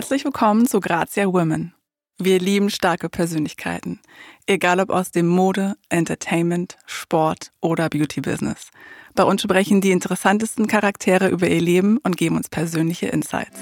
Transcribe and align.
Herzlich 0.00 0.24
willkommen 0.24 0.66
zu 0.66 0.80
Grazia 0.80 1.26
Women. 1.26 1.74
Wir 2.16 2.38
lieben 2.38 2.70
starke 2.70 3.10
Persönlichkeiten, 3.10 4.00
egal 4.46 4.80
ob 4.80 4.88
aus 4.88 5.10
dem 5.10 5.28
Mode, 5.28 5.74
Entertainment, 5.90 6.78
Sport 6.86 7.52
oder 7.60 7.90
Beauty-Business. 7.90 8.70
Bei 9.14 9.24
uns 9.24 9.42
sprechen 9.42 9.82
die 9.82 9.90
interessantesten 9.90 10.68
Charaktere 10.68 11.28
über 11.28 11.48
ihr 11.48 11.60
Leben 11.60 11.98
und 11.98 12.16
geben 12.16 12.38
uns 12.38 12.48
persönliche 12.48 13.08
Insights. 13.08 13.58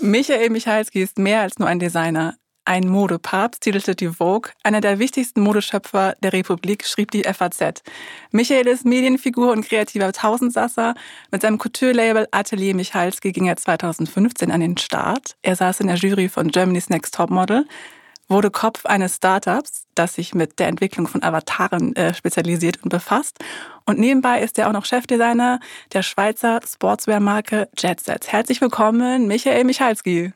Michael 0.00 0.48
Michalski 0.48 1.02
ist 1.02 1.18
mehr 1.18 1.42
als 1.42 1.58
nur 1.58 1.68
ein 1.68 1.78
Designer. 1.78 2.38
Ein 2.68 2.88
Modepapst 2.88 3.62
titelte 3.62 3.94
die 3.94 4.08
Vogue, 4.08 4.50
einer 4.64 4.80
der 4.80 4.98
wichtigsten 4.98 5.40
Modeschöpfer 5.40 6.16
der 6.20 6.32
Republik, 6.32 6.84
schrieb 6.84 7.12
die 7.12 7.22
FAZ. 7.22 7.84
Michael 8.32 8.66
ist 8.66 8.84
Medienfigur 8.84 9.52
und 9.52 9.64
kreativer 9.64 10.12
Tausendsasser. 10.12 10.96
Mit 11.30 11.42
seinem 11.42 11.58
Couture-Label 11.58 12.26
Atelier 12.32 12.74
Michalski 12.74 13.30
ging 13.30 13.46
er 13.46 13.56
2015 13.56 14.50
an 14.50 14.58
den 14.58 14.76
Start. 14.78 15.36
Er 15.42 15.54
saß 15.54 15.78
in 15.78 15.86
der 15.86 15.94
Jury 15.94 16.28
von 16.28 16.48
Germany's 16.48 16.90
Next 16.90 17.14
Topmodel, 17.14 17.68
wurde 18.26 18.50
Kopf 18.50 18.84
eines 18.84 19.14
Startups, 19.14 19.86
das 19.94 20.14
sich 20.14 20.34
mit 20.34 20.58
der 20.58 20.66
Entwicklung 20.66 21.06
von 21.06 21.22
Avataren 21.22 21.94
äh, 21.94 22.14
spezialisiert 22.14 22.82
und 22.82 22.88
befasst. 22.88 23.38
Und 23.84 24.00
nebenbei 24.00 24.40
ist 24.40 24.58
er 24.58 24.66
auch 24.66 24.72
noch 24.72 24.86
Chefdesigner 24.86 25.60
der 25.92 26.02
Schweizer 26.02 26.58
Sportswear-Marke 26.66 27.68
Jetset. 27.78 28.26
Herzlich 28.26 28.60
willkommen, 28.60 29.28
Michael 29.28 29.62
Michalski. 29.62 30.32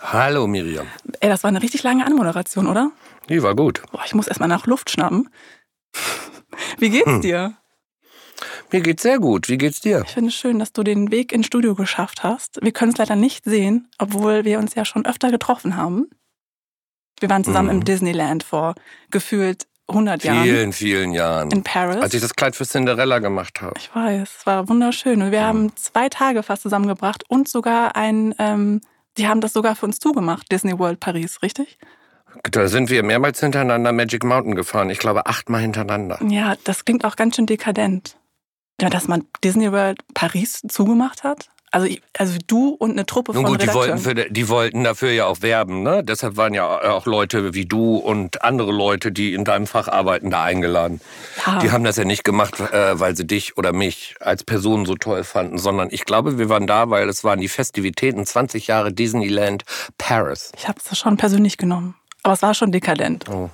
Hallo 0.00 0.46
Miriam. 0.46 0.86
Ey, 1.20 1.28
das 1.28 1.42
war 1.42 1.48
eine 1.48 1.62
richtig 1.62 1.82
lange 1.82 2.04
Anmoderation, 2.06 2.66
oder? 2.66 2.90
Die 3.28 3.42
war 3.42 3.54
gut. 3.54 3.82
Boah, 3.92 4.02
ich 4.04 4.14
muss 4.14 4.28
erstmal 4.28 4.48
nach 4.48 4.66
Luft 4.66 4.90
schnappen. 4.90 5.28
Wie 6.78 6.90
geht's 6.90 7.06
hm. 7.06 7.20
dir? 7.22 7.54
Mir 8.70 8.80
geht's 8.80 9.02
sehr 9.02 9.18
gut. 9.18 9.48
Wie 9.48 9.58
geht's 9.58 9.80
dir? 9.80 10.02
Ich 10.04 10.12
finde 10.12 10.28
es 10.28 10.34
schön, 10.34 10.58
dass 10.58 10.72
du 10.72 10.82
den 10.82 11.10
Weg 11.10 11.32
ins 11.32 11.46
Studio 11.46 11.74
geschafft 11.74 12.22
hast. 12.22 12.58
Wir 12.62 12.72
können 12.72 12.92
es 12.92 12.98
leider 12.98 13.16
nicht 13.16 13.44
sehen, 13.44 13.88
obwohl 13.98 14.44
wir 14.44 14.58
uns 14.58 14.74
ja 14.74 14.84
schon 14.84 15.06
öfter 15.06 15.30
getroffen 15.30 15.76
haben. 15.76 16.10
Wir 17.20 17.30
waren 17.30 17.44
zusammen 17.44 17.68
mhm. 17.68 17.80
im 17.80 17.84
Disneyland 17.84 18.42
vor 18.42 18.74
gefühlt 19.10 19.66
100 19.88 20.20
vielen, 20.20 20.34
Jahren. 20.34 20.44
Vielen, 20.44 20.72
vielen 20.72 21.12
Jahren. 21.12 21.50
In 21.50 21.62
Paris. 21.62 22.02
Als 22.02 22.12
ich 22.12 22.20
das 22.20 22.34
Kleid 22.34 22.56
für 22.56 22.66
Cinderella 22.66 23.20
gemacht 23.20 23.62
habe. 23.62 23.74
Ich 23.78 23.94
weiß, 23.94 24.28
es 24.40 24.46
war 24.46 24.68
wunderschön. 24.68 25.22
Und 25.22 25.30
wir 25.30 25.40
mhm. 25.40 25.44
haben 25.44 25.76
zwei 25.76 26.08
Tage 26.08 26.42
fast 26.42 26.62
zusammengebracht 26.62 27.24
und 27.28 27.48
sogar 27.48 27.96
ein 27.96 28.34
ähm, 28.38 28.80
die 29.18 29.28
haben 29.28 29.40
das 29.40 29.52
sogar 29.52 29.76
für 29.76 29.86
uns 29.86 29.98
zugemacht, 29.98 30.50
Disney 30.50 30.78
World 30.78 31.00
Paris, 31.00 31.42
richtig? 31.42 31.78
Da 32.50 32.68
sind 32.68 32.90
wir 32.90 33.02
mehrmals 33.02 33.40
hintereinander 33.40 33.92
Magic 33.92 34.24
Mountain 34.24 34.54
gefahren. 34.54 34.90
Ich 34.90 34.98
glaube 34.98 35.26
achtmal 35.26 35.62
hintereinander. 35.62 36.20
Ja, 36.28 36.54
das 36.64 36.84
klingt 36.84 37.04
auch 37.04 37.16
ganz 37.16 37.36
schön 37.36 37.46
dekadent. 37.46 38.16
Ja, 38.80 38.90
dass 38.90 39.08
man 39.08 39.24
Disney 39.42 39.72
World 39.72 40.00
Paris 40.12 40.62
zugemacht 40.68 41.24
hat? 41.24 41.48
Also, 41.72 41.88
also 42.16 42.38
du 42.46 42.68
und 42.68 42.92
eine 42.92 43.06
Truppe 43.06 43.32
Nun 43.32 43.42
von 43.42 43.52
gut, 43.52 43.62
die 43.62 43.72
wollten, 43.72 43.98
für, 43.98 44.14
die 44.14 44.48
wollten 44.48 44.84
dafür 44.84 45.10
ja 45.10 45.26
auch 45.26 45.42
werben. 45.42 45.82
Ne? 45.82 46.02
Deshalb 46.04 46.36
waren 46.36 46.54
ja 46.54 46.66
auch 46.66 47.06
Leute 47.06 47.54
wie 47.54 47.66
du 47.66 47.96
und 47.96 48.42
andere 48.42 48.72
Leute, 48.72 49.12
die 49.12 49.34
in 49.34 49.44
deinem 49.44 49.66
Fach 49.66 49.88
arbeiten, 49.88 50.30
da 50.30 50.42
eingeladen. 50.44 51.00
Ja. 51.44 51.58
Die 51.58 51.72
haben 51.72 51.84
das 51.84 51.96
ja 51.96 52.04
nicht 52.04 52.24
gemacht, 52.24 52.60
äh, 52.60 52.98
weil 52.98 53.16
sie 53.16 53.26
dich 53.26 53.56
oder 53.58 53.72
mich 53.72 54.14
als 54.20 54.44
Person 54.44 54.86
so 54.86 54.94
toll 54.94 55.24
fanden, 55.24 55.58
sondern 55.58 55.88
ich 55.90 56.04
glaube, 56.04 56.38
wir 56.38 56.48
waren 56.48 56.66
da, 56.66 56.88
weil 56.88 57.08
es 57.08 57.24
waren 57.24 57.40
die 57.40 57.48
Festivitäten 57.48 58.24
20 58.24 58.68
Jahre 58.68 58.92
Disneyland 58.92 59.64
Paris. 59.98 60.52
Ich 60.56 60.68
habe 60.68 60.78
es 60.78 60.96
schon 60.96 61.16
persönlich 61.16 61.58
genommen. 61.58 61.96
Aber 62.22 62.34
es 62.34 62.42
war 62.42 62.54
schon 62.54 62.72
dekadent. 62.72 63.24
Oh. 63.28 63.50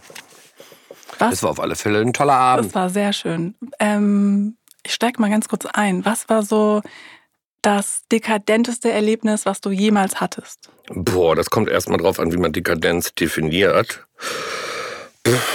Was? 1.19 1.35
Es 1.35 1.43
war 1.43 1.51
auf 1.51 1.61
alle 1.61 1.77
Fälle 1.77 2.01
ein 2.01 2.13
toller 2.13 2.35
Abend. 2.35 2.67
Es 2.67 2.75
war 2.75 2.91
sehr 2.91 3.13
schön. 3.13 3.55
Ähm, 3.79 4.57
ich 4.83 4.95
steige 4.95 5.21
mal 5.21 5.31
ganz 5.31 5.49
kurz 5.49 5.67
ein. 5.67 6.05
Was 6.05 6.29
war 6.29 6.43
so 6.43 6.83
das 7.63 8.03
dekadenteste 8.11 8.91
Erlebnis, 8.91 9.47
was 9.47 9.61
du 9.61 9.71
jemals 9.71 10.21
hattest? 10.21 10.71
Boah, 10.89 11.35
das 11.35 11.51
kommt 11.51 11.71
erstmal 11.71 11.99
drauf 11.99 12.19
an, 12.19 12.33
wie 12.33 12.37
man 12.37 12.53
Dekadenz 12.53 13.15
definiert. 13.15 14.05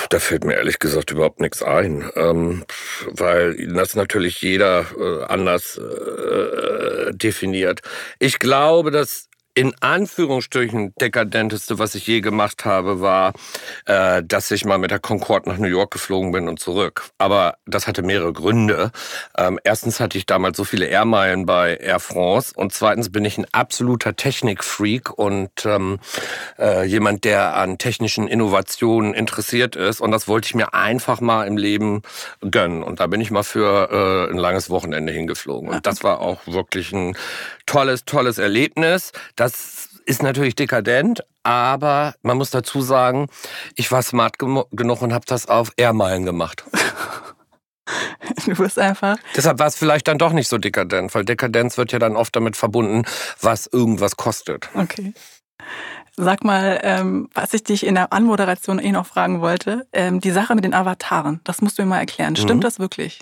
Da 0.10 0.20
fällt 0.20 0.46
mir 0.46 0.54
ehrlich 0.54 0.80
gesagt 0.80 1.12
überhaupt 1.12 1.42
nichts 1.42 1.62
ein, 1.62 2.10
ähm, 2.16 2.64
weil 3.08 3.68
das 3.74 3.96
natürlich 3.96 4.42
jeder 4.42 4.86
äh, 4.98 5.26
anders 5.26 5.78
äh, 5.78 7.12
definiert. 7.14 7.82
Ich 8.18 8.40
glaube, 8.40 8.92
dass 8.92 9.28
in 9.58 9.74
Anführungsstrichen 9.80 10.94
dekadenteste, 11.02 11.80
was 11.80 11.96
ich 11.96 12.06
je 12.06 12.22
gemacht 12.22 12.64
habe, 12.64 13.02
war, 13.02 13.34
äh, 13.88 14.22
dass 14.24 14.52
ich 14.52 14.66
mal 14.66 14.78
mit 14.78 14.92
der 14.92 15.00
Concorde 15.00 15.50
nach 15.50 15.58
New 15.58 15.68
York 15.68 15.90
geflogen 15.90 16.32
bin 16.32 16.48
und 16.48 16.60
zurück. 16.60 17.06
Aber 17.18 17.58
das 17.66 17.88
hatte 17.88 18.04
mehrere 18.04 18.34
Gründe. 18.34 18.92
Ähm, 19.36 19.60
erstens 19.64 20.00
hatte 20.00 20.16
ich 20.16 20.28
damals 20.28 20.58
so 20.58 20.64
viele 20.64 20.86
Airmeilen 20.86 21.48
bei 21.48 21.76
Air 21.78 22.00
France 22.00 22.54
und 22.56 22.72
zweitens 22.72 23.12
bin 23.12 23.26
ich 23.26 23.40
ein 23.40 23.48
absoluter 23.52 24.16
Technikfreak 24.16 25.18
und 25.18 25.66
ähm, 25.66 25.98
äh, 26.60 26.86
jemand, 26.86 27.24
der 27.24 27.56
an 27.56 27.80
technischen 27.80 28.28
Innovationen 28.28 29.16
interessiert 29.16 29.76
ist. 29.76 30.02
Und 30.02 30.12
das 30.12 30.28
wollte 30.28 30.46
ich 30.46 30.54
mir 30.54 30.76
einfach 30.76 31.20
mal 31.20 31.48
im 31.48 31.58
Leben 31.58 32.04
gönnen. 32.42 32.84
Und 32.84 33.00
da 33.00 33.08
bin 33.08 33.22
ich 33.22 33.32
mal 33.32 33.42
für 33.42 33.90
äh, 34.30 34.32
ein 34.32 34.38
langes 34.38 34.70
Wochenende 34.70 35.12
hingeflogen. 35.12 35.70
Und 35.70 35.88
das 35.88 36.04
war 36.04 36.22
auch 36.22 36.46
wirklich 36.46 36.94
ein 36.94 37.18
tolles, 37.68 38.06
tolles 38.06 38.40
Erlebnis. 38.40 39.12
Das 39.36 39.90
ist 40.06 40.24
natürlich 40.24 40.56
dekadent, 40.56 41.24
aber 41.44 42.16
man 42.24 42.38
muss 42.38 42.50
dazu 42.50 42.82
sagen, 42.82 43.28
ich 43.76 43.92
war 43.92 44.02
smart 44.02 44.40
genug 44.40 45.02
und 45.02 45.14
habe 45.14 45.26
das 45.28 45.48
auf 45.48 45.72
Airmeilen 45.78 46.26
gemacht. 46.26 46.64
Du 48.46 48.54
bist 48.56 48.78
einfach. 48.78 49.18
Deshalb 49.36 49.60
war 49.60 49.68
es 49.68 49.78
vielleicht 49.78 50.10
dann 50.10 50.18
doch 50.18 50.34
nicht 50.34 50.50
so 50.50 50.58
dekadent, 50.58 51.16
weil 51.16 51.24
Dekadenz 51.24 51.78
wird 51.78 51.94
ja 51.94 52.00
dann 52.00 52.18
oft 52.18 52.36
damit 52.36 52.58
verbunden, 52.58 53.04
was 53.42 53.68
irgendwas 53.68 54.18
kostet. 54.18 54.70
Okay. 54.74 55.14
Sag 56.18 56.44
mal, 56.44 56.80
ähm, 56.84 57.30
was 57.34 57.54
ich 57.54 57.64
dich 57.64 57.86
in 57.86 57.96
der 57.96 58.12
Anmoderation 58.12 58.80
eh 58.80 58.92
noch 58.92 59.06
fragen 59.06 59.40
wollte, 59.40 59.88
ähm, 59.94 60.20
die 60.20 60.32
Sache 60.32 60.56
mit 60.56 60.64
den 60.64 60.74
Avataren, 60.74 61.42
das 61.44 61.62
musst 61.62 61.78
du 61.78 61.84
mir 61.84 61.90
mal 61.90 62.00
erklären. 62.00 62.36
Stimmt 62.36 62.58
mhm. 62.60 62.62
das 62.62 62.80
wirklich? 62.80 63.20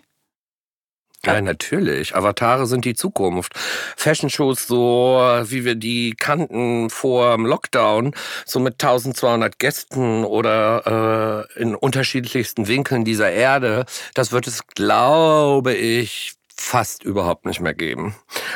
Ja, 1.25 1.41
natürlich. 1.41 2.15
Avatare 2.15 2.67
sind 2.67 2.85
die 2.85 2.95
Zukunft. 2.95 3.53
Fashion-Shows, 3.97 4.67
so 4.67 5.17
wie 5.43 5.65
wir 5.65 5.75
die 5.75 6.15
kannten 6.17 6.89
vor 6.89 7.35
dem 7.35 7.45
Lockdown, 7.45 8.13
so 8.45 8.59
mit 8.59 8.73
1200 8.73 9.57
Gästen 9.59 10.23
oder 10.23 11.47
äh, 11.55 11.61
in 11.61 11.75
unterschiedlichsten 11.75 12.67
Winkeln 12.67 13.05
dieser 13.05 13.31
Erde, 13.31 13.85
das 14.13 14.31
wird 14.31 14.47
es, 14.47 14.67
glaube 14.67 15.73
ich, 15.73 16.33
fast 16.65 17.03
überhaupt 17.03 17.45
nicht 17.45 17.61
mehr 17.61 17.75
geben, 17.75 18.15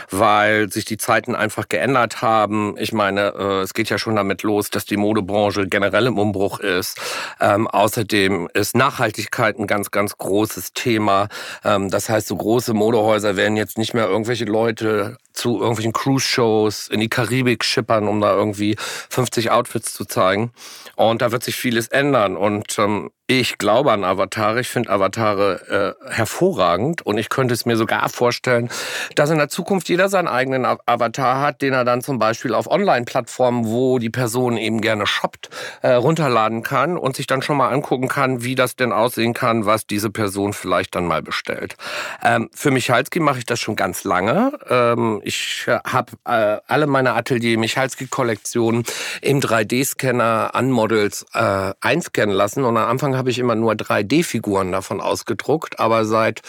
weil 0.10 0.72
sich 0.72 0.84
die 0.84 0.98
Zeiten 0.98 1.36
einfach 1.36 1.70
geändert 1.70 2.24
haben. 2.24 2.76
Ich 2.80 2.92
meine, 2.92 3.34
äh, 3.38 3.62
es 3.62 3.76
geht 3.76 3.90
ja 3.90 4.00
schon 4.00 4.16
damit 4.16 4.42
los, 4.42 4.72
dass 4.72 4.86
die 4.86 4.98
Modebranche 4.98 5.68
generell 5.68 6.08
im 6.08 6.18
Umbruch 6.18 6.60
ist. 6.60 7.00
Ähm, 7.40 7.68
außerdem 7.68 8.50
ist 8.56 8.76
Nachhaltigkeit 8.76 9.60
ein 9.60 9.68
ganz, 9.68 9.92
ganz 9.92 10.18
großes 10.18 10.74
Thema. 10.74 11.28
Ähm, 11.64 11.92
das 11.92 12.10
heißt, 12.10 12.28
so 12.28 12.36
große 12.36 12.74
Modehäuser 12.74 13.36
werden 13.36 13.56
jetzt 13.56 13.78
nicht 13.78 13.94
mehr 13.94 14.08
irgendwelche 14.08 14.46
Leute 14.46 15.18
zu 15.40 15.60
irgendwelchen 15.60 15.94
Cruise-Shows 15.94 16.90
in 16.90 17.00
die 17.00 17.10
Karibik 17.10 17.64
schippern, 17.64 18.08
um 18.08 18.20
da 18.20 18.36
irgendwie 18.36 18.76
50 19.10 19.52
Outfits 19.52 19.94
zu 19.94 20.06
zeigen. 20.06 20.52
Und 20.96 21.22
da 21.22 21.32
wird 21.32 21.44
sich 21.44 21.56
vieles 21.56 21.88
ändern. 21.88 22.36
Und 22.36 22.78
ähm, 22.78 23.12
ich 23.32 23.60
glaube 23.60 23.92
an 23.92 24.04
Avatare. 24.04 24.60
Ich 24.60 24.70
finde 24.70 24.90
Avatare 24.90 25.96
äh, 26.10 26.12
hervorragend 26.12 27.04
und 27.04 27.20
ich 27.20 27.30
könnte 27.30 27.54
es 27.54 27.64
mir 27.64 27.78
sogar 27.78 28.10
vorstellen, 28.10 28.70
dass 29.14 29.30
in 29.30 29.38
der 29.38 29.50
Zukunft 29.50 29.88
jeder 29.88 30.10
seinen 30.10 30.28
eigenen 30.28 30.66
Avatar 30.66 31.40
hat, 31.40 31.62
den 31.62 31.74
er 31.74 31.86
dann 31.86 32.02
zum 32.02 32.18
Beispiel 32.18 32.56
auf 32.56 32.66
Online-Plattformen, 32.66 33.68
wo 33.68 34.00
die 34.00 34.10
Person 34.10 34.58
eben 34.58 34.82
gerne 34.82 35.06
shoppt, 35.06 35.52
äh, 35.84 35.92
runterladen 35.92 36.64
kann 36.64 36.98
und 36.98 37.16
sich 37.16 37.28
dann 37.28 37.44
schon 37.44 37.58
mal 37.58 37.70
angucken 37.70 38.08
kann, 38.08 38.44
wie 38.44 38.56
das 38.56 38.76
denn 38.76 38.92
aussehen 38.92 39.36
kann, 39.36 39.68
was 39.68 39.86
diese 39.86 40.10
Person 40.10 40.54
vielleicht 40.54 40.96
dann 40.96 41.06
mal 41.06 41.22
bestellt. 41.22 41.76
Ähm, 42.24 42.50
für 42.56 42.72
Michalski 42.72 43.20
mache 43.20 43.38
ich 43.38 43.46
das 43.46 43.60
schon 43.60 43.76
ganz 43.76 44.06
lange. 44.06 44.54
Ähm, 44.68 45.22
ich 45.30 45.68
habe 45.68 46.14
äh, 46.26 46.58
alle 46.68 46.88
meine 46.88 47.14
Atelier 47.14 47.58
Michalski-Kollektionen 47.58 48.84
im 49.22 49.40
3D-Scanner 49.40 50.56
an 50.56 50.72
Models 50.72 51.26
äh, 51.34 51.74
einscannen 51.82 52.36
lassen 52.36 52.66
und 52.66 52.76
am 52.76 52.90
Anfang 52.90 53.16
habe 53.16 53.30
ich 53.30 53.38
immer 53.38 53.56
nur 53.56 53.74
3D-Figuren 53.74 54.72
davon 54.72 55.02
ausgedruckt, 55.02 55.80
aber 55.80 56.06
seit 56.06 56.42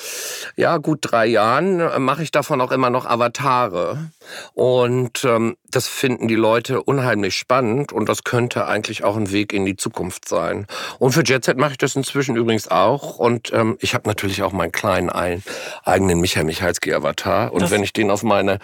ja 0.56 0.78
gut 0.78 1.00
drei 1.02 1.26
Jahren 1.26 1.80
äh, 1.80 1.98
mache 1.98 2.22
ich 2.22 2.30
davon 2.30 2.60
auch 2.60 2.72
immer 2.72 2.90
noch 2.90 3.06
Avatare. 3.06 4.10
Und 4.54 5.24
ähm, 5.24 5.56
das 5.70 5.88
finden 5.88 6.28
die 6.28 6.34
Leute 6.34 6.82
unheimlich 6.82 7.36
spannend 7.36 7.92
und 7.92 8.08
das 8.08 8.24
könnte 8.24 8.66
eigentlich 8.66 9.04
auch 9.04 9.16
ein 9.16 9.32
Weg 9.32 9.52
in 9.52 9.64
die 9.64 9.76
Zukunft 9.76 10.28
sein. 10.28 10.66
Und 10.98 11.12
für 11.12 11.22
Jet 11.24 11.44
Set 11.44 11.56
mache 11.56 11.72
ich 11.72 11.78
das 11.78 11.96
inzwischen 11.96 12.36
übrigens 12.36 12.68
auch. 12.68 13.18
Und 13.18 13.52
ähm, 13.52 13.76
ich 13.80 13.94
habe 13.94 14.08
natürlich 14.08 14.42
auch 14.42 14.52
meinen 14.52 14.72
kleinen 14.72 15.10
ein, 15.10 15.42
eigenen 15.84 16.20
Michael 16.20 16.46
Michalski-Avatar. 16.46 17.52
Und 17.52 17.62
das 17.62 17.70
wenn 17.70 17.82
ich 17.82 17.92
den 17.92 18.10
auf 18.10 18.22
meine 18.22 18.58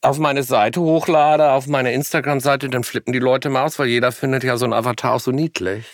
auf 0.00 0.18
meine 0.18 0.42
Seite 0.42 0.80
hochlade, 0.80 1.52
auf 1.52 1.66
meine 1.66 1.92
Instagram-Seite, 1.92 2.68
dann 2.68 2.84
flippen 2.84 3.12
die 3.12 3.20
Leute 3.20 3.48
mal 3.48 3.64
aus, 3.64 3.78
weil 3.78 3.86
jeder 3.86 4.12
findet 4.12 4.44
ja 4.44 4.58
so 4.58 4.66
ein 4.66 4.74
Avatar 4.74 5.14
auch 5.14 5.20
so 5.20 5.30
niedlich. 5.30 5.86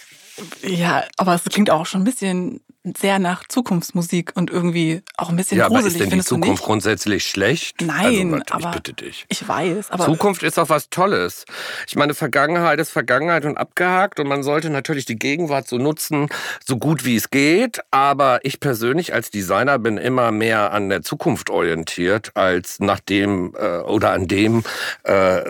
Ja, 0.63 1.05
aber 1.17 1.35
es 1.35 1.45
klingt 1.45 1.71
auch 1.71 1.87
schon 1.87 2.03
ein 2.03 2.05
bisschen 2.05 2.61
sehr 2.97 3.19
nach 3.19 3.47
Zukunftsmusik 3.47 4.33
und 4.35 4.51
irgendwie 4.51 5.03
auch 5.17 5.29
ein 5.29 5.37
bisschen 5.37 5.59
ja, 5.59 5.69
gruselig. 5.69 5.95
aber 5.97 6.03
ist 6.05 6.13
denn 6.13 6.19
die 6.19 6.25
Zukunft 6.25 6.65
grundsätzlich 6.65 7.27
schlecht? 7.27 7.83
Nein, 7.83 8.33
also, 8.33 8.45
aber 8.51 8.71
ich 8.71 8.83
bitte 8.83 8.95
dich. 8.95 9.27
ich 9.29 9.47
weiß, 9.47 9.91
aber 9.91 10.07
Zukunft 10.07 10.43
ist 10.43 10.59
auch 10.59 10.71
was 10.71 10.89
Tolles. 10.89 11.45
Ich 11.87 11.97
meine, 11.97 12.15
Vergangenheit 12.15 12.81
ist 12.81 12.91
Vergangenheit 12.91 13.45
und 13.45 13.59
abgehakt 13.59 14.19
und 14.19 14.29
man 14.29 14.43
sollte 14.43 14.71
natürlich 14.71 15.05
die 15.05 15.19
Gegenwart 15.19 15.69
so 15.69 15.77
nutzen, 15.77 16.29
so 16.65 16.79
gut 16.79 17.05
wie 17.05 17.17
es 17.17 17.29
geht. 17.29 17.81
Aber 17.91 18.41
ich 18.45 18.61
persönlich 18.61 19.13
als 19.13 19.31
Designer 19.31 19.79
bin 19.79 19.99
immer 19.99 20.33
mehr 20.33 20.73
an 20.73 20.89
der 20.89 21.03
Zukunft 21.03 21.51
orientiert 21.51 22.35
als 22.35 22.81
nach 22.81 23.01
dem 23.01 23.55
äh, 23.59 23.81
oder 23.81 24.13
an 24.13 24.27
dem, 24.27 24.63
äh, 25.03 25.43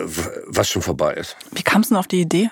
was 0.47 0.69
schon 0.69 0.81
vorbei 0.81 1.13
ist. 1.13 1.37
wie 1.51 1.63
kamst 1.63 1.91
du 1.91 1.93
denn 1.95 1.99
auf 1.99 2.07
die 2.07 2.21
Idee? 2.21 2.49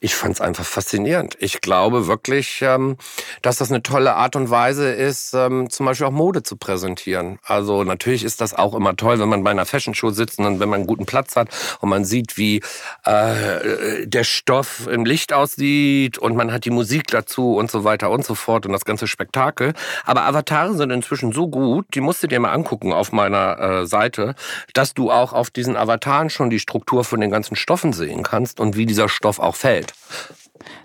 Ich 0.00 0.14
fand 0.14 0.34
es 0.34 0.40
einfach 0.40 0.64
faszinierend. 0.64 1.36
Ich 1.40 1.60
glaube 1.60 2.06
wirklich, 2.06 2.60
ähm, 2.62 2.96
dass 3.42 3.56
das 3.56 3.70
eine 3.70 3.82
tolle 3.82 4.14
Art 4.14 4.36
und 4.36 4.50
Weise 4.50 4.90
ist, 4.90 5.34
ähm, 5.34 5.70
zum 5.70 5.86
Beispiel 5.86 6.06
auch 6.06 6.12
Mode 6.12 6.42
zu 6.42 6.56
präsentieren. 6.56 7.38
Also 7.42 7.84
natürlich 7.84 8.24
ist 8.24 8.40
das 8.40 8.54
auch 8.54 8.74
immer 8.74 8.96
toll, 8.96 9.18
wenn 9.18 9.28
man 9.28 9.44
bei 9.44 9.50
einer 9.50 9.66
Fashion 9.66 9.94
Show 9.94 10.10
sitzt 10.10 10.38
und 10.38 10.60
wenn 10.60 10.68
man 10.68 10.80
einen 10.80 10.86
guten 10.86 11.06
Platz 11.06 11.36
hat 11.36 11.48
und 11.80 11.88
man 11.88 12.04
sieht, 12.04 12.36
wie 12.36 12.62
äh, 13.04 14.06
der 14.06 14.24
Stoff 14.24 14.86
im 14.86 15.04
Licht 15.04 15.32
aussieht 15.32 16.18
und 16.18 16.36
man 16.36 16.52
hat 16.52 16.64
die 16.64 16.70
Musik 16.70 17.08
dazu 17.08 17.56
und 17.56 17.70
so 17.70 17.84
weiter 17.84 18.10
und 18.10 18.24
so 18.24 18.34
fort 18.34 18.66
und 18.66 18.72
das 18.72 18.84
ganze 18.84 19.06
Spektakel. 19.06 19.74
Aber 20.04 20.22
Avatare 20.22 20.74
sind 20.74 20.90
inzwischen 20.90 21.32
so 21.32 21.48
gut, 21.48 21.86
die 21.94 22.00
musst 22.00 22.22
du 22.22 22.26
dir 22.26 22.40
mal 22.40 22.52
angucken 22.52 22.92
auf 22.92 23.12
meiner 23.12 23.58
äh, 23.58 23.86
Seite, 23.86 24.34
dass 24.72 24.94
du 24.94 25.10
auch 25.10 25.32
auf 25.32 25.50
diesen 25.50 25.76
Avataren 25.76 26.30
schon 26.30 26.50
die 26.50 26.60
Struktur 26.60 27.04
von 27.04 27.20
den 27.20 27.30
ganzen 27.30 27.56
Stoffen 27.56 27.92
sehen 27.92 28.22
kannst 28.22 28.60
und 28.60 28.76
wie 28.76 28.86
dieser 28.86 29.08
Stoff 29.08 29.38
auch 29.38 29.56
fällt. 29.64 29.94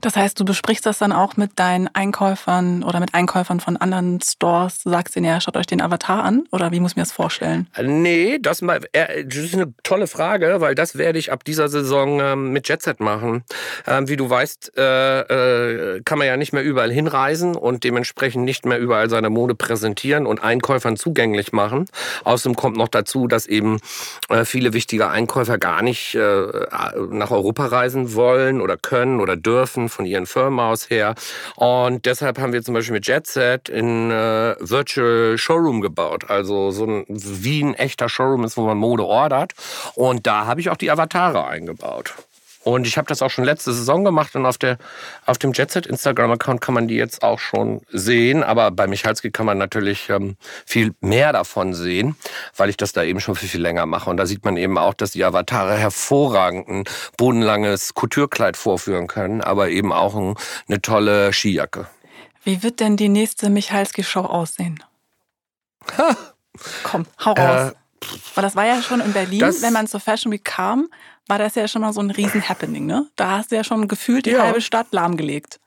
Das 0.02 0.16
heißt, 0.16 0.40
du 0.40 0.46
besprichst 0.46 0.86
das 0.86 0.98
dann 0.98 1.12
auch 1.12 1.38
mit 1.38 1.60
deinen 1.60 1.88
Einkäufern 1.94 2.84
oder 2.84 3.00
mit 3.00 3.14
Einkäufern 3.14 3.60
von 3.60 3.78
anderen 3.78 4.20
Stores. 4.22 4.84
Du 4.84 4.90
sagst 4.90 5.16
denen, 5.16 5.26
ja, 5.26 5.40
schaut 5.40 5.58
euch 5.58 5.68
den 5.68 5.82
Avatar 5.82 6.24
an 6.24 6.46
oder 6.52 6.72
wie 6.72 6.80
muss 6.80 6.94
ich 6.94 6.96
mir 6.96 7.04
das 7.04 7.12
vorstellen? 7.12 7.68
Nee, 7.82 8.40
das, 8.40 8.62
mal, 8.62 8.80
äh, 8.94 9.26
das 9.26 9.38
ist 9.38 9.54
eine 9.54 9.74
tolle 9.84 10.08
Frage, 10.08 10.62
weil 10.62 10.74
das 10.74 10.98
werde 10.98 11.20
ich 11.20 11.32
ab 11.32 11.44
dieser 11.44 11.70
Saison 11.70 12.20
ähm, 12.20 12.52
mit 12.52 12.68
Jetset 12.68 13.00
machen. 13.00 13.44
Ähm, 13.86 14.08
wie 14.08 14.16
du 14.16 14.30
weißt, 14.30 14.74
äh, 14.78 15.20
äh, 15.20 16.02
kann 16.04 16.18
man 16.18 16.28
ja 16.28 16.38
nicht 16.38 16.54
mehr 16.54 16.64
überall 16.64 16.92
hinreisen 16.92 17.56
und 17.56 17.84
dementsprechend 17.84 18.46
nicht 18.46 18.66
mehr 18.66 18.80
überall 18.80 19.10
seine 19.10 19.30
Mode 19.30 19.56
präsentieren 19.56 20.26
und 20.26 20.42
Einkäufern 20.42 20.98
zugänglich 20.98 21.52
machen. 21.52 21.86
Außerdem 22.24 22.56
kommt 22.56 22.78
noch 22.78 22.88
dazu, 22.88 23.28
dass 23.28 23.46
eben 23.46 23.80
äh, 24.30 24.46
viele 24.46 24.74
wichtige 24.74 25.10
Einkäufer 25.10 25.58
gar 25.58 25.82
nicht 25.84 26.16
äh, 26.16 26.48
nach 27.12 27.32
Europa 27.32 27.68
reisen 27.68 28.16
wollen 28.16 28.62
oder 28.62 28.78
können 28.78 29.20
oder 29.20 29.36
dürfen 29.36 29.59
von 29.68 30.06
ihren 30.06 30.26
Firmen 30.26 30.60
aus 30.60 30.90
her. 30.90 31.16
Und 31.56 32.06
deshalb 32.06 32.40
haben 32.40 32.54
wir 32.54 32.64
zum 32.64 32.74
Beispiel 32.74 32.94
mit 32.94 33.08
Jetset 33.08 33.70
in 33.70 34.12
äh, 34.12 34.56
Virtual 34.60 35.38
Showroom 35.38 35.82
gebaut. 35.82 36.30
Also 36.30 36.72
so 36.72 36.86
ein, 36.86 37.06
wie 37.08 37.64
ein 37.64 37.74
echter 37.74 38.10
Showroom 38.10 38.44
ist, 38.44 38.58
wo 38.58 38.66
man 38.66 38.78
Mode 38.78 39.06
ordert. 39.06 39.54
Und 39.96 40.28
da 40.28 40.46
habe 40.46 40.62
ich 40.62 40.70
auch 40.70 40.78
die 40.78 40.92
Avatare 40.92 41.46
eingebaut. 41.48 42.14
Und 42.64 42.86
ich 42.86 42.98
habe 42.98 43.08
das 43.08 43.22
auch 43.22 43.30
schon 43.30 43.46
letzte 43.46 43.72
Saison 43.72 44.04
gemacht 44.04 44.36
und 44.36 44.46
auf, 44.46 44.58
der, 44.58 44.78
auf 45.26 45.38
dem 45.38 45.54
Jetset 45.54 45.86
Instagram-Account 45.88 46.60
kann 46.60 46.74
man 46.74 46.88
die 46.90 46.96
jetzt 46.96 47.24
auch 47.24 47.40
schon 47.40 47.82
sehen. 47.90 48.44
Aber 48.44 48.70
bei 48.72 48.86
Michalski 48.86 49.32
kann 49.32 49.46
man 49.46 49.58
natürlich 49.58 50.10
ähm, 50.10 50.36
viel 50.66 50.94
mehr 51.00 51.32
davon 51.32 51.74
sehen, 51.74 52.16
weil 52.58 52.70
ich 52.70 52.76
das 52.76 52.92
da 52.92 53.04
eben 53.04 53.22
schon 53.22 53.36
viel, 53.36 53.48
viel 53.48 53.62
länger 53.62 53.86
mache. 53.86 54.10
Und 54.10 54.18
da 54.18 54.26
sieht 54.26 54.44
man 54.44 54.58
eben 54.58 54.78
auch, 54.78 54.94
dass 54.94 55.12
die 55.12 55.24
Avatare 55.24 55.78
hervorragend 55.78 56.68
ein 56.68 56.84
bodenlanges 57.18 57.94
Couturekleid 57.94 58.58
vorführen 58.58 59.08
können, 59.08 59.42
aber 59.42 59.70
eben 59.70 59.94
auch 59.94 60.16
ein, 60.16 60.36
eine 60.68 60.82
tolle 60.82 61.32
Skijacke. 61.32 61.88
Wie 62.44 62.62
wird 62.62 62.82
denn 62.82 62.98
die 62.98 63.10
nächste 63.10 63.50
Michalski-Show 63.50 64.22
aussehen? 64.22 64.84
Komm, 66.84 67.06
hau 67.24 67.34
Äh, 67.34 67.42
raus. 67.42 67.74
Weil 68.36 68.42
das 68.44 68.56
war 68.56 68.66
ja 68.66 68.82
schon 68.82 69.02
in 69.02 69.12
Berlin, 69.14 69.42
wenn 69.62 69.74
man 69.74 69.88
zur 69.88 70.00
Fashion 70.00 70.32
Week 70.32 70.44
kam, 70.46 70.90
war 71.30 71.38
das 71.38 71.56
ja 71.56 71.68
schon 71.68 71.82
mal 71.82 71.94
so 71.94 72.02
ein 72.02 72.12
riesen 72.12 72.48
Happening, 72.48 72.86
ne? 72.86 73.08
Da 73.16 73.38
hast 73.38 73.52
du 73.52 73.56
ja 73.56 73.64
schon 73.64 73.88
gefühlt 73.88 74.26
die 74.26 74.32
Ja. 74.32 74.44
halbe 74.44 74.62
Stadt 74.62 74.88
lahmgelegt 74.92 75.60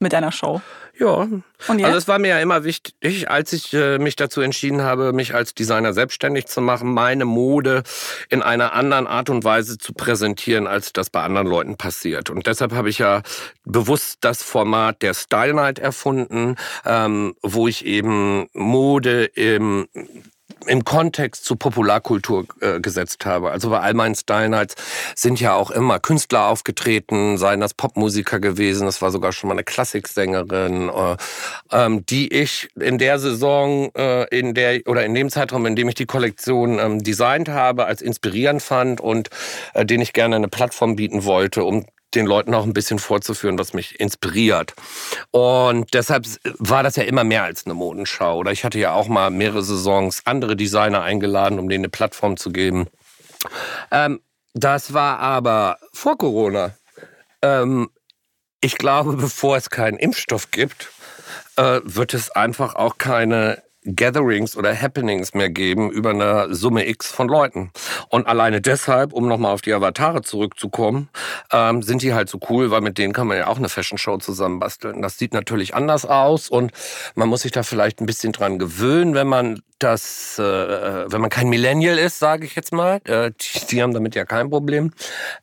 mit 0.00 0.12
deiner 0.12 0.30
Show. 0.30 0.60
Ja? 0.98 1.26
Also 1.66 1.96
es 1.96 2.08
war 2.08 2.18
mir 2.18 2.28
ja 2.28 2.40
immer 2.40 2.64
wichtig, 2.64 3.28
als 3.30 3.52
ich 3.52 3.72
äh, 3.72 3.98
mich 3.98 4.16
dazu 4.16 4.40
entschieden 4.40 4.82
habe, 4.82 5.12
mich 5.12 5.34
als 5.34 5.54
Designer 5.54 5.92
selbstständig 5.92 6.46
zu 6.46 6.60
machen, 6.60 6.92
meine 6.92 7.24
Mode 7.24 7.82
in 8.28 8.42
einer 8.42 8.72
anderen 8.74 9.06
Art 9.06 9.30
und 9.30 9.44
Weise 9.44 9.78
zu 9.78 9.92
präsentieren, 9.92 10.66
als 10.66 10.92
das 10.92 11.10
bei 11.10 11.22
anderen 11.22 11.46
Leuten 11.46 11.76
passiert. 11.76 12.30
Und 12.30 12.46
deshalb 12.46 12.72
habe 12.72 12.90
ich 12.90 12.98
ja 12.98 13.22
bewusst 13.64 14.18
das 14.20 14.42
Format 14.42 15.02
der 15.02 15.14
Style 15.14 15.54
Night 15.54 15.78
erfunden, 15.78 16.56
ähm, 16.84 17.34
wo 17.42 17.68
ich 17.68 17.84
eben 17.84 18.48
Mode 18.52 19.24
im 19.24 19.88
im 20.66 20.84
Kontext 20.84 21.44
zu 21.44 21.56
Popularkultur 21.56 22.46
äh, 22.60 22.80
gesetzt 22.80 23.24
habe. 23.26 23.50
Also 23.50 23.70
bei 23.70 23.80
all 23.80 23.94
meinen 23.94 24.14
Style 24.14 24.48
Nights 24.48 24.74
sind 25.14 25.40
ja 25.40 25.54
auch 25.54 25.70
immer 25.70 25.98
Künstler 26.00 26.46
aufgetreten, 26.46 27.38
seien 27.38 27.60
das 27.60 27.74
Popmusiker 27.74 28.40
gewesen, 28.40 28.86
das 28.86 29.00
war 29.02 29.10
sogar 29.10 29.32
schon 29.32 29.48
mal 29.48 29.54
eine 29.54 29.64
Klassiksängerin, 29.64 30.88
äh, 30.88 31.16
ähm, 31.70 32.06
die 32.06 32.32
ich 32.32 32.68
in 32.78 32.98
der 32.98 33.18
Saison, 33.18 33.90
äh, 33.94 34.24
in 34.36 34.54
der 34.54 34.80
oder 34.86 35.04
in 35.04 35.14
dem 35.14 35.30
Zeitraum, 35.30 35.66
in 35.66 35.76
dem 35.76 35.88
ich 35.88 35.94
die 35.94 36.06
Kollektion 36.06 36.78
ähm, 36.78 37.02
designt 37.02 37.48
habe, 37.48 37.86
als 37.86 38.02
inspirierend 38.02 38.62
fand 38.62 39.00
und 39.00 39.30
äh, 39.74 39.84
den 39.84 40.00
ich 40.00 40.12
gerne 40.12 40.36
eine 40.36 40.48
Plattform 40.48 40.96
bieten 40.96 41.24
wollte, 41.24 41.64
um 41.64 41.86
den 42.14 42.26
Leuten 42.26 42.54
auch 42.54 42.64
ein 42.64 42.72
bisschen 42.72 42.98
vorzuführen, 42.98 43.58
was 43.58 43.74
mich 43.74 44.00
inspiriert. 44.00 44.74
Und 45.30 45.92
deshalb 45.94 46.26
war 46.58 46.82
das 46.82 46.96
ja 46.96 47.02
immer 47.04 47.24
mehr 47.24 47.44
als 47.44 47.66
eine 47.66 47.74
Modenschau. 47.74 48.38
Oder 48.38 48.52
ich 48.52 48.64
hatte 48.64 48.78
ja 48.78 48.92
auch 48.92 49.08
mal 49.08 49.30
mehrere 49.30 49.62
Saisons 49.62 50.22
andere 50.24 50.56
Designer 50.56 51.02
eingeladen, 51.02 51.58
um 51.58 51.68
denen 51.68 51.84
eine 51.84 51.90
Plattform 51.90 52.36
zu 52.36 52.50
geben. 52.50 52.86
Ähm, 53.90 54.20
das 54.54 54.94
war 54.94 55.18
aber 55.18 55.78
vor 55.92 56.16
Corona. 56.18 56.74
Ähm, 57.42 57.90
ich 58.60 58.76
glaube, 58.76 59.14
bevor 59.14 59.56
es 59.56 59.70
keinen 59.70 59.98
Impfstoff 59.98 60.50
gibt, 60.50 60.90
äh, 61.56 61.80
wird 61.84 62.14
es 62.14 62.30
einfach 62.30 62.74
auch 62.74 62.98
keine 62.98 63.62
Gatherings 63.94 64.56
oder 64.56 64.74
Happenings 64.74 65.34
mehr 65.34 65.50
geben 65.50 65.90
über 65.90 66.10
eine 66.10 66.54
Summe 66.54 66.88
X 66.88 67.10
von 67.10 67.28
Leuten. 67.28 67.70
Und 68.08 68.26
alleine 68.26 68.60
deshalb, 68.60 69.12
um 69.12 69.28
nochmal 69.28 69.52
auf 69.52 69.62
die 69.62 69.72
Avatare 69.72 70.22
zurückzukommen, 70.22 71.08
ähm, 71.52 71.82
sind 71.82 72.02
die 72.02 72.14
halt 72.14 72.28
so 72.28 72.38
cool, 72.48 72.70
weil 72.70 72.80
mit 72.80 72.98
denen 72.98 73.12
kann 73.12 73.26
man 73.26 73.36
ja 73.36 73.46
auch 73.46 73.58
eine 73.58 73.68
Fashion 73.68 73.98
Show 73.98 74.18
zusammenbasteln. 74.18 75.02
Das 75.02 75.18
sieht 75.18 75.32
natürlich 75.32 75.74
anders 75.74 76.04
aus 76.04 76.48
und 76.48 76.72
man 77.14 77.28
muss 77.28 77.42
sich 77.42 77.52
da 77.52 77.62
vielleicht 77.62 78.00
ein 78.00 78.06
bisschen 78.06 78.32
dran 78.32 78.58
gewöhnen, 78.58 79.14
wenn 79.14 79.26
man 79.26 79.62
das, 79.78 80.38
äh, 80.38 80.42
wenn 80.42 81.20
man 81.20 81.30
kein 81.30 81.48
Millennial 81.48 81.98
ist, 81.98 82.18
sage 82.18 82.44
ich 82.44 82.56
jetzt 82.56 82.72
mal. 82.72 83.00
Äh, 83.04 83.30
die, 83.30 83.66
die 83.66 83.82
haben 83.82 83.94
damit 83.94 84.14
ja 84.14 84.24
kein 84.24 84.50
Problem. 84.50 84.92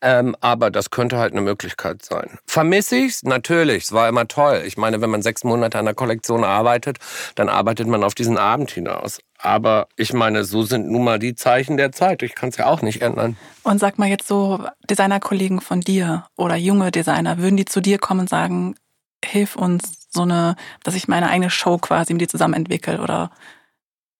Ähm, 0.01 0.35
aber 0.41 0.71
das 0.71 0.89
könnte 0.89 1.17
halt 1.17 1.31
eine 1.31 1.41
Möglichkeit 1.41 2.03
sein. 2.03 2.37
Vermisse 2.45 2.97
ich's? 2.97 3.23
Natürlich. 3.23 3.85
Es 3.85 3.91
war 3.93 4.09
immer 4.09 4.27
toll. 4.27 4.63
Ich 4.65 4.77
meine, 4.77 5.01
wenn 5.01 5.09
man 5.09 5.21
sechs 5.21 5.43
Monate 5.43 5.79
an 5.79 5.85
der 5.85 5.93
Kollektion 5.93 6.43
arbeitet, 6.43 6.97
dann 7.35 7.49
arbeitet 7.49 7.87
man 7.87 8.03
auf 8.03 8.13
diesen 8.13 8.34
Abend 8.37 8.71
hinaus. 8.71 9.19
Aber 9.37 9.87
ich 9.95 10.13
meine, 10.13 10.43
so 10.43 10.63
sind 10.63 10.89
nun 10.89 11.03
mal 11.03 11.19
die 11.19 11.35
Zeichen 11.35 11.77
der 11.77 11.91
Zeit. 11.91 12.23
Ich 12.23 12.35
kann 12.35 12.49
es 12.49 12.57
ja 12.57 12.67
auch 12.67 12.81
nicht 12.81 13.01
ändern. 13.01 13.37
Und 13.63 13.79
sag 13.79 13.99
mal 13.99 14.09
jetzt 14.09 14.27
so 14.27 14.65
Designerkollegen 14.89 15.61
von 15.61 15.81
dir 15.81 16.25
oder 16.37 16.55
junge 16.55 16.91
Designer, 16.91 17.37
würden 17.37 17.57
die 17.57 17.65
zu 17.65 17.81
dir 17.81 17.99
kommen 17.99 18.21
und 18.21 18.29
sagen, 18.29 18.75
hilf 19.23 19.55
uns 19.55 20.07
so 20.09 20.21
eine, 20.21 20.55
dass 20.83 20.95
ich 20.95 21.07
meine 21.07 21.29
eigene 21.29 21.49
Show 21.49 21.77
quasi 21.77 22.13
mit 22.13 22.21
dir 22.21 22.29
zusammen 22.29 22.53
entwickle 22.53 23.01
oder 23.01 23.31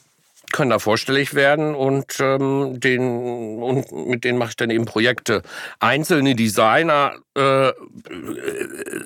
können 0.51 0.69
da 0.69 0.79
vorstellig 0.79 1.33
werden 1.33 1.75
und, 1.75 2.19
ähm, 2.19 2.79
den, 2.79 3.61
und 3.61 3.91
mit 3.91 4.23
denen 4.23 4.37
mache 4.37 4.49
ich 4.49 4.55
dann 4.55 4.69
eben 4.69 4.85
Projekte. 4.85 5.41
Einzelne 5.79 6.35
Designer, 6.35 7.15
äh, 7.35 7.71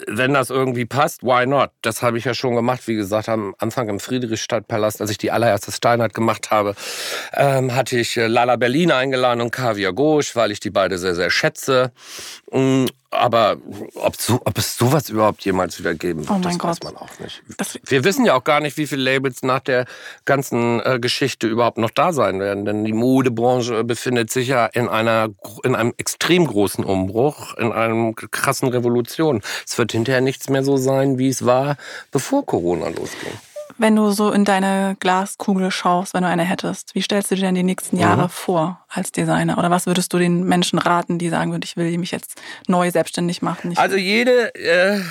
wenn 0.07 0.33
das 0.33 0.49
irgendwie 0.49 0.85
passt, 0.85 1.23
why 1.23 1.45
not? 1.45 1.71
Das 1.81 2.01
habe 2.01 2.17
ich 2.17 2.25
ja 2.25 2.33
schon 2.33 2.55
gemacht, 2.55 2.87
wie 2.87 2.95
gesagt, 2.95 3.29
am 3.29 3.55
Anfang 3.59 3.89
im 3.89 3.99
Friedrichstadtpalast, 3.99 5.01
als 5.01 5.11
ich 5.11 5.17
die 5.17 5.31
allererste 5.31 5.71
Steinheit 5.71 6.13
gemacht 6.13 6.51
habe, 6.51 6.75
ähm, 7.33 7.75
hatte 7.75 7.99
ich 7.99 8.17
äh, 8.17 8.27
Lala 8.27 8.55
Berlin 8.55 8.91
eingeladen 8.91 9.41
und 9.41 9.51
Kaviar 9.51 9.93
Gauche, 9.93 10.35
weil 10.35 10.51
ich 10.51 10.59
die 10.59 10.71
beide 10.71 10.97
sehr, 10.97 11.15
sehr 11.15 11.29
schätze. 11.29 11.91
Aber 13.15 13.57
ob, 13.95 14.15
so, 14.15 14.41
ob 14.45 14.57
es 14.57 14.77
sowas 14.77 15.09
überhaupt 15.09 15.43
jemals 15.45 15.79
wieder 15.79 15.93
geben 15.93 16.27
wird, 16.27 16.37
oh 16.37 16.39
das 16.41 16.57
Gott. 16.57 16.71
weiß 16.71 16.83
man 16.83 16.97
auch 16.97 17.09
nicht. 17.19 17.43
Wir 17.85 18.03
wissen 18.03 18.25
ja 18.25 18.35
auch 18.35 18.43
gar 18.43 18.59
nicht, 18.59 18.77
wie 18.77 18.87
viele 18.87 19.03
Labels 19.03 19.43
nach 19.43 19.59
der 19.59 19.85
ganzen 20.25 20.81
äh, 20.81 20.99
Geschichte 20.99 21.47
überhaupt 21.47 21.77
noch 21.77 21.89
da 21.89 22.13
sein 22.13 22.39
werden. 22.39 22.65
Denn 22.65 22.83
die 22.83 22.93
Modebranche 22.93 23.83
befindet 23.83 24.31
sich 24.31 24.47
ja 24.47 24.65
in, 24.65 24.87
einer, 24.87 25.29
in 25.63 25.75
einem 25.75 25.93
extrem 25.97 26.47
großen 26.47 26.83
Umbruch, 26.83 27.55
in 27.55 27.71
einer 27.71 28.13
krassen 28.13 28.69
Revolution. 28.69 29.41
Es 29.65 29.77
wird 29.77 29.91
hinterher 29.91 30.21
nichts 30.21 30.49
mehr 30.49 30.63
so 30.63 30.77
sein, 30.77 31.17
wie 31.17 31.29
es 31.29 31.45
war, 31.45 31.77
bevor 32.11 32.45
Corona 32.45 32.87
losging. 32.89 33.33
Wenn 33.77 33.95
du 33.95 34.11
so 34.11 34.31
in 34.31 34.45
deine 34.45 34.95
Glaskugel 34.99 35.69
schaust, 35.69 36.13
wenn 36.13 36.23
du 36.23 36.29
eine 36.29 36.43
hättest, 36.43 36.95
wie 36.95 37.01
stellst 37.01 37.31
du 37.31 37.35
dir 37.35 37.41
denn 37.41 37.55
die 37.55 37.63
nächsten 37.63 37.97
Jahre 37.97 38.23
mhm. 38.23 38.29
vor 38.29 38.79
als 38.89 39.11
Designer? 39.11 39.57
Oder 39.57 39.69
was 39.69 39.85
würdest 39.85 40.13
du 40.13 40.17
den 40.17 40.43
Menschen 40.43 40.79
raten, 40.79 41.19
die 41.19 41.29
sagen 41.29 41.51
würden, 41.51 41.63
ich 41.63 41.75
will 41.75 41.97
mich 41.97 42.11
jetzt 42.11 42.41
neu 42.67 42.89
selbstständig 42.89 43.41
machen? 43.41 43.77
Also 43.77 43.97
jede, 43.97 44.55
äh, 44.55 45.01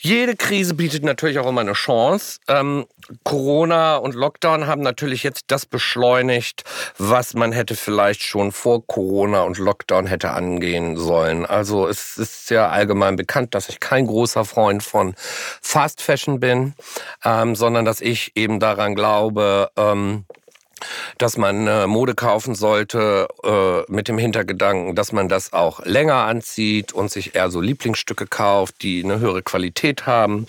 jede 0.00 0.36
Krise 0.36 0.74
bietet 0.74 1.04
natürlich 1.04 1.38
auch 1.38 1.48
immer 1.48 1.60
eine 1.60 1.72
Chance. 1.72 2.40
Ähm, 2.48 2.86
Corona 3.24 3.96
und 3.96 4.14
Lockdown 4.14 4.66
haben 4.66 4.82
natürlich 4.82 5.22
jetzt 5.22 5.44
das 5.48 5.66
beschleunigt, 5.66 6.64
was 6.98 7.34
man 7.34 7.52
hätte 7.52 7.74
vielleicht 7.74 8.22
schon 8.22 8.52
vor 8.52 8.86
Corona 8.86 9.42
und 9.42 9.58
Lockdown 9.58 10.06
hätte 10.06 10.30
angehen 10.30 10.96
sollen. 10.96 11.46
Also 11.46 11.88
es 11.88 12.16
ist 12.16 12.50
ja 12.50 12.68
allgemein 12.68 13.16
bekannt, 13.16 13.54
dass 13.54 13.68
ich 13.68 13.80
kein 13.80 14.06
großer 14.06 14.44
Freund 14.44 14.82
von 14.82 15.14
Fast 15.60 16.02
Fashion 16.02 16.40
bin, 16.40 16.74
ähm, 17.24 17.54
sondern 17.54 17.84
dass 17.84 18.00
ich 18.00 18.32
eben 18.36 18.60
daran 18.60 18.94
glaube, 18.94 19.70
ähm, 19.76 20.24
dass 21.18 21.36
man 21.36 21.66
äh, 21.66 21.86
Mode 21.86 22.14
kaufen 22.14 22.54
sollte 22.54 23.28
äh, 23.42 23.92
mit 23.92 24.08
dem 24.08 24.18
Hintergedanken, 24.18 24.94
dass 24.94 25.12
man 25.12 25.28
das 25.28 25.52
auch 25.52 25.84
länger 25.84 26.14
anzieht 26.14 26.92
und 26.92 27.10
sich 27.10 27.34
eher 27.34 27.50
so 27.50 27.60
Lieblingsstücke 27.60 28.26
kauft, 28.26 28.82
die 28.82 29.02
eine 29.04 29.18
höhere 29.18 29.42
Qualität 29.42 30.06
haben, 30.06 30.46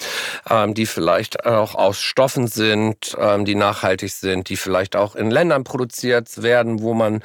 ähm, 0.49 0.73
die 0.73 0.85
vielleicht 0.85 1.45
auch 1.45 1.75
aus 1.75 1.99
Stoffen 1.99 2.47
sind, 2.47 3.15
ähm, 3.19 3.45
die 3.45 3.55
nachhaltig 3.55 4.11
sind, 4.11 4.49
die 4.49 4.57
vielleicht 4.57 4.95
auch 4.95 5.15
in 5.15 5.31
Ländern 5.31 5.63
produziert 5.63 6.41
werden, 6.41 6.81
wo 6.81 6.93
man 6.93 7.21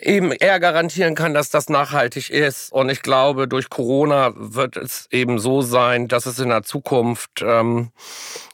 eben 0.00 0.32
eher 0.32 0.60
garantieren 0.60 1.14
kann, 1.14 1.34
dass 1.34 1.50
das 1.50 1.68
nachhaltig 1.68 2.30
ist. 2.30 2.72
Und 2.72 2.88
ich 2.88 3.02
glaube, 3.02 3.48
durch 3.48 3.70
Corona 3.70 4.32
wird 4.34 4.76
es 4.76 5.06
eben 5.10 5.38
so 5.38 5.62
sein, 5.62 6.08
dass 6.08 6.26
es 6.26 6.38
in 6.38 6.48
der 6.48 6.62
Zukunft 6.62 7.42
ähm, 7.42 7.90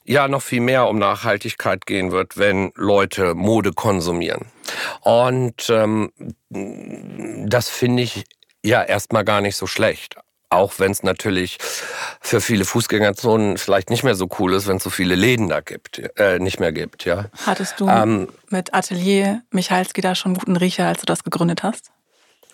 ja 0.08 0.26
noch 0.26 0.42
viel 0.42 0.60
mehr 0.60 0.88
um 0.88 0.98
Nachhaltigkeit 0.98 1.86
gehen 1.86 2.10
wird, 2.10 2.38
wenn 2.38 2.72
Leute 2.74 3.34
Mode 3.34 3.72
konsumieren. 3.72 4.46
Und 5.02 5.68
ähm, 5.70 6.10
das 6.50 7.68
finde 7.68 8.02
ich 8.02 8.24
ja 8.64 8.82
erstmal 8.82 9.24
gar 9.24 9.40
nicht 9.40 9.56
so 9.56 9.66
schlecht. 9.66 10.16
Auch 10.50 10.78
wenn 10.78 10.90
es 10.90 11.02
natürlich 11.02 11.58
für 12.22 12.40
viele 12.40 12.64
Fußgängerzonen 12.64 13.58
vielleicht 13.58 13.90
nicht 13.90 14.02
mehr 14.02 14.14
so 14.14 14.28
cool 14.38 14.54
ist, 14.54 14.66
wenn 14.66 14.78
es 14.78 14.82
so 14.82 14.88
viele 14.88 15.14
Läden 15.14 15.50
da 15.50 15.60
gibt, 15.60 16.00
äh, 16.18 16.38
nicht 16.38 16.58
mehr 16.58 16.72
gibt, 16.72 17.04
ja. 17.04 17.26
Hattest 17.44 17.78
du 17.78 17.86
ähm, 17.86 18.28
mit 18.48 18.72
Atelier 18.72 19.42
Michalski 19.50 20.00
da 20.00 20.14
schon 20.14 20.32
guten 20.32 20.56
Riecher, 20.56 20.86
als 20.86 21.00
du 21.00 21.06
das 21.06 21.22
gegründet 21.22 21.62
hast? 21.62 21.90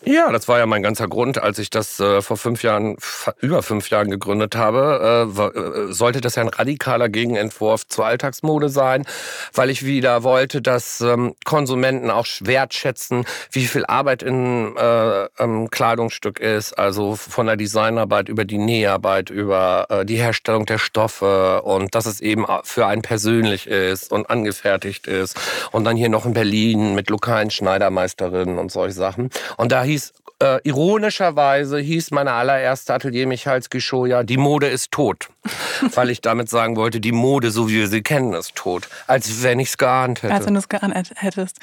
Ja, 0.06 0.30
das 0.30 0.48
war 0.48 0.58
ja 0.58 0.66
mein 0.66 0.82
ganzer 0.82 1.08
Grund, 1.08 1.38
als 1.42 1.58
ich 1.58 1.70
das 1.70 1.98
äh, 1.98 2.20
vor 2.20 2.36
fünf 2.36 2.62
Jahren, 2.62 2.96
über 3.40 3.62
fünf 3.62 3.88
Jahren 3.88 4.10
gegründet 4.10 4.54
habe. 4.54 5.30
Äh, 5.34 5.40
äh, 5.40 5.92
sollte 5.92 6.20
das 6.20 6.34
ja 6.34 6.42
ein 6.42 6.48
radikaler 6.48 7.08
Gegenentwurf 7.08 7.86
zur 7.86 8.04
Alltagsmode 8.04 8.68
sein, 8.68 9.06
weil 9.54 9.70
ich 9.70 9.86
wieder 9.86 10.22
wollte, 10.22 10.60
dass 10.60 11.00
ähm, 11.00 11.34
Konsumenten 11.44 12.10
auch 12.10 12.26
wertschätzen, 12.40 13.24
wie 13.50 13.64
viel 13.64 13.86
Arbeit 13.86 14.22
in 14.22 14.76
äh, 14.76 15.24
ähm, 15.38 15.70
Kleidungsstück 15.70 16.38
ist, 16.38 16.74
also 16.74 17.16
von 17.16 17.46
der 17.46 17.56
Designarbeit 17.56 18.28
über 18.28 18.44
die 18.44 18.58
Näharbeit, 18.58 19.30
über 19.30 19.86
äh, 19.88 20.04
die 20.04 20.16
Herstellung 20.16 20.66
der 20.66 20.78
Stoffe 20.78 21.62
und 21.62 21.94
dass 21.94 22.04
es 22.04 22.20
eben 22.20 22.44
für 22.64 22.86
einen 22.86 23.02
persönlich 23.02 23.66
ist 23.66 24.12
und 24.12 24.28
angefertigt 24.28 25.06
ist. 25.06 25.40
Und 25.72 25.84
dann 25.84 25.96
hier 25.96 26.10
noch 26.10 26.26
in 26.26 26.34
Berlin 26.34 26.94
mit 26.94 27.08
lokalen 27.08 27.50
Schneidermeisterinnen 27.50 28.58
und 28.58 28.70
solche 28.70 28.94
Sachen. 28.94 29.30
Und 29.56 29.72
da 29.72 29.82
hieß, 29.94 30.12
äh, 30.42 30.60
ironischerweise 30.64 31.78
hieß 31.78 32.10
meine 32.10 32.32
allererste 32.32 32.94
Atelier 32.94 33.26
Michalski 33.26 33.80
Show 33.80 34.06
ja, 34.06 34.22
die 34.22 34.36
Mode 34.36 34.68
ist 34.68 34.90
tot. 34.90 35.28
Weil 35.94 36.10
ich 36.10 36.20
damit 36.20 36.48
sagen 36.48 36.76
wollte, 36.76 37.00
die 37.00 37.12
Mode, 37.12 37.50
so 37.50 37.68
wie 37.68 37.74
wir 37.74 37.88
sie 37.88 38.02
kennen, 38.02 38.32
ist 38.32 38.54
tot. 38.54 38.88
Als 39.06 39.42
wenn 39.42 39.60
ich 39.60 39.68
es 39.68 39.78
geahnt 39.78 40.22
hätte. 40.22 40.34
Als 40.34 40.46
wenn 40.46 40.54
du 40.54 40.60
es 40.60 40.68
geahnt 40.68 41.12
hättest. 41.14 41.58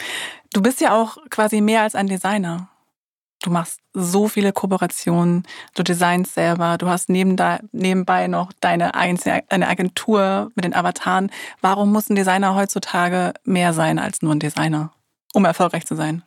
Du 0.53 0.61
bist 0.61 0.81
ja 0.81 0.99
auch 0.99 1.17
quasi 1.29 1.61
mehr 1.61 1.81
als 1.81 1.95
ein 1.95 2.07
Designer. 2.07 2.69
Du 3.43 3.49
machst 3.49 3.79
so 3.93 4.27
viele 4.27 4.53
Kooperationen, 4.53 5.43
du 5.73 5.81
designst 5.81 6.35
selber, 6.35 6.77
du 6.77 6.87
hast 6.87 7.09
neben 7.09 7.35
da, 7.35 7.59
nebenbei 7.71 8.27
noch 8.27 8.51
deine 8.61 8.93
eine 8.93 9.67
Agentur 9.67 10.51
mit 10.53 10.63
den 10.63 10.75
Avataren. 10.75 11.31
Warum 11.59 11.91
muss 11.91 12.09
ein 12.09 12.15
Designer 12.15 12.55
heutzutage 12.55 13.33
mehr 13.43 13.73
sein 13.73 13.97
als 13.97 14.21
nur 14.21 14.35
ein 14.35 14.39
Designer, 14.39 14.91
um 15.33 15.43
erfolgreich 15.43 15.87
zu 15.87 15.95
sein? 15.95 16.21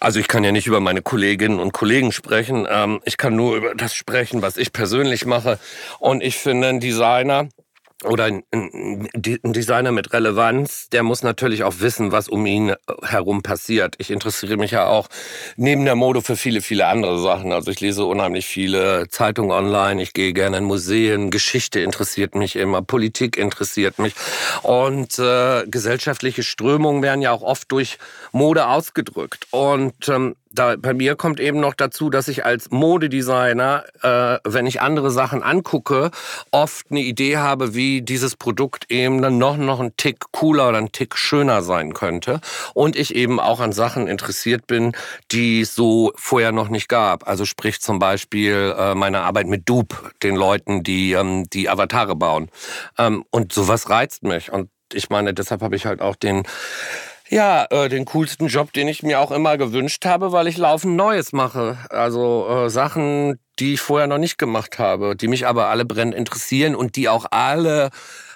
Also 0.00 0.20
ich 0.20 0.28
kann 0.28 0.44
ja 0.44 0.52
nicht 0.52 0.66
über 0.66 0.80
meine 0.80 1.02
Kolleginnen 1.02 1.60
und 1.60 1.72
Kollegen 1.72 2.12
sprechen. 2.12 2.66
Ähm, 2.70 3.00
ich 3.04 3.16
kann 3.16 3.36
nur 3.36 3.56
über 3.56 3.74
das 3.74 3.94
sprechen, 3.94 4.42
was 4.42 4.56
ich 4.56 4.72
persönlich 4.72 5.26
mache. 5.26 5.58
Und 5.98 6.22
ich 6.22 6.36
finde, 6.36 6.68
ein 6.68 6.80
Designer 6.80 7.48
oder 8.04 8.24
ein, 8.24 8.42
Designer 9.12 9.92
mit 9.92 10.12
Relevanz, 10.12 10.88
der 10.90 11.02
muss 11.02 11.22
natürlich 11.22 11.64
auch 11.64 11.74
wissen, 11.78 12.12
was 12.12 12.28
um 12.28 12.44
ihn 12.46 12.74
herum 13.02 13.42
passiert. 13.42 13.94
Ich 13.98 14.10
interessiere 14.10 14.56
mich 14.56 14.72
ja 14.72 14.86
auch 14.86 15.08
neben 15.56 15.84
der 15.84 15.94
Mode 15.94 16.22
für 16.22 16.36
viele, 16.36 16.60
viele 16.60 16.86
andere 16.86 17.18
Sachen. 17.18 17.52
Also 17.52 17.70
ich 17.70 17.80
lese 17.80 18.04
unheimlich 18.04 18.46
viele 18.46 19.08
Zeitungen 19.08 19.50
online, 19.50 20.02
ich 20.02 20.12
gehe 20.12 20.32
gerne 20.32 20.58
in 20.58 20.64
Museen, 20.64 21.30
Geschichte 21.30 21.80
interessiert 21.80 22.34
mich 22.34 22.56
immer, 22.56 22.82
Politik 22.82 23.36
interessiert 23.36 23.98
mich 23.98 24.14
und 24.62 25.18
äh, 25.18 25.64
gesellschaftliche 25.66 26.42
Strömungen 26.42 27.02
werden 27.02 27.22
ja 27.22 27.32
auch 27.32 27.42
oft 27.42 27.70
durch 27.72 27.98
Mode 28.32 28.66
ausgedrückt. 28.66 29.46
Und 29.50 30.08
ähm, 30.08 30.36
da, 30.54 30.76
bei 30.76 30.94
mir 30.94 31.16
kommt 31.16 31.40
eben 31.40 31.60
noch 31.60 31.74
dazu, 31.74 32.10
dass 32.10 32.28
ich 32.28 32.44
als 32.44 32.70
Modedesigner, 32.70 33.84
äh, 34.02 34.38
wenn 34.44 34.66
ich 34.66 34.80
andere 34.80 35.10
Sachen 35.10 35.42
angucke, 35.42 36.10
oft 36.50 36.86
eine 36.90 37.00
Idee 37.00 37.38
habe, 37.38 37.74
wie 37.74 38.02
dieses 38.02 38.36
Produkt 38.36 38.90
eben 38.90 39.20
dann 39.20 39.38
noch, 39.38 39.56
noch 39.56 39.80
ein 39.80 39.96
Tick 39.96 40.20
cooler 40.32 40.68
oder 40.68 40.78
ein 40.78 40.92
Tick 40.92 41.16
schöner 41.16 41.62
sein 41.62 41.94
könnte. 41.94 42.40
Und 42.72 42.96
ich 42.96 43.14
eben 43.14 43.40
auch 43.40 43.60
an 43.60 43.72
Sachen 43.72 44.06
interessiert 44.06 44.66
bin, 44.66 44.92
die 45.30 45.62
es 45.62 45.74
so 45.74 46.12
vorher 46.16 46.52
noch 46.52 46.68
nicht 46.68 46.88
gab. 46.88 47.26
Also 47.26 47.44
sprich 47.44 47.80
zum 47.80 47.98
Beispiel 47.98 48.74
äh, 48.78 48.94
meine 48.94 49.20
Arbeit 49.20 49.46
mit 49.46 49.68
Dupe, 49.68 49.96
den 50.22 50.36
Leuten, 50.36 50.82
die 50.82 51.12
ähm, 51.12 51.44
die 51.52 51.68
Avatare 51.68 52.16
bauen. 52.16 52.50
Ähm, 52.98 53.24
und 53.30 53.52
sowas 53.52 53.90
reizt 53.90 54.22
mich. 54.22 54.52
Und 54.52 54.70
ich 54.92 55.10
meine, 55.10 55.34
deshalb 55.34 55.62
habe 55.62 55.76
ich 55.76 55.86
halt 55.86 56.00
auch 56.00 56.16
den 56.16 56.44
ja, 57.28 57.66
äh, 57.70 57.88
den 57.88 58.04
coolsten 58.06 58.48
Job, 58.48 58.72
den 58.72 58.88
ich 58.88 59.02
mir 59.02 59.20
auch 59.20 59.30
immer 59.30 59.56
gewünscht 59.56 60.04
habe, 60.04 60.32
weil 60.32 60.46
ich 60.46 60.58
laufend 60.58 60.96
Neues 60.96 61.32
mache. 61.32 61.78
Also 61.88 62.46
äh, 62.48 62.70
Sachen, 62.70 63.38
die 63.58 63.74
ich 63.74 63.80
vorher 63.80 64.06
noch 64.06 64.18
nicht 64.18 64.36
gemacht 64.38 64.78
habe, 64.78 65.16
die 65.16 65.28
mich 65.28 65.46
aber 65.46 65.68
alle 65.68 65.84
brennend 65.84 66.14
interessieren 66.14 66.74
und 66.74 66.96
die 66.96 67.08
auch 67.08 67.26
alle 67.30 67.90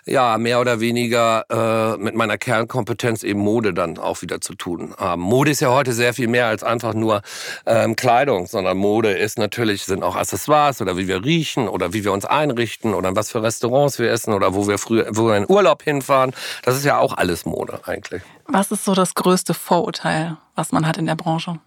ja 0.08 0.38
mehr 0.38 0.60
oder 0.60 0.80
weniger 0.80 1.44
äh, 1.50 1.96
mit 1.98 2.14
meiner 2.14 2.38
Kernkompetenz 2.38 3.22
eben 3.22 3.40
Mode 3.40 3.74
dann 3.74 3.98
auch 3.98 4.22
wieder 4.22 4.40
zu 4.40 4.54
tun 4.54 4.94
haben. 4.98 5.22
Mode 5.22 5.50
ist 5.50 5.60
ja 5.60 5.70
heute 5.70 5.92
sehr 5.92 6.14
viel 6.14 6.28
mehr 6.28 6.46
als 6.46 6.62
einfach 6.62 6.94
nur 6.94 7.22
ähm, 7.66 7.96
Kleidung, 7.96 8.46
sondern 8.46 8.76
Mode 8.76 9.12
ist 9.12 9.38
natürlich 9.38 9.84
sind 9.84 10.02
auch 10.02 10.16
Accessoires 10.16 10.80
oder 10.80 10.96
wie 10.96 11.08
wir 11.08 11.24
riechen 11.24 11.68
oder 11.68 11.92
wie 11.92 12.04
wir 12.04 12.12
uns 12.12 12.24
einrichten 12.24 12.94
oder 12.94 13.14
was 13.14 13.30
für 13.30 13.42
Restaurants 13.42 13.98
wir 13.98 14.10
essen 14.10 14.32
oder 14.32 14.54
wo 14.54 14.66
wir 14.66 14.78
früher 14.78 15.06
wo 15.10 15.28
wir 15.28 15.36
in 15.36 15.46
Urlaub 15.48 15.82
hinfahren. 15.82 16.32
Das 16.64 16.76
ist 16.76 16.84
ja 16.84 16.98
auch 16.98 17.16
alles 17.16 17.46
Mode 17.46 17.80
eigentlich. 17.84 18.22
Was 18.46 18.70
ist 18.70 18.84
so 18.84 18.94
das 18.94 19.14
größte 19.14 19.54
Vorurteil, 19.54 20.36
was 20.54 20.72
man 20.72 20.86
hat 20.86 20.96
in 20.96 21.06
der 21.06 21.16
Branche? 21.16 21.58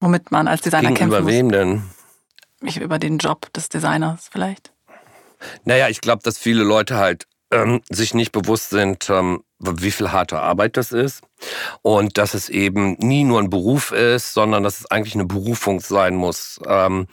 Womit 0.00 0.30
man 0.30 0.46
als 0.46 0.60
Designer 0.60 0.90
Gegenüber 0.92 1.16
kämpfen 1.16 1.24
muss? 1.24 1.32
wem 1.32 1.52
denn? 1.52 1.82
Ich 2.60 2.80
über 2.80 2.98
den 2.98 3.18
Job 3.18 3.52
des 3.52 3.68
Designers 3.68 4.28
vielleicht. 4.30 4.72
Naja, 5.64 5.88
ich 5.88 6.00
glaube, 6.00 6.22
dass 6.22 6.38
viele 6.38 6.64
Leute 6.64 6.96
halt 6.96 7.26
ähm, 7.50 7.80
sich 7.90 8.14
nicht 8.14 8.32
bewusst 8.32 8.70
sind, 8.70 9.08
ähm, 9.10 9.42
wie 9.58 9.90
viel 9.90 10.12
harte 10.12 10.40
Arbeit 10.40 10.76
das 10.76 10.92
ist 10.92 11.22
und 11.82 12.18
dass 12.18 12.34
es 12.34 12.48
eben 12.48 12.92
nie 12.98 13.24
nur 13.24 13.40
ein 13.40 13.50
Beruf 13.50 13.90
ist, 13.92 14.34
sondern 14.34 14.62
dass 14.62 14.80
es 14.80 14.90
eigentlich 14.90 15.14
eine 15.14 15.24
Berufung 15.24 15.80
sein 15.80 16.14
muss. 16.14 16.60
Ähm, 16.66 17.06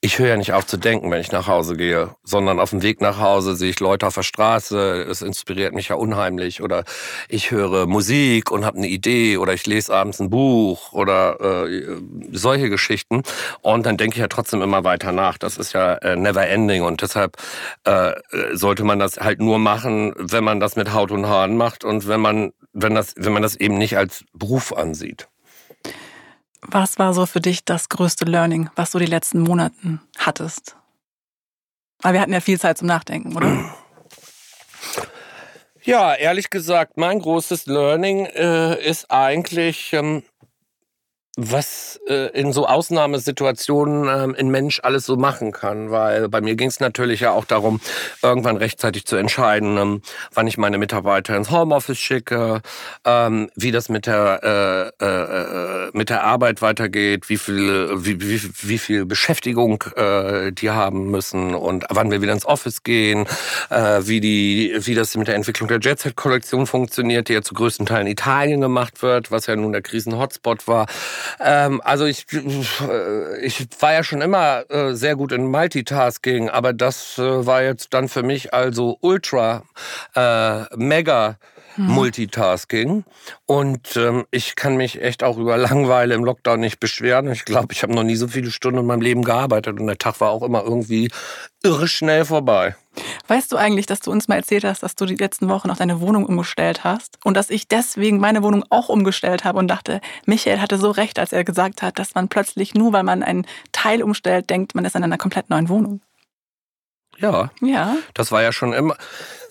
ich 0.00 0.20
höre 0.20 0.28
ja 0.28 0.36
nicht 0.36 0.52
auf 0.52 0.64
zu 0.64 0.76
denken, 0.76 1.10
wenn 1.10 1.20
ich 1.20 1.32
nach 1.32 1.48
Hause 1.48 1.76
gehe, 1.76 2.14
sondern 2.22 2.60
auf 2.60 2.70
dem 2.70 2.82
Weg 2.82 3.00
nach 3.00 3.18
Hause 3.18 3.56
sehe 3.56 3.70
ich 3.70 3.80
Leute 3.80 4.06
auf 4.06 4.14
der 4.14 4.22
Straße, 4.22 5.02
es 5.02 5.22
inspiriert 5.22 5.74
mich 5.74 5.88
ja 5.88 5.96
unheimlich. 5.96 6.62
Oder 6.62 6.84
ich 7.28 7.50
höre 7.50 7.86
Musik 7.86 8.52
und 8.52 8.64
habe 8.64 8.78
eine 8.78 8.86
Idee. 8.86 9.38
Oder 9.38 9.54
ich 9.54 9.66
lese 9.66 9.92
abends 9.92 10.20
ein 10.20 10.30
Buch. 10.30 10.92
Oder 10.92 11.40
äh, 11.40 11.96
solche 12.30 12.70
Geschichten. 12.70 13.22
Und 13.60 13.86
dann 13.86 13.96
denke 13.96 14.14
ich 14.14 14.20
ja 14.20 14.28
trotzdem 14.28 14.62
immer 14.62 14.84
weiter 14.84 15.10
nach. 15.10 15.36
Das 15.36 15.56
ist 15.56 15.72
ja 15.72 15.94
äh, 15.94 16.14
never 16.14 16.46
ending. 16.46 16.82
Und 16.82 17.02
deshalb 17.02 17.36
äh, 17.82 18.12
sollte 18.52 18.84
man 18.84 19.00
das 19.00 19.16
halt 19.16 19.40
nur 19.40 19.58
machen, 19.58 20.14
wenn 20.16 20.44
man 20.44 20.60
das 20.60 20.76
mit 20.76 20.92
Haut 20.92 21.10
und 21.10 21.26
Haaren 21.26 21.56
macht. 21.56 21.84
Und 21.84 22.06
wenn 22.06 22.20
man 22.20 22.52
wenn 22.72 22.94
das 22.94 23.14
wenn 23.16 23.32
man 23.32 23.42
das 23.42 23.56
eben 23.56 23.78
nicht 23.78 23.96
als 23.96 24.24
Beruf 24.32 24.72
ansieht. 24.72 25.26
Was 26.62 26.98
war 26.98 27.14
so 27.14 27.26
für 27.26 27.40
dich 27.40 27.64
das 27.64 27.88
größte 27.88 28.24
Learning, 28.24 28.70
was 28.74 28.90
du 28.90 28.98
die 28.98 29.06
letzten 29.06 29.40
Monaten 29.40 30.00
hattest? 30.18 30.76
Weil 32.00 32.14
wir 32.14 32.20
hatten 32.20 32.32
ja 32.32 32.40
viel 32.40 32.60
Zeit 32.60 32.78
zum 32.78 32.88
Nachdenken, 32.88 33.36
oder? 33.36 33.74
Ja, 35.82 36.14
ehrlich 36.14 36.50
gesagt, 36.50 36.96
mein 36.96 37.18
großes 37.18 37.66
Learning 37.66 38.26
äh, 38.26 38.80
ist 38.84 39.10
eigentlich, 39.10 39.92
ähm, 39.92 40.22
was 41.40 42.00
äh, 42.08 42.30
in 42.38 42.52
so 42.52 42.66
Ausnahmesituationen 42.66 44.08
ähm, 44.08 44.36
ein 44.36 44.48
Mensch 44.48 44.80
alles 44.82 45.06
so 45.06 45.16
machen 45.16 45.52
kann. 45.52 45.92
Weil 45.92 46.28
bei 46.28 46.40
mir 46.40 46.56
ging 46.56 46.66
es 46.66 46.80
natürlich 46.80 47.20
ja 47.20 47.30
auch 47.30 47.44
darum, 47.44 47.80
irgendwann 48.22 48.56
rechtzeitig 48.56 49.04
zu 49.06 49.14
entscheiden, 49.14 49.78
ähm, 49.78 50.02
wann 50.34 50.48
ich 50.48 50.58
meine 50.58 50.78
Mitarbeiter 50.78 51.36
ins 51.36 51.52
Homeoffice 51.52 51.98
schicke, 51.98 52.60
ähm, 53.04 53.50
wie 53.54 53.70
das 53.70 53.88
mit 53.88 54.06
der, 54.06 54.92
äh, 55.00 55.04
äh, 55.04 55.90
mit 55.92 56.10
der 56.10 56.24
Arbeit 56.24 56.60
weitergeht, 56.60 57.28
wie 57.28 57.36
viel, 57.36 57.88
wie, 57.94 58.20
wie, 58.20 58.42
wie 58.62 58.78
viel 58.78 59.06
Beschäftigung 59.06 59.84
äh, 59.94 60.50
die 60.50 60.70
haben 60.70 61.12
müssen 61.12 61.54
und 61.54 61.84
wann 61.88 62.10
wir 62.10 62.20
wieder 62.20 62.32
ins 62.32 62.46
Office 62.46 62.82
gehen, 62.82 63.26
äh, 63.70 64.00
wie, 64.02 64.18
die, 64.20 64.76
wie 64.80 64.94
das 64.96 65.16
mit 65.16 65.28
der 65.28 65.36
Entwicklung 65.36 65.68
der 65.68 65.78
Jet 65.78 66.00
Set 66.00 66.16
Kollektion 66.16 66.66
funktioniert, 66.66 67.28
die 67.28 67.34
ja 67.34 67.42
zu 67.42 67.54
größten 67.54 67.86
Teilen 67.86 68.08
in 68.08 68.12
Italien 68.14 68.60
gemacht 68.60 69.02
wird, 69.02 69.30
was 69.30 69.46
ja 69.46 69.54
nun 69.54 69.70
der 69.70 69.82
Krisen-Hotspot 69.82 70.66
war. 70.66 70.88
Ähm, 71.40 71.80
also 71.84 72.04
ich, 72.04 72.26
äh, 72.32 73.40
ich 73.40 73.66
war 73.80 73.92
ja 73.92 74.04
schon 74.04 74.20
immer 74.20 74.64
äh, 74.70 74.94
sehr 74.94 75.16
gut 75.16 75.32
in 75.32 75.46
Multitasking, 75.46 76.48
aber 76.48 76.72
das 76.72 77.18
äh, 77.18 77.46
war 77.46 77.62
jetzt 77.62 77.94
dann 77.94 78.08
für 78.08 78.22
mich 78.22 78.54
also 78.54 78.98
ultra, 79.00 79.64
äh, 80.14 80.64
mega 80.76 81.36
mhm. 81.78 81.92
Multitasking. 81.92 83.04
Und 83.46 83.96
ähm, 83.96 84.26
ich 84.30 84.56
kann 84.56 84.76
mich 84.76 85.00
echt 85.00 85.22
auch 85.22 85.38
über 85.38 85.56
Langeweile 85.56 86.14
im 86.14 86.24
Lockdown 86.24 86.60
nicht 86.60 86.80
beschweren. 86.80 87.30
Ich 87.30 87.44
glaube, 87.44 87.72
ich 87.72 87.82
habe 87.82 87.94
noch 87.94 88.02
nie 88.02 88.16
so 88.16 88.28
viele 88.28 88.50
Stunden 88.50 88.80
in 88.80 88.86
meinem 88.86 89.00
Leben 89.00 89.22
gearbeitet 89.22 89.80
und 89.80 89.86
der 89.86 89.98
Tag 89.98 90.20
war 90.20 90.30
auch 90.30 90.42
immer 90.42 90.62
irgendwie 90.62 91.10
irre 91.62 91.88
schnell 91.88 92.24
vorbei. 92.24 92.76
Weißt 93.28 93.52
du 93.52 93.56
eigentlich, 93.56 93.86
dass 93.86 94.00
du 94.00 94.10
uns 94.10 94.28
mal 94.28 94.36
erzählt 94.36 94.64
hast, 94.64 94.82
dass 94.82 94.96
du 94.96 95.06
die 95.06 95.14
letzten 95.14 95.48
Wochen 95.48 95.70
auch 95.70 95.76
deine 95.76 96.00
Wohnung 96.00 96.26
umgestellt 96.26 96.84
hast 96.84 97.18
und 97.24 97.36
dass 97.36 97.50
ich 97.50 97.68
deswegen 97.68 98.18
meine 98.18 98.42
Wohnung 98.42 98.64
auch 98.70 98.88
umgestellt 98.88 99.44
habe 99.44 99.58
und 99.58 99.68
dachte, 99.68 100.00
Michael 100.26 100.60
hatte 100.60 100.78
so 100.78 100.90
recht, 100.90 101.18
als 101.18 101.32
er 101.32 101.44
gesagt 101.44 101.82
hat, 101.82 101.98
dass 101.98 102.14
man 102.14 102.28
plötzlich 102.28 102.74
nur, 102.74 102.92
weil 102.92 103.04
man 103.04 103.22
einen 103.22 103.46
Teil 103.72 104.02
umstellt, 104.02 104.50
denkt, 104.50 104.74
man 104.74 104.84
ist 104.84 104.96
in 104.96 105.04
einer 105.04 105.18
komplett 105.18 105.50
neuen 105.50 105.68
Wohnung. 105.68 106.00
Ja. 107.18 107.50
Ja. 107.60 107.96
Das 108.14 108.32
war 108.32 108.42
ja 108.42 108.52
schon 108.52 108.72
immer, 108.72 108.96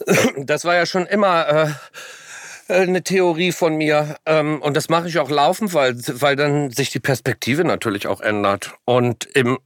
das 0.37 0.65
war 0.65 0.75
ja 0.75 0.85
schon 0.85 1.05
immer, 1.05 1.47
äh, 1.47 1.67
eine 2.69 3.01
Theorie 3.01 3.51
von 3.51 3.75
mir 3.75 4.17
ähm, 4.25 4.61
und 4.61 4.75
das 4.75 4.89
mache 4.89 5.07
ich 5.07 5.19
auch 5.19 5.29
laufend, 5.29 5.73
weil, 5.73 5.95
weil 6.19 6.35
dann 6.35 6.69
sich 6.71 6.89
die 6.89 6.99
Perspektive 6.99 7.63
natürlich 7.63 8.07
auch 8.07 8.21
ändert. 8.21 8.73
Und 8.85 9.25
im 9.25 9.57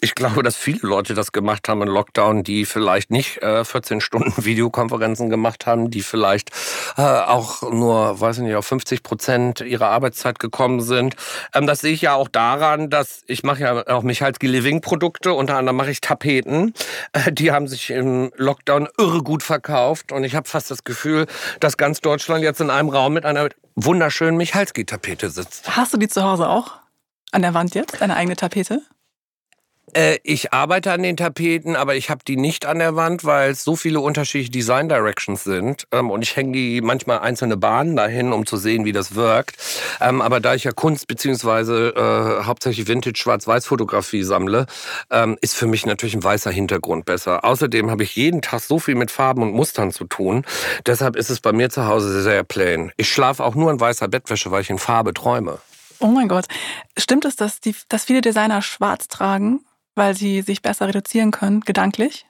ich 0.00 0.14
glaube, 0.14 0.42
dass 0.42 0.56
viele 0.56 0.80
Leute 0.82 1.14
das 1.14 1.32
gemacht 1.32 1.68
haben 1.68 1.80
im 1.80 1.88
Lockdown, 1.88 2.42
die 2.42 2.66
vielleicht 2.66 3.10
nicht 3.10 3.42
äh, 3.42 3.64
14 3.64 4.02
Stunden 4.02 4.32
Videokonferenzen 4.44 5.30
gemacht 5.30 5.64
haben, 5.64 5.90
die 5.90 6.02
vielleicht 6.02 6.50
äh, 6.98 7.02
auch 7.02 7.62
nur, 7.62 8.20
weiß 8.20 8.38
ich 8.38 8.42
nicht, 8.44 8.56
auf 8.56 8.66
50 8.66 9.02
Prozent 9.02 9.60
ihrer 9.62 9.88
Arbeitszeit 9.88 10.38
gekommen 10.38 10.82
sind. 10.82 11.16
Ähm, 11.54 11.66
das 11.66 11.80
sehe 11.80 11.94
ich 11.94 12.02
ja 12.02 12.14
auch 12.14 12.28
daran, 12.28 12.90
dass 12.90 13.22
ich 13.26 13.42
mache 13.42 13.62
ja 13.62 13.86
auch 13.86 14.02
Michalski 14.02 14.46
Living 14.46 14.82
Produkte, 14.82 15.32
unter 15.32 15.56
anderem 15.56 15.76
mache 15.76 15.90
ich 15.90 16.02
Tapeten. 16.02 16.74
Äh, 17.12 17.32
die 17.32 17.50
haben 17.50 17.66
sich 17.66 17.88
im 17.88 18.32
Lockdown 18.36 18.88
irre 18.98 19.22
gut 19.22 19.42
verkauft 19.42 20.12
und 20.12 20.24
ich 20.24 20.34
habe 20.34 20.46
fast 20.46 20.70
das 20.70 20.84
Gefühl, 20.84 21.26
dass 21.60 21.78
ganz 21.78 22.02
Deutschland 22.02 22.44
jetzt 22.44 22.60
in 22.60 22.68
einem 22.68 22.90
Raum 22.90 23.14
mit 23.14 23.24
einer 23.24 23.48
wunderschönen 23.76 24.36
Michalski-Tapete 24.36 25.30
sitzt. 25.30 25.74
Hast 25.74 25.94
du 25.94 25.96
die 25.96 26.08
zu 26.08 26.22
Hause 26.22 26.50
auch? 26.50 26.74
An 27.32 27.40
der 27.40 27.54
Wand 27.54 27.74
jetzt? 27.74 28.00
Deine 28.00 28.14
eigene 28.14 28.36
Tapete? 28.36 28.82
Äh, 29.92 30.18
ich 30.24 30.52
arbeite 30.52 30.92
an 30.92 31.02
den 31.02 31.16
Tapeten, 31.16 31.76
aber 31.76 31.94
ich 31.94 32.10
habe 32.10 32.20
die 32.26 32.36
nicht 32.36 32.66
an 32.66 32.78
der 32.78 32.96
Wand, 32.96 33.24
weil 33.24 33.50
es 33.50 33.64
so 33.64 33.76
viele 33.76 34.00
unterschiedliche 34.00 34.50
Design 34.50 34.88
Directions 34.88 35.44
sind. 35.44 35.86
Ähm, 35.92 36.10
und 36.10 36.22
ich 36.22 36.36
hänge 36.36 36.52
die 36.52 36.80
manchmal 36.80 37.20
einzelne 37.20 37.56
Bahnen 37.56 37.96
dahin, 37.96 38.32
um 38.32 38.46
zu 38.46 38.56
sehen, 38.56 38.84
wie 38.84 38.92
das 38.92 39.14
wirkt. 39.14 39.56
Ähm, 40.00 40.20
aber 40.20 40.40
da 40.40 40.54
ich 40.54 40.64
ja 40.64 40.72
Kunst 40.72 41.06
beziehungsweise 41.06 41.94
äh, 41.96 42.44
hauptsächlich 42.44 42.88
Vintage 42.88 43.18
Schwarz-Weiß-Fotografie 43.18 44.22
sammle, 44.22 44.66
ähm, 45.10 45.38
ist 45.40 45.56
für 45.56 45.66
mich 45.66 45.86
natürlich 45.86 46.14
ein 46.14 46.24
weißer 46.24 46.50
Hintergrund 46.50 47.04
besser. 47.04 47.44
Außerdem 47.44 47.90
habe 47.90 48.02
ich 48.02 48.16
jeden 48.16 48.42
Tag 48.42 48.60
so 48.60 48.78
viel 48.78 48.96
mit 48.96 49.10
Farben 49.10 49.42
und 49.42 49.52
Mustern 49.52 49.92
zu 49.92 50.04
tun. 50.04 50.44
Deshalb 50.84 51.16
ist 51.16 51.30
es 51.30 51.40
bei 51.40 51.52
mir 51.52 51.70
zu 51.70 51.86
Hause 51.86 52.22
sehr 52.22 52.42
plain. 52.44 52.92
Ich 52.96 53.08
schlafe 53.08 53.44
auch 53.44 53.54
nur 53.54 53.70
in 53.70 53.80
weißer 53.80 54.08
Bettwäsche, 54.08 54.50
weil 54.50 54.62
ich 54.62 54.70
in 54.70 54.78
Farbe 54.78 55.14
träume. 55.14 55.58
Oh 55.98 56.08
mein 56.08 56.28
Gott. 56.28 56.46
Stimmt 56.98 57.24
es, 57.24 57.36
dass, 57.36 57.60
die, 57.60 57.74
dass 57.88 58.04
viele 58.04 58.20
Designer 58.20 58.60
schwarz 58.60 59.08
tragen? 59.08 59.60
Weil 59.96 60.14
sie 60.14 60.42
sich 60.42 60.62
besser 60.62 60.86
reduzieren 60.86 61.32
können, 61.32 61.60
gedanklich? 61.60 62.26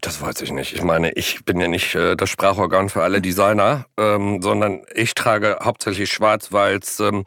Das 0.00 0.22
weiß 0.22 0.42
ich 0.42 0.52
nicht. 0.52 0.72
Ich 0.72 0.82
meine, 0.82 1.10
ich 1.12 1.44
bin 1.44 1.60
ja 1.60 1.66
nicht 1.66 1.94
äh, 1.96 2.16
das 2.16 2.30
Sprachorgan 2.30 2.88
für 2.88 3.02
alle 3.02 3.20
Designer, 3.20 3.86
ähm, 3.98 4.40
sondern 4.40 4.82
ich 4.94 5.14
trage 5.14 5.58
hauptsächlich 5.62 6.12
schwarz, 6.12 6.52
weil 6.52 6.78
es 6.78 7.00
ähm, 7.00 7.24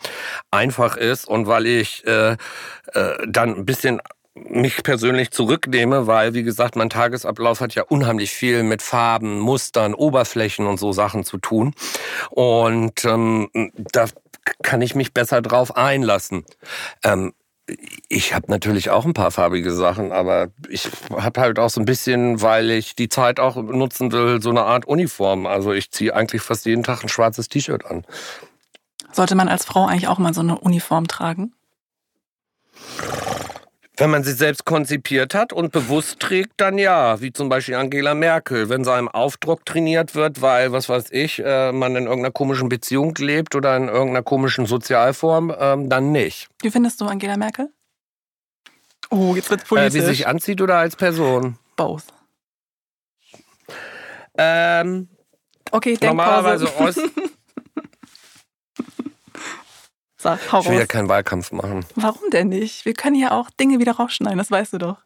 einfach 0.50 0.96
ist 0.96 1.28
und 1.28 1.48
weil 1.48 1.66
ich 1.66 2.08
äh, 2.08 2.38
äh, 2.94 3.28
dann 3.28 3.56
ein 3.56 3.66
bisschen 3.66 4.00
mich 4.34 4.84
persönlich 4.84 5.32
zurücknehme, 5.32 6.08
weil, 6.08 6.34
wie 6.34 6.44
gesagt, 6.44 6.78
mein 6.78 6.90
Tagesablauf 6.90 7.60
hat 7.60 7.76
ja 7.76 7.84
unheimlich 7.84 8.32
viel 8.32 8.64
mit 8.64 8.82
Farben, 8.82 9.40
Mustern, 9.40 9.94
Oberflächen 9.94 10.66
und 10.66 10.80
so 10.80 10.94
Sachen 10.94 11.26
zu 11.26 11.38
tun. 11.38 11.74
Und 12.30 13.04
ähm, 13.04 13.50
da 13.92 14.06
kann 14.64 14.82
ich 14.82 14.96
mich 14.96 15.14
besser 15.14 15.42
drauf 15.42 15.76
einlassen. 15.76 16.46
Ähm, 17.04 17.34
ich 18.08 18.34
habe 18.34 18.50
natürlich 18.50 18.90
auch 18.90 19.06
ein 19.06 19.14
paar 19.14 19.32
farbige 19.32 19.72
Sachen, 19.72 20.12
aber 20.12 20.50
ich 20.70 20.90
habe 21.12 21.42
halt 21.42 21.60
auch 21.60 21.70
so 21.70 21.82
ein 21.82 21.86
bisschen, 21.86 22.42
weil 22.42 22.72
ich 22.72 22.96
die 22.96 23.10
Zeit 23.10 23.40
auch 23.40 23.56
nutzen 23.56 24.12
will, 24.12 24.42
so 24.42 24.50
eine 24.50 24.64
Art 24.64 24.86
Uniform. 24.86 25.46
Also 25.46 25.72
ich 25.74 25.92
ziehe 25.92 26.16
eigentlich 26.16 26.42
fast 26.42 26.66
jeden 26.66 26.84
Tag 26.84 27.04
ein 27.04 27.10
schwarzes 27.10 27.50
T-Shirt 27.50 27.86
an. 27.86 28.06
Sollte 29.12 29.36
man 29.36 29.48
als 29.48 29.66
Frau 29.66 29.86
eigentlich 29.86 30.08
auch 30.08 30.20
mal 30.20 30.34
so 30.34 30.42
eine 30.42 30.60
Uniform 30.60 31.08
tragen? 31.08 31.54
Wenn 34.00 34.12
man 34.12 34.24
sie 34.24 34.32
selbst 34.32 34.64
konzipiert 34.64 35.34
hat 35.34 35.52
und 35.52 35.74
bewusst 35.74 36.22
trägt, 36.22 36.54
dann 36.56 36.78
ja, 36.78 37.20
wie 37.20 37.34
zum 37.34 37.50
Beispiel 37.50 37.76
Angela 37.76 38.14
Merkel. 38.16 38.70
Wenn 38.70 38.86
sie 38.86 38.94
einem 38.94 39.10
Aufdruck 39.10 39.66
trainiert 39.66 40.16
wird, 40.16 40.42
weil, 40.42 40.72
was 40.72 40.88
weiß 40.88 41.12
ich, 41.12 41.44
äh, 41.44 41.74
man 41.74 41.98
in 41.98 42.06
irgendeiner 42.06 42.32
komischen 42.32 42.70
Beziehung 42.70 43.14
lebt 43.16 43.56
oder 43.56 43.76
in 43.76 43.90
irgendeiner 43.90 44.24
komischen 44.24 44.66
Sozialform, 44.68 45.54
ähm, 45.60 45.90
dann 45.90 46.14
nicht. 46.14 46.48
Wie 46.62 46.72
findest 46.72 47.02
du 47.02 47.08
Angela 47.08 47.36
Merkel? 47.36 47.74
Oh, 49.10 49.36
jetzt 49.36 49.50
wird's 49.50 49.66
politisch. 49.66 49.92
Äh, 49.92 49.94
wie 49.96 50.00
sie 50.00 50.08
sich 50.08 50.28
anzieht 50.28 50.62
oder 50.62 50.78
als 50.78 50.96
Person? 50.96 51.58
Both. 51.76 52.06
Ähm, 54.38 55.10
okay, 55.72 55.98
Normalerweise 56.02 56.74
Ost 56.80 57.02
Hau 60.26 60.34
Ich 60.36 60.52
will 60.52 60.72
raus. 60.74 60.80
ja 60.80 60.86
keinen 60.86 61.10
Wahlkampf 61.10 61.52
machen. 61.52 61.86
Warum 61.96 62.30
denn 62.32 62.50
nicht? 62.50 62.86
Wir 62.86 62.94
können 62.94 63.16
ja 63.16 63.32
auch 63.32 63.50
Dinge 63.50 63.80
wieder 63.80 63.94
rausschneiden, 63.94 64.38
das 64.38 64.52
weißt 64.52 64.74
du 64.74 64.78
doch. 64.78 64.98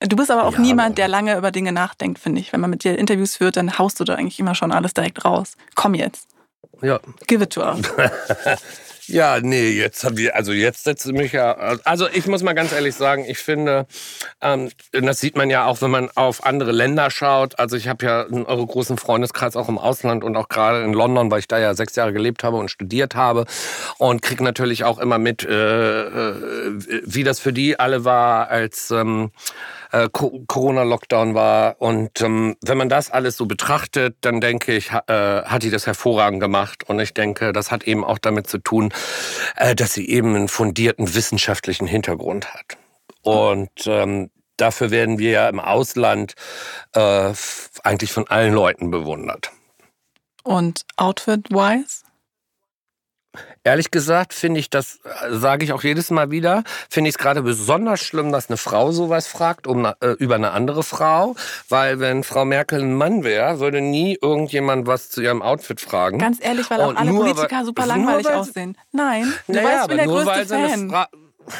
Du 0.00 0.16
bist 0.16 0.30
aber 0.30 0.44
auch 0.44 0.54
ja, 0.54 0.58
niemand, 0.58 0.98
der 0.98 1.06
lange 1.08 1.36
über 1.36 1.50
Dinge 1.52 1.72
nachdenkt, 1.72 2.18
finde 2.18 2.40
ich. 2.40 2.52
Wenn 2.52 2.60
man 2.60 2.70
mit 2.70 2.82
dir 2.84 2.98
Interviews 2.98 3.36
führt, 3.36 3.56
dann 3.56 3.78
haust 3.78 4.00
du 4.00 4.04
da 4.04 4.14
eigentlich 4.16 4.40
immer 4.40 4.54
schon 4.54 4.72
alles 4.72 4.94
direkt 4.94 5.24
raus. 5.24 5.52
Komm 5.76 5.94
jetzt. 5.94 6.26
Ja. 6.80 6.98
Give 7.28 7.44
it 7.44 7.50
to 7.50 7.62
us. 7.62 7.80
Ja, 9.06 9.40
nee, 9.40 9.70
jetzt 9.70 10.04
haben 10.04 10.16
wir, 10.16 10.36
also 10.36 10.52
jetzt 10.52 10.84
setze 10.84 11.12
mich 11.12 11.32
ja, 11.32 11.52
also 11.84 12.08
ich 12.08 12.26
muss 12.28 12.44
mal 12.44 12.52
ganz 12.52 12.72
ehrlich 12.72 12.94
sagen, 12.94 13.24
ich 13.26 13.38
finde, 13.38 13.86
ähm, 14.40 14.70
das 14.92 15.18
sieht 15.18 15.36
man 15.36 15.50
ja 15.50 15.66
auch, 15.66 15.82
wenn 15.82 15.90
man 15.90 16.08
auf 16.14 16.46
andere 16.46 16.70
Länder 16.70 17.10
schaut. 17.10 17.58
Also 17.58 17.76
ich 17.76 17.88
habe 17.88 18.06
ja 18.06 18.24
einen 18.24 18.46
eure 18.46 18.64
großen 18.64 18.98
Freundeskreis 18.98 19.56
auch 19.56 19.68
im 19.68 19.78
Ausland 19.78 20.22
und 20.22 20.36
auch 20.36 20.48
gerade 20.48 20.84
in 20.84 20.92
London, 20.92 21.32
weil 21.32 21.40
ich 21.40 21.48
da 21.48 21.58
ja 21.58 21.74
sechs 21.74 21.96
Jahre 21.96 22.12
gelebt 22.12 22.44
habe 22.44 22.58
und 22.58 22.70
studiert 22.70 23.16
habe 23.16 23.46
und 23.98 24.22
kriege 24.22 24.44
natürlich 24.44 24.84
auch 24.84 25.00
immer 25.00 25.18
mit, 25.18 25.44
äh, 25.44 26.02
äh, 26.02 27.02
wie 27.04 27.24
das 27.24 27.40
für 27.40 27.52
die 27.52 27.80
alle 27.80 28.04
war, 28.04 28.50
als 28.50 28.92
ähm, 28.92 29.32
äh, 29.92 30.08
Corona-Lockdown 30.10 31.34
war. 31.34 31.76
Und 31.80 32.20
ähm, 32.20 32.56
wenn 32.62 32.78
man 32.78 32.88
das 32.88 33.10
alles 33.10 33.36
so 33.36 33.46
betrachtet, 33.46 34.16
dann 34.22 34.40
denke 34.40 34.74
ich, 34.74 34.90
äh, 34.90 35.42
hat 35.42 35.62
die 35.62 35.70
das 35.70 35.86
hervorragend 35.86 36.40
gemacht. 36.40 36.88
Und 36.88 36.98
ich 37.00 37.14
denke, 37.14 37.52
das 37.52 37.70
hat 37.70 37.84
eben 37.84 38.04
auch 38.04 38.18
damit 38.18 38.48
zu 38.48 38.58
tun, 38.58 38.92
äh, 39.56 39.74
dass 39.74 39.94
sie 39.94 40.08
eben 40.08 40.34
einen 40.34 40.48
fundierten 40.48 41.14
wissenschaftlichen 41.14 41.86
Hintergrund 41.86 42.52
hat. 42.52 42.78
Und 43.22 43.86
ähm, 43.86 44.30
dafür 44.56 44.90
werden 44.90 45.18
wir 45.18 45.30
ja 45.30 45.48
im 45.48 45.60
Ausland 45.60 46.34
äh, 46.94 47.32
eigentlich 47.84 48.12
von 48.12 48.26
allen 48.28 48.54
Leuten 48.54 48.90
bewundert. 48.90 49.50
Und 50.42 50.84
Outfit-wise? 50.96 52.01
Ehrlich 53.64 53.90
gesagt 53.90 54.34
finde 54.34 54.60
ich 54.60 54.68
das, 54.68 54.98
sage 55.30 55.64
ich 55.64 55.72
auch 55.72 55.82
jedes 55.82 56.10
Mal 56.10 56.30
wieder, 56.30 56.64
finde 56.90 57.08
ich 57.08 57.14
es 57.14 57.18
gerade 57.18 57.42
besonders 57.42 58.00
schlimm, 58.00 58.30
dass 58.32 58.48
eine 58.50 58.56
Frau 58.56 58.92
sowas 58.92 59.26
fragt 59.26 59.66
um, 59.66 59.84
äh, 59.86 59.94
über 60.18 60.34
eine 60.34 60.50
andere 60.50 60.82
Frau. 60.82 61.34
Weil 61.68 61.98
wenn 62.00 62.24
Frau 62.24 62.44
Merkel 62.44 62.80
ein 62.82 62.94
Mann 62.94 63.24
wäre, 63.24 63.58
würde 63.60 63.80
nie 63.80 64.18
irgendjemand 64.20 64.86
was 64.86 65.08
zu 65.10 65.22
ihrem 65.22 65.40
Outfit 65.42 65.80
fragen. 65.80 66.18
Ganz 66.18 66.38
ehrlich, 66.42 66.68
weil 66.70 66.80
auch 66.80 66.88
Und 66.88 66.96
alle 66.98 67.10
nur, 67.10 67.24
Politiker 67.24 67.56
weil- 67.58 67.64
super 67.64 67.86
langweilig 67.86 68.26
weil- 68.26 68.34
aussehen. 68.34 68.76
Nein, 68.92 69.32
du 69.46 69.52
Naja, 69.54 69.64
weißt, 69.64 69.74
ich 69.74 69.78
aber 69.80 69.88
bin 69.88 69.96
der 69.96 70.06
nur 70.06 70.14
größte 70.16 70.30
weil 70.30 70.46
sie 70.48 70.54
eine 70.54 70.68
Fan. 70.90 71.06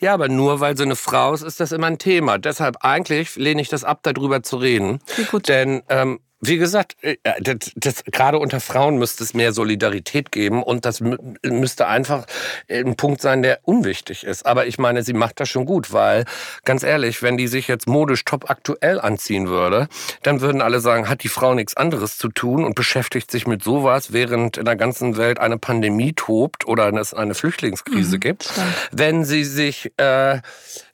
Ja, 0.00 0.14
aber 0.14 0.28
nur 0.28 0.58
weil 0.60 0.76
sie 0.76 0.82
eine 0.82 0.96
Frau 0.96 1.34
ist, 1.34 1.42
ist 1.42 1.60
das 1.60 1.70
immer 1.72 1.86
ein 1.86 1.98
Thema. 1.98 2.38
Deshalb 2.38 2.78
eigentlich 2.84 3.36
lehne 3.36 3.60
ich 3.60 3.68
das 3.68 3.84
ab, 3.84 4.00
darüber 4.02 4.42
zu 4.42 4.56
reden. 4.56 5.00
Gut. 5.30 5.48
Denn 5.48 5.82
ähm, 5.88 6.18
wie 6.40 6.56
gesagt, 6.56 6.96
äh, 7.02 7.16
das, 7.40 7.72
das, 7.74 8.04
gerade 8.04 8.38
unter 8.38 8.60
Frauen 8.60 8.96
müsste 8.98 9.24
es 9.24 9.34
mehr 9.34 9.52
Solidarität 9.52 10.30
geben 10.30 10.62
und 10.62 10.84
das 10.84 11.00
mü- 11.02 11.18
müsste 11.48 11.86
einfach 11.88 12.26
ein 12.70 12.96
Punkt 12.96 13.20
sein, 13.20 13.42
der 13.42 13.58
unwichtig 13.62 14.22
ist. 14.24 14.46
Aber 14.46 14.66
ich 14.66 14.78
meine, 14.78 15.02
sie 15.02 15.14
macht 15.14 15.40
das 15.40 15.48
schon 15.48 15.66
gut, 15.66 15.92
weil 15.92 16.24
ganz 16.64 16.82
ehrlich, 16.84 17.22
wenn 17.22 17.36
die 17.36 17.48
sich 17.48 17.66
jetzt 17.66 17.88
modisch 17.88 18.24
top 18.24 18.50
aktuell 18.50 19.00
anziehen 19.00 19.48
würde, 19.48 19.88
dann 20.22 20.40
würden 20.40 20.62
alle 20.62 20.80
sagen, 20.80 21.08
hat 21.08 21.24
die 21.24 21.28
Frau 21.28 21.54
nichts 21.54 21.76
anderes 21.76 22.18
zu 22.18 22.28
tun 22.28 22.64
und 22.64 22.74
beschäftigt 22.74 23.30
sich 23.30 23.46
mit 23.46 23.64
sowas, 23.64 24.12
während 24.12 24.58
in 24.58 24.64
der 24.64 24.76
ganzen 24.76 25.16
Welt 25.16 25.40
eine 25.40 25.58
Pandemie 25.58 26.12
tobt 26.12 26.66
oder 26.66 26.92
es 26.94 27.14
eine 27.14 27.34
Flüchtlingskrise 27.34 28.16
Mhm, 28.16 28.20
gibt. 28.20 28.44
stimmt. 28.44 28.66
Wenn 28.92 29.24
sie 29.24 29.44
sich 29.44 29.92
äh, 29.96 30.40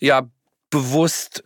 ja 0.00 0.22
bewusst 0.70 1.44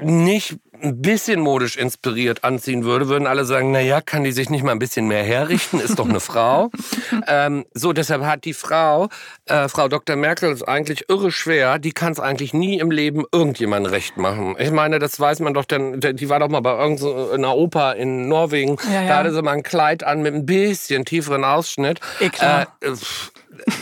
nicht 0.00 0.56
ein 0.82 1.02
bisschen 1.02 1.40
modisch 1.40 1.76
inspiriert 1.76 2.44
anziehen 2.44 2.84
würde, 2.84 3.08
würden 3.08 3.26
alle 3.26 3.44
sagen, 3.44 3.72
na 3.72 3.80
ja, 3.80 4.00
kann 4.00 4.24
die 4.24 4.32
sich 4.32 4.48
nicht 4.48 4.62
mal 4.62 4.72
ein 4.72 4.78
bisschen 4.78 5.08
mehr 5.08 5.24
herrichten, 5.24 5.80
ist 5.80 5.98
doch 5.98 6.08
eine 6.08 6.20
Frau. 6.20 6.70
ähm, 7.26 7.64
so, 7.74 7.92
deshalb 7.92 8.24
hat 8.24 8.44
die 8.44 8.52
Frau, 8.52 9.08
äh, 9.46 9.68
Frau 9.68 9.88
Dr. 9.88 10.16
Merkel, 10.16 10.52
ist 10.52 10.62
eigentlich 10.62 11.08
irre 11.08 11.32
schwer, 11.32 11.78
die 11.78 11.92
kann 11.92 12.12
es 12.12 12.20
eigentlich 12.20 12.54
nie 12.54 12.78
im 12.78 12.90
Leben 12.90 13.24
irgendjemandem 13.32 13.92
recht 13.92 14.16
machen. 14.16 14.54
Ich 14.58 14.70
meine, 14.70 14.98
das 14.98 15.18
weiß 15.18 15.40
man 15.40 15.54
doch, 15.54 15.64
denn 15.64 16.00
die 16.00 16.28
war 16.28 16.38
doch 16.38 16.48
mal 16.48 16.60
bei 16.60 16.78
irgendeiner 16.78 17.56
Oper 17.56 17.96
in 17.96 18.28
Norwegen, 18.28 18.76
Ja, 18.92 19.02
ja. 19.02 19.08
da 19.08 19.16
hatte 19.18 19.32
sie 19.32 19.42
mal 19.42 19.52
ein 19.52 19.62
Kleid 19.62 20.04
an 20.04 20.22
mit 20.22 20.34
ein 20.34 20.46
bisschen 20.46 21.04
tieferen 21.04 21.44
Ausschnitt. 21.44 22.00
Eklar. 22.20 22.68
Äh, 22.80 22.92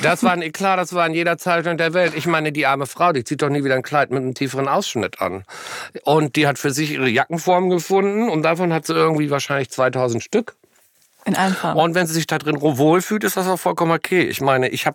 das 0.02 0.22
war 0.22 0.32
ein 0.32 0.42
Eklat, 0.42 0.78
das 0.78 0.92
war 0.92 1.06
in 1.06 1.14
jeder 1.14 1.38
Zeitung 1.38 1.76
der 1.76 1.94
Welt. 1.94 2.14
Ich 2.16 2.26
meine, 2.26 2.52
die 2.52 2.66
arme 2.66 2.86
Frau, 2.86 3.12
die 3.12 3.24
zieht 3.24 3.42
doch 3.42 3.48
nie 3.48 3.64
wieder 3.64 3.74
ein 3.74 3.82
Kleid 3.82 4.10
mit 4.10 4.22
einem 4.22 4.34
tieferen 4.34 4.68
Ausschnitt 4.68 5.20
an. 5.20 5.44
Und 6.04 6.36
die 6.36 6.46
hat 6.46 6.58
für 6.58 6.70
sich 6.70 6.92
ihre 6.92 7.08
Jackenform 7.08 7.70
gefunden 7.70 8.28
und 8.28 8.42
davon 8.42 8.72
hat 8.72 8.86
sie 8.86 8.94
irgendwie 8.94 9.30
wahrscheinlich 9.30 9.70
2000 9.70 10.22
Stück. 10.22 10.54
In 11.24 11.34
allen 11.34 11.54
Farben. 11.54 11.80
Und 11.80 11.96
wenn 11.96 12.06
sie 12.06 12.14
sich 12.14 12.28
da 12.28 12.38
drin 12.38 12.60
wohlfühlt, 12.60 13.24
ist 13.24 13.36
das 13.36 13.48
auch 13.48 13.56
vollkommen 13.58 13.90
okay. 13.90 14.22
Ich 14.22 14.40
meine, 14.40 14.68
ich 14.68 14.86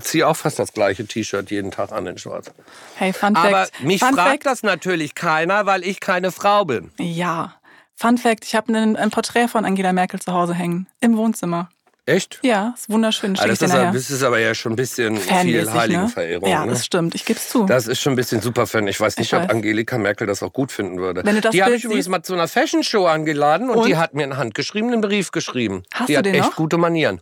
ziehe 0.00 0.28
auch 0.28 0.36
fast 0.36 0.58
das 0.58 0.74
gleiche 0.74 1.06
T-Shirt 1.06 1.50
jeden 1.50 1.70
Tag 1.70 1.90
an 1.92 2.06
in 2.06 2.18
Schwarz. 2.18 2.50
hey, 2.96 3.14
Fun 3.14 3.34
Aber 3.34 3.64
Fact. 3.64 3.82
mich 3.82 4.00
Fun 4.00 4.12
fragt 4.12 4.30
Fact. 4.30 4.46
das 4.46 4.62
natürlich 4.62 5.14
keiner, 5.14 5.64
weil 5.64 5.82
ich 5.82 6.00
keine 6.00 6.32
Frau 6.32 6.66
bin. 6.66 6.90
Ja. 6.98 7.54
Fun 7.96 8.18
Fact, 8.18 8.44
ich 8.44 8.54
habe 8.54 8.72
ein, 8.74 8.96
ein 8.96 9.10
Porträt 9.10 9.48
von 9.48 9.64
Angela 9.64 9.94
Merkel 9.94 10.20
zu 10.20 10.32
Hause 10.34 10.52
hängen. 10.52 10.86
Im 11.00 11.16
Wohnzimmer. 11.16 11.70
Echt? 12.10 12.40
Ja, 12.42 12.74
ist 12.76 12.90
wunderschön. 12.90 13.34
Ich 13.34 13.40
das, 13.40 13.62
ist, 13.62 13.68
nachher. 13.68 13.92
das 13.92 14.10
ist 14.10 14.22
aber 14.22 14.40
ja 14.40 14.52
schon 14.52 14.72
ein 14.72 14.76
bisschen 14.76 15.16
viel 15.16 15.70
Heiligenverehrung. 15.72 16.48
Ne? 16.48 16.50
Ja, 16.50 16.66
ne? 16.66 16.72
das 16.72 16.84
stimmt. 16.84 17.14
Ich 17.14 17.24
gebe 17.24 17.38
es 17.38 17.48
zu. 17.48 17.66
Das 17.66 17.86
ist 17.86 18.00
schon 18.00 18.14
ein 18.14 18.16
bisschen 18.16 18.40
super 18.40 18.66
Fan. 18.66 18.88
Ich 18.88 18.98
weiß 19.00 19.16
nicht, 19.16 19.28
Ich 19.32 19.34
ob 19.34 19.42
weiß. 19.44 19.50
Angelika 19.50 19.96
Merkel 19.96 20.26
das 20.26 20.42
auch 20.42 20.52
gut 20.52 20.72
finden 20.72 20.98
würde. 20.98 21.24
Wenn 21.24 21.36
du 21.36 21.40
das 21.40 21.52
die 21.52 21.62
habe 21.62 21.76
ich 21.76 21.84
übrigens 21.84 22.08
mal 22.08 22.22
zu 22.22 22.34
einer 22.34 22.48
Fashion 22.48 22.82
Show 22.82 23.06
angeladen 23.06 23.70
und, 23.70 23.78
Und? 23.78 23.86
die 23.86 23.96
hat 23.96 24.14
mir 24.14 24.24
einen 24.24 24.36
handgeschriebenen 24.36 25.00
Brief 25.00 25.30
geschrieben. 25.30 25.84
Hast 25.94 26.08
die 26.08 26.14
du 26.14 26.18
hat 26.18 26.26
den 26.26 26.34
echt 26.34 26.44
noch? 26.44 26.56
gute 26.56 26.78
Manieren. 26.78 27.20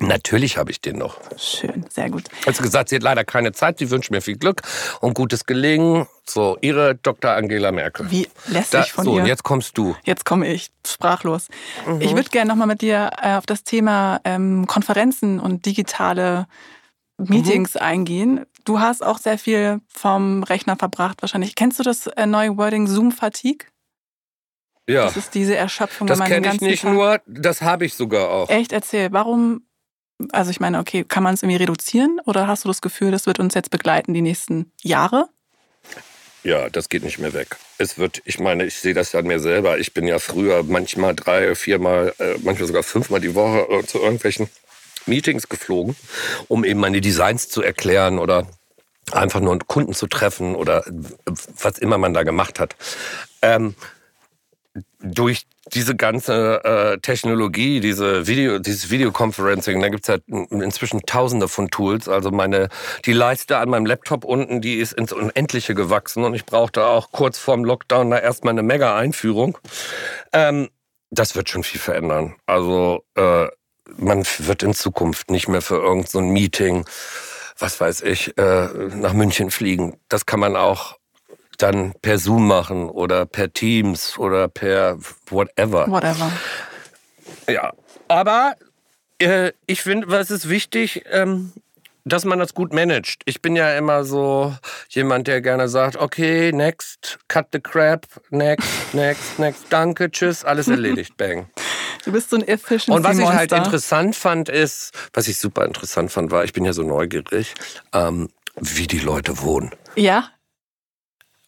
Natürlich 0.00 0.56
habe 0.56 0.70
ich 0.70 0.80
den 0.80 0.98
noch. 0.98 1.18
Schön, 1.38 1.84
sehr 1.90 2.10
gut. 2.10 2.24
Sie 2.44 2.62
gesagt, 2.62 2.88
sie 2.88 2.96
hat 2.96 3.02
leider 3.02 3.24
keine 3.24 3.52
Zeit, 3.52 3.78
sie 3.78 3.90
wünscht 3.90 4.10
mir 4.10 4.20
viel 4.20 4.36
Glück 4.36 4.62
und 5.00 5.14
gutes 5.14 5.46
Gelingen. 5.46 6.06
So, 6.26 6.58
ihre 6.60 6.94
Dr. 6.96 7.32
Angela 7.32 7.70
Merkel. 7.72 8.10
Wie 8.10 8.28
lässig 8.46 8.70
Da, 8.70 8.82
von 8.84 9.04
so, 9.04 9.14
ihr. 9.16 9.22
und 9.22 9.26
jetzt 9.28 9.42
kommst 9.42 9.76
du. 9.78 9.96
Jetzt 10.04 10.24
komme 10.24 10.46
ich 10.48 10.70
sprachlos. 10.86 11.48
Mhm. 11.86 12.00
Ich 12.00 12.14
würde 12.14 12.30
gerne 12.30 12.48
nochmal 12.48 12.66
mit 12.66 12.82
dir 12.82 13.10
äh, 13.20 13.34
auf 13.34 13.46
das 13.46 13.64
Thema 13.64 14.20
ähm, 14.24 14.66
Konferenzen 14.66 15.38
und 15.40 15.66
digitale 15.66 16.46
Meetings 17.18 17.74
Mhm. 17.74 17.80
eingehen. 17.80 18.46
Du 18.64 18.80
hast 18.80 19.02
auch 19.04 19.18
sehr 19.18 19.38
viel 19.38 19.80
vom 19.88 20.42
Rechner 20.42 20.76
verbracht 20.76 21.22
wahrscheinlich. 21.22 21.54
Kennst 21.54 21.78
du 21.78 21.82
das 21.82 22.06
äh, 22.06 22.26
neue 22.26 22.56
Wording 22.56 22.86
Zoom 22.86 23.12
Fatigue? 23.12 23.66
Ja, 24.88 25.04
Das 25.04 25.16
ist 25.16 25.34
diese 25.34 25.56
Erschöpfung, 25.56 26.06
das 26.06 26.20
kenne 26.20 26.52
ich 26.52 26.60
nicht 26.60 26.82
Tag 26.82 26.92
nur, 26.92 27.20
das 27.26 27.62
habe 27.62 27.84
ich 27.84 27.94
sogar 27.94 28.28
auch. 28.28 28.48
Echt, 28.50 28.72
erzähl, 28.72 29.12
warum, 29.12 29.66
also 30.32 30.50
ich 30.50 30.60
meine, 30.60 30.78
okay, 30.78 31.04
kann 31.04 31.22
man 31.22 31.34
es 31.34 31.42
irgendwie 31.42 31.58
reduzieren 31.58 32.20
oder 32.26 32.46
hast 32.48 32.64
du 32.64 32.68
das 32.68 32.80
Gefühl, 32.80 33.10
das 33.10 33.26
wird 33.26 33.38
uns 33.38 33.54
jetzt 33.54 33.70
begleiten 33.70 34.14
die 34.14 34.22
nächsten 34.22 34.72
Jahre? 34.82 35.28
Ja, 36.42 36.70
das 36.70 36.88
geht 36.88 37.04
nicht 37.04 37.18
mehr 37.18 37.34
weg. 37.34 37.56
Es 37.76 37.98
wird, 37.98 38.22
ich 38.24 38.38
meine, 38.38 38.64
ich 38.64 38.76
sehe 38.76 38.94
das 38.94 39.12
ja 39.12 39.20
an 39.20 39.26
mir 39.26 39.40
selber. 39.40 39.78
Ich 39.78 39.92
bin 39.92 40.06
ja 40.06 40.18
früher 40.18 40.62
manchmal 40.62 41.14
drei, 41.14 41.54
viermal, 41.54 42.14
äh, 42.18 42.36
manchmal 42.42 42.66
sogar 42.66 42.82
fünfmal 42.82 43.20
die 43.20 43.34
Woche 43.34 43.66
äh, 43.70 43.86
zu 43.86 43.98
irgendwelchen 43.98 44.48
Meetings 45.06 45.48
geflogen, 45.48 45.96
um 46.48 46.64
eben 46.64 46.80
meine 46.80 47.00
Designs 47.00 47.48
zu 47.48 47.62
erklären 47.62 48.18
oder 48.18 48.46
einfach 49.12 49.40
nur 49.40 49.52
einen 49.52 49.66
Kunden 49.66 49.92
zu 49.92 50.06
treffen 50.06 50.54
oder 50.54 50.84
was 51.26 51.78
immer 51.78 51.98
man 51.98 52.14
da 52.14 52.22
gemacht 52.22 52.58
hat. 52.58 52.76
Ähm, 53.42 53.74
durch 55.00 55.46
diese 55.72 55.96
ganze 55.96 56.62
äh, 56.64 56.98
Technologie, 56.98 57.80
diese 57.80 58.26
Video, 58.26 58.58
dieses 58.58 58.90
Videoconferencing, 58.90 59.80
da 59.80 59.88
gibt's 59.88 60.08
ja 60.08 60.18
inzwischen 60.50 61.00
tausende 61.06 61.48
von 61.48 61.68
Tools. 61.70 62.08
Also 62.08 62.30
meine, 62.30 62.68
die 63.04 63.12
Leiste 63.12 63.58
an 63.58 63.70
meinem 63.70 63.86
Laptop 63.86 64.24
unten, 64.24 64.60
die 64.60 64.76
ist 64.76 64.92
ins 64.92 65.12
Unendliche 65.12 65.74
gewachsen 65.74 66.24
und 66.24 66.34
ich 66.34 66.46
brauchte 66.46 66.84
auch 66.84 67.10
kurz 67.12 67.38
vorm 67.38 67.64
Lockdown 67.64 68.10
da 68.10 68.18
erstmal 68.18 68.52
eine 68.52 68.62
Mega-Einführung. 68.62 69.58
Ähm, 70.32 70.68
das 71.10 71.34
wird 71.34 71.48
schon 71.48 71.64
viel 71.64 71.80
verändern. 71.80 72.36
Also 72.46 73.04
äh, 73.16 73.48
man 73.96 74.24
wird 74.38 74.62
in 74.62 74.74
Zukunft 74.74 75.30
nicht 75.30 75.48
mehr 75.48 75.62
für 75.62 75.76
irgendein 75.76 76.06
so 76.10 76.20
Meeting, 76.20 76.84
was 77.58 77.80
weiß 77.80 78.02
ich, 78.02 78.36
äh, 78.38 78.68
nach 78.94 79.12
München 79.12 79.50
fliegen. 79.50 79.98
Das 80.08 80.26
kann 80.26 80.40
man 80.40 80.56
auch 80.56 80.99
dann 81.62 81.94
per 82.02 82.18
Zoom 82.18 82.46
machen 82.46 82.88
oder 82.88 83.26
per 83.26 83.52
Teams 83.52 84.18
oder 84.18 84.48
per 84.48 84.98
whatever. 85.28 85.86
Whatever. 85.88 86.32
Ja, 87.48 87.72
aber 88.08 88.54
äh, 89.18 89.52
ich 89.66 89.82
finde, 89.82 90.10
was 90.10 90.30
ist 90.30 90.48
wichtig, 90.48 91.04
ähm, 91.10 91.52
dass 92.04 92.24
man 92.24 92.38
das 92.38 92.54
gut 92.54 92.72
managt. 92.72 93.22
Ich 93.26 93.42
bin 93.42 93.56
ja 93.56 93.76
immer 93.76 94.04
so 94.04 94.54
jemand, 94.88 95.26
der 95.26 95.40
gerne 95.40 95.68
sagt, 95.68 95.96
okay, 95.96 96.50
next, 96.52 97.18
cut 97.28 97.48
the 97.52 97.60
crap, 97.60 98.06
next, 98.30 98.68
next, 98.94 99.38
next, 99.38 99.66
danke, 99.70 100.10
tschüss, 100.10 100.44
alles 100.44 100.68
erledigt, 100.68 101.16
bang. 101.16 101.48
Du 102.04 102.12
bist 102.12 102.30
so 102.30 102.36
ein 102.36 102.48
Efficiency 102.48 102.92
Und 102.92 103.04
was 103.04 103.18
ich 103.18 103.26
halt 103.26 103.52
interessant 103.52 104.16
fand, 104.16 104.48
ist, 104.48 104.92
was 105.12 105.28
ich 105.28 105.38
super 105.38 105.66
interessant 105.66 106.10
fand, 106.10 106.30
war, 106.30 106.44
ich 106.44 106.52
bin 106.52 106.64
ja 106.64 106.72
so 106.72 106.82
neugierig, 106.82 107.54
ähm, 107.92 108.30
wie 108.56 108.86
die 108.86 108.98
Leute 109.00 109.42
wohnen. 109.42 109.70
Ja? 109.96 110.30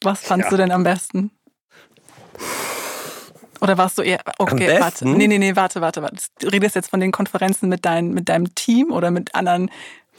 Was 0.02 0.20
fandst 0.20 0.46
Ja. 0.46 0.50
du 0.50 0.56
denn 0.56 0.70
am 0.72 0.84
besten? 0.84 1.30
Oder 3.60 3.78
warst 3.78 3.96
du 3.96 4.02
eher, 4.02 4.18
okay, 4.38 4.80
warte, 4.80 5.06
nee, 5.08 5.28
nee, 5.28 5.38
nee, 5.38 5.54
warte, 5.54 5.80
warte, 5.80 6.02
warte. 6.02 6.16
Du 6.40 6.48
redest 6.48 6.74
jetzt 6.74 6.90
von 6.90 6.98
den 6.98 7.12
Konferenzen 7.12 7.68
mit, 7.68 7.84
dein, 7.84 8.08
mit 8.12 8.28
deinem 8.28 8.52
Team 8.56 8.90
oder 8.90 9.12
mit 9.12 9.36
anderen, 9.36 9.70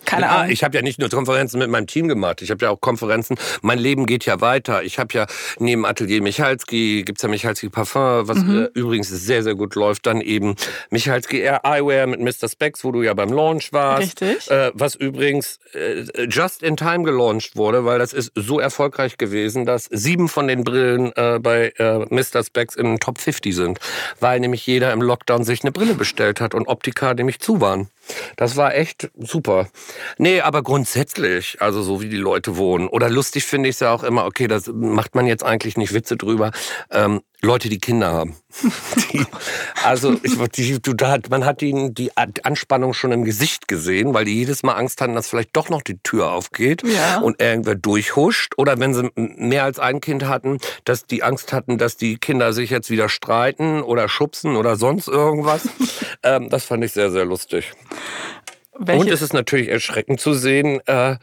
keine 0.05 0.29
Ahnung. 0.29 0.51
ich 0.51 0.63
habe 0.63 0.75
ja 0.75 0.81
nicht 0.81 0.99
nur 0.99 1.09
Konferenzen 1.09 1.59
mit 1.59 1.69
meinem 1.69 1.87
Team 1.87 2.07
gemacht, 2.07 2.41
ich 2.41 2.51
habe 2.51 2.65
ja 2.65 2.71
auch 2.71 2.81
Konferenzen. 2.81 3.35
Mein 3.61 3.79
Leben 3.79 4.05
geht 4.05 4.25
ja 4.25 4.41
weiter. 4.41 4.83
Ich 4.83 4.99
habe 4.99 5.13
ja 5.13 5.25
neben 5.59 5.85
Atelier 5.85 6.21
Michalski 6.21 7.03
gibt's 7.05 7.21
ja 7.21 7.29
Michalski 7.29 7.69
Parfum, 7.69 8.27
was 8.27 8.37
Mhm. 8.39 8.63
äh, 8.73 8.79
übrigens 8.79 9.09
sehr 9.09 9.43
sehr 9.43 9.55
gut 9.55 9.75
läuft. 9.75 10.05
Dann 10.05 10.21
eben 10.21 10.55
Michalski 10.89 11.39
Air 11.39 11.61
Eyewear 11.65 12.07
mit 12.07 12.19
Mr. 12.19 12.49
Specs, 12.49 12.83
wo 12.83 12.91
du 12.91 13.01
ja 13.03 13.13
beim 13.13 13.29
Launch 13.31 13.71
warst. 13.73 14.21
Richtig. 14.21 14.49
Äh, 14.51 14.71
was 14.73 14.95
übrigens 14.95 15.59
äh, 15.73 16.03
just 16.29 16.63
in 16.63 16.75
time 16.77 17.03
gelauncht 17.03 17.55
wurde, 17.55 17.85
weil 17.85 17.99
das 17.99 18.13
ist 18.13 18.31
so 18.35 18.59
erfolgreich 18.59 19.17
gewesen, 19.17 19.65
dass 19.65 19.85
sieben 19.91 20.27
von 20.29 20.47
den 20.47 20.63
Brillen 20.63 21.11
äh, 21.15 21.39
bei 21.41 21.73
äh, 21.77 21.99
Mr. 22.09 22.43
Specs 22.43 22.75
in 22.75 22.85
den 22.85 22.99
Top 22.99 23.17
50 23.19 23.55
sind, 23.55 23.79
weil 24.19 24.39
nämlich 24.39 24.65
jeder 24.65 24.91
im 24.91 25.01
Lockdown 25.01 25.43
sich 25.43 25.63
eine 25.63 25.71
Brille 25.71 25.93
bestellt 25.95 26.41
hat 26.41 26.53
und 26.53 26.67
Optika 26.67 27.13
nämlich 27.13 27.39
zu 27.39 27.61
waren. 27.61 27.87
Das 28.35 28.55
war 28.55 28.75
echt 28.75 29.11
super. 29.17 29.67
Nee, 30.17 30.41
aber 30.41 30.63
grundsätzlich, 30.63 31.61
also 31.61 31.81
so 31.81 32.01
wie 32.01 32.09
die 32.09 32.17
Leute 32.17 32.57
wohnen. 32.57 32.87
Oder 32.87 33.09
lustig 33.09 33.45
finde 33.45 33.69
ich 33.69 33.75
es 33.75 33.79
ja 33.79 33.93
auch 33.93 34.03
immer, 34.03 34.25
okay, 34.25 34.47
das 34.47 34.67
macht 34.67 35.15
man 35.15 35.27
jetzt 35.27 35.43
eigentlich 35.43 35.77
nicht 35.77 35.93
Witze 35.93 36.17
drüber. 36.17 36.51
Ähm, 36.91 37.21
Leute, 37.43 37.67
die 37.67 37.77
Kinder 37.77 38.11
haben. 38.11 38.37
Die, 39.11 39.25
also 39.83 40.13
ich, 40.23 40.37
die, 40.55 40.81
du, 40.81 40.93
man 41.29 41.45
hat 41.45 41.61
ihnen 41.61 41.93
die 41.93 42.11
Anspannung 42.15 42.93
schon 42.93 43.11
im 43.11 43.25
Gesicht 43.25 43.67
gesehen, 43.67 44.13
weil 44.13 44.25
die 44.25 44.35
jedes 44.35 44.63
Mal 44.63 44.73
Angst 44.73 45.01
hatten, 45.01 45.13
dass 45.13 45.27
vielleicht 45.27 45.55
doch 45.55 45.69
noch 45.69 45.81
die 45.81 45.97
Tür 45.97 46.31
aufgeht 46.31 46.83
ja. 46.83 47.19
und 47.19 47.41
irgendwer 47.41 47.75
durchhuscht. 47.75 48.53
Oder 48.57 48.79
wenn 48.79 48.93
sie 48.93 49.09
mehr 49.15 49.65
als 49.65 49.79
ein 49.79 50.01
Kind 50.01 50.25
hatten, 50.25 50.59
dass 50.85 51.05
die 51.05 51.21
Angst 51.23 51.51
hatten, 51.51 51.77
dass 51.77 51.97
die 51.97 52.17
Kinder 52.17 52.53
sich 52.53 52.69
jetzt 52.69 52.89
wieder 52.89 53.09
streiten 53.09 53.81
oder 53.81 54.07
schubsen 54.07 54.55
oder 54.55 54.75
sonst 54.75 55.07
irgendwas. 55.07 55.67
ähm, 56.23 56.49
das 56.49 56.65
fand 56.65 56.83
ich 56.83 56.91
sehr, 56.91 57.11
sehr 57.11 57.25
lustig. 57.25 57.73
Welche? 58.77 59.01
Und 59.01 59.11
es 59.11 59.21
ist 59.21 59.33
natürlich 59.33 59.67
erschreckend 59.67 60.19
zu 60.19 60.33
sehen, 60.33 60.79
äh, 60.87 61.17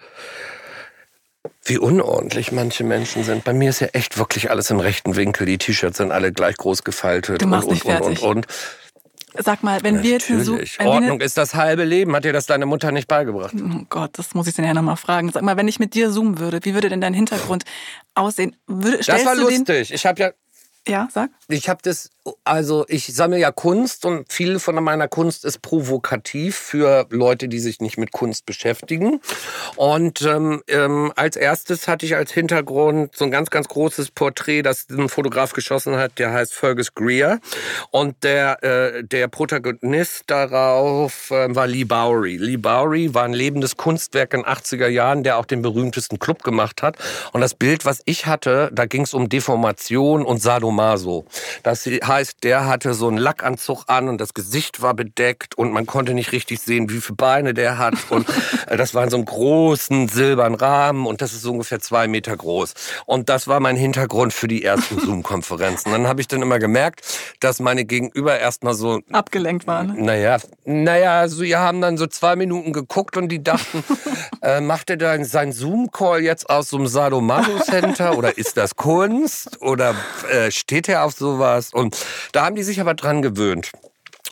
wie 1.64 1.78
unordentlich 1.78 2.52
manche 2.52 2.84
Menschen 2.84 3.24
sind. 3.24 3.44
Bei 3.44 3.52
mir 3.52 3.70
ist 3.70 3.80
ja 3.80 3.88
echt 3.88 4.18
wirklich 4.18 4.50
alles 4.50 4.70
im 4.70 4.80
rechten 4.80 5.16
Winkel. 5.16 5.46
Die 5.46 5.58
T-Shirts 5.58 5.98
sind 5.98 6.12
alle 6.12 6.32
gleich 6.32 6.56
groß 6.56 6.84
gefaltet. 6.84 7.42
Du 7.42 7.46
machst 7.46 7.68
und, 7.68 7.74
nicht 7.74 7.84
und, 7.84 7.92
fertig. 7.92 8.22
und, 8.22 8.36
und, 8.36 8.46
Sag 9.38 9.62
mal, 9.62 9.82
wenn 9.82 10.02
wir 10.02 10.10
jetzt 10.10 10.26
so, 10.26 10.58
Ordnung 10.80 11.20
ist 11.20 11.38
das 11.38 11.54
halbe 11.54 11.84
Leben. 11.84 12.14
Hat 12.16 12.24
dir 12.24 12.32
das 12.32 12.46
deine 12.46 12.66
Mutter 12.66 12.90
nicht 12.90 13.06
beigebracht? 13.06 13.54
Oh 13.56 13.84
Gott, 13.88 14.18
das 14.18 14.34
muss 14.34 14.48
ich 14.48 14.54
dann 14.54 14.64
ja 14.64 14.74
nochmal 14.74 14.96
fragen. 14.96 15.30
Sag 15.30 15.42
mal, 15.42 15.56
wenn 15.56 15.68
ich 15.68 15.78
mit 15.78 15.94
dir 15.94 16.10
zoomen 16.10 16.38
würde, 16.38 16.58
wie 16.62 16.74
würde 16.74 16.88
denn 16.88 17.00
dein 17.00 17.14
Hintergrund 17.14 17.64
aussehen? 18.14 18.56
Würde, 18.66 18.98
das 18.98 19.24
war 19.24 19.36
lustig. 19.36 19.92
Ich 19.92 20.04
habe 20.04 20.20
ja 20.20 20.30
ja, 20.88 21.08
sag. 21.12 21.30
Ich 21.48 21.68
habe 21.68 21.80
das, 21.82 22.10
also 22.44 22.84
ich 22.88 23.14
sammle 23.14 23.38
ja 23.38 23.50
Kunst 23.50 24.04
und 24.06 24.32
viel 24.32 24.58
von 24.58 24.82
meiner 24.82 25.08
Kunst 25.08 25.44
ist 25.44 25.62
provokativ 25.62 26.56
für 26.56 27.06
Leute, 27.10 27.48
die 27.48 27.58
sich 27.58 27.80
nicht 27.80 27.98
mit 27.98 28.12
Kunst 28.12 28.46
beschäftigen. 28.46 29.20
Und 29.76 30.22
ähm, 30.22 30.62
ähm, 30.68 31.12
als 31.16 31.36
erstes 31.36 31.86
hatte 31.86 32.06
ich 32.06 32.16
als 32.16 32.32
Hintergrund 32.32 33.14
so 33.14 33.24
ein 33.24 33.30
ganz, 33.30 33.50
ganz 33.50 33.68
großes 33.68 34.10
Porträt, 34.12 34.62
das 34.62 34.86
ein 34.90 35.08
Fotograf 35.08 35.52
geschossen 35.52 35.96
hat, 35.96 36.18
der 36.18 36.32
heißt 36.32 36.54
Fergus 36.54 36.94
Greer. 36.94 37.40
Und 37.90 38.22
der, 38.24 38.62
äh, 38.62 39.04
der 39.04 39.28
Protagonist 39.28 40.24
darauf 40.28 41.30
äh, 41.30 41.54
war 41.54 41.66
Lee 41.66 41.84
Bowery. 41.84 42.36
Lee 42.36 42.56
Bowery 42.56 43.12
war 43.14 43.24
ein 43.24 43.34
lebendes 43.34 43.76
Kunstwerk 43.76 44.34
in 44.34 44.42
den 44.42 44.46
80er 44.46 44.88
Jahren, 44.88 45.24
der 45.24 45.38
auch 45.38 45.46
den 45.46 45.62
berühmtesten 45.62 46.18
Club 46.18 46.42
gemacht 46.42 46.82
hat. 46.82 46.96
Und 47.32 47.42
das 47.42 47.54
Bild, 47.54 47.84
was 47.84 48.02
ich 48.06 48.26
hatte, 48.26 48.70
da 48.72 48.86
ging 48.86 49.02
es 49.02 49.14
um 49.14 49.28
Deformation 49.28 50.24
und 50.24 50.40
Sadomasochismus. 50.40 50.69
Sadomaso. 50.70 51.24
Das 51.62 51.86
heißt, 51.86 52.44
der 52.44 52.66
hatte 52.66 52.94
so 52.94 53.08
einen 53.08 53.18
Lackanzug 53.18 53.84
an 53.86 54.08
und 54.08 54.20
das 54.20 54.34
Gesicht 54.34 54.82
war 54.82 54.94
bedeckt 54.94 55.56
und 55.56 55.72
man 55.72 55.86
konnte 55.86 56.14
nicht 56.14 56.32
richtig 56.32 56.60
sehen, 56.60 56.90
wie 56.90 57.00
viele 57.00 57.16
Beine 57.16 57.54
der 57.54 57.78
hat. 57.78 57.94
Und 58.10 58.26
äh, 58.66 58.76
das 58.76 58.94
war 58.94 59.04
in 59.04 59.10
so 59.10 59.16
einem 59.16 59.26
großen 59.26 60.08
silbernen 60.08 60.58
Rahmen 60.58 61.06
und 61.06 61.20
das 61.20 61.32
ist 61.32 61.42
so 61.42 61.52
ungefähr 61.52 61.80
zwei 61.80 62.08
Meter 62.08 62.36
groß. 62.36 62.74
Und 63.06 63.28
das 63.28 63.48
war 63.48 63.60
mein 63.60 63.76
Hintergrund 63.76 64.32
für 64.32 64.48
die 64.48 64.64
ersten 64.64 64.98
Zoom-Konferenzen. 65.04 65.92
Dann 65.92 66.06
habe 66.06 66.20
ich 66.20 66.28
dann 66.28 66.42
immer 66.42 66.58
gemerkt, 66.58 67.02
dass 67.40 67.60
meine 67.60 67.84
Gegenüber 67.84 68.38
erstmal 68.38 68.74
so 68.74 69.00
abgelenkt 69.12 69.66
waren. 69.66 70.04
Naja, 70.04 70.38
naja, 70.64 71.26
so, 71.28 71.42
die 71.42 71.56
haben 71.56 71.80
dann 71.80 71.98
so 71.98 72.06
zwei 72.06 72.36
Minuten 72.36 72.72
geguckt 72.72 73.16
und 73.16 73.28
die 73.28 73.42
dachten, 73.42 73.82
äh, 74.42 74.60
macht 74.60 74.90
er 74.90 74.96
da 74.96 75.22
seinen 75.24 75.52
Zoom-Call 75.52 76.22
jetzt 76.22 76.48
aus 76.48 76.68
so 76.68 76.76
einem 76.76 76.86
Sadomaso-Center 76.86 78.16
oder 78.16 78.38
ist 78.38 78.56
das 78.56 78.76
Kunst 78.76 79.60
oder 79.60 79.94
äh, 80.30 80.50
steht 80.60 80.88
er 80.88 81.04
auf 81.04 81.14
sowas? 81.14 81.72
Und 81.72 81.96
da 82.32 82.44
haben 82.44 82.54
die 82.54 82.62
sich 82.62 82.80
aber 82.80 82.94
dran 82.94 83.22
gewöhnt. 83.22 83.72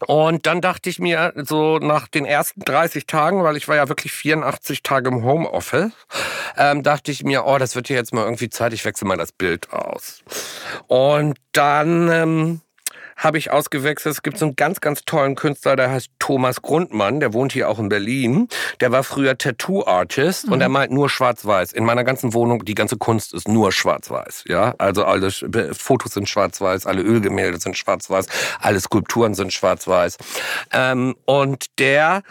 Und 0.07 0.47
dann 0.47 0.61
dachte 0.61 0.89
ich 0.91 1.01
mir, 1.01 1.33
so 1.37 1.79
nach 1.79 2.07
den 2.07 2.25
ersten 2.25 2.61
30 2.61 3.07
Tagen, 3.07 3.43
weil 3.43 3.57
ich 3.57 3.67
war 3.67 3.75
ja 3.75 3.89
wirklich 3.89 4.13
84 4.13 4.85
Tage 4.85 5.09
im 5.09 5.25
Homeoffice, 5.25 5.91
ähm, 6.57 6.85
dachte 6.85 7.11
ich 7.11 7.25
mir, 7.25 7.47
oh, 7.47 7.59
das 7.59 7.75
wird 7.75 7.89
ja 7.89 7.97
jetzt 7.97 8.15
mal 8.15 8.23
irgendwie 8.23 8.49
Zeit, 8.49 8.73
ich 8.73 8.85
wechsle 8.85 9.09
mal 9.09 9.17
das 9.17 9.33
Bild 9.33 9.73
aus. 9.73 10.23
Und 10.87 11.37
dann 11.53 12.09
ähm, 12.13 12.61
habe 13.19 13.37
ich 13.37 13.51
ausgewechselt. 13.51 14.15
Es 14.15 14.23
gibt 14.23 14.39
so 14.39 14.47
einen 14.47 14.57
ganz, 14.57 14.81
ganz 14.81 15.05
tollen 15.05 15.35
Künstler, 15.35 15.77
der 15.77 15.91
heißt 15.91 16.11
Thomas 16.19 16.63
Grundmann, 16.63 17.21
der 17.21 17.35
wohnt 17.35 17.53
hier 17.53 17.69
auch 17.69 17.79
in 17.79 17.89
Berlin. 17.89 18.49
Der 18.81 18.93
war 18.93 19.03
früher 19.03 19.37
Tattoo-Artist 19.37 20.47
mhm. 20.47 20.53
und 20.53 20.61
er 20.61 20.69
malt 20.69 20.91
nur 20.91 21.11
schwarz-weiß. 21.11 21.73
In 21.73 21.85
meiner 21.85 22.05
ganzen 22.05 22.33
Wohnung, 22.33 22.65
die 22.65 22.75
ganze 22.75 22.97
Kunst 22.97 23.35
ist 23.35 23.49
nur 23.49 23.73
schwarz-weiß. 23.73 24.45
Ja, 24.47 24.75
also 24.79 25.05
alle 25.05 25.31
Fotos 25.75 26.15
sind 26.15 26.29
schwarz-weiß, 26.29 26.87
alle 26.87 27.03
Ölgemälde 27.03 27.59
sind 27.59 27.77
schwarz-weiß, 27.77 28.27
alle 28.61 28.81
Skulpturen 28.81 29.35
sind 29.35 29.53
schwarz-weiß. 29.53 30.17
Ähm, 30.73 31.17
und 31.25 31.67
der 31.79 32.23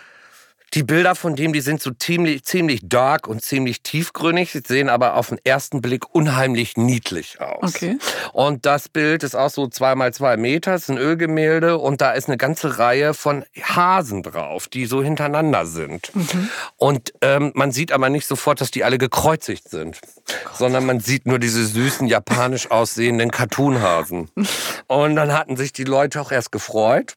die 0.73 0.83
Bilder 0.83 1.15
von 1.15 1.35
dem, 1.35 1.53
die 1.53 1.61
sind 1.61 1.81
so 1.81 1.91
ziemlich, 1.91 2.43
ziemlich 2.43 2.81
dark 2.83 3.27
und 3.27 3.41
ziemlich 3.41 3.81
tiefgründig, 3.81 4.51
sie 4.51 4.61
sehen 4.65 4.89
aber 4.89 5.15
auf 5.15 5.29
den 5.29 5.39
ersten 5.43 5.81
Blick 5.81 6.13
unheimlich 6.13 6.75
niedlich 6.75 7.39
aus. 7.39 7.75
Okay. 7.75 7.97
Und 8.33 8.65
das 8.65 8.89
Bild 8.89 9.23
ist 9.23 9.35
auch 9.35 9.49
so 9.49 9.67
zwei 9.67 9.95
mal 9.95 10.13
zwei 10.13 10.35
Meter, 10.35 10.75
ist 10.75 10.89
ein 10.89 10.97
Ölgemälde 10.97 11.77
und 11.77 12.01
da 12.01 12.11
ist 12.11 12.27
eine 12.27 12.37
ganze 12.37 12.79
Reihe 12.79 13.13
von 13.13 13.45
Hasen 13.61 14.23
drauf, 14.23 14.67
die 14.67 14.85
so 14.85 15.01
hintereinander 15.01 15.65
sind. 15.65 16.13
Mhm. 16.13 16.49
Und 16.75 17.13
ähm, 17.21 17.51
man 17.55 17.71
sieht 17.71 17.91
aber 17.91 18.09
nicht 18.09 18.27
sofort, 18.27 18.59
dass 18.59 18.71
die 18.71 18.83
alle 18.83 18.97
gekreuzigt 18.97 19.69
sind, 19.69 19.99
Gott. 20.01 20.57
sondern 20.57 20.85
man 20.85 20.99
sieht 20.99 21.25
nur 21.25 21.39
diese 21.39 21.65
süßen 21.65 22.07
japanisch 22.07 22.69
aussehenden 22.71 23.31
Cartoonhasen. 23.31 24.29
und 24.87 25.15
dann 25.15 25.31
hatten 25.31 25.55
sich 25.55 25.71
die 25.71 25.85
Leute 25.85 26.19
auch 26.19 26.31
erst 26.31 26.51
gefreut 26.51 27.15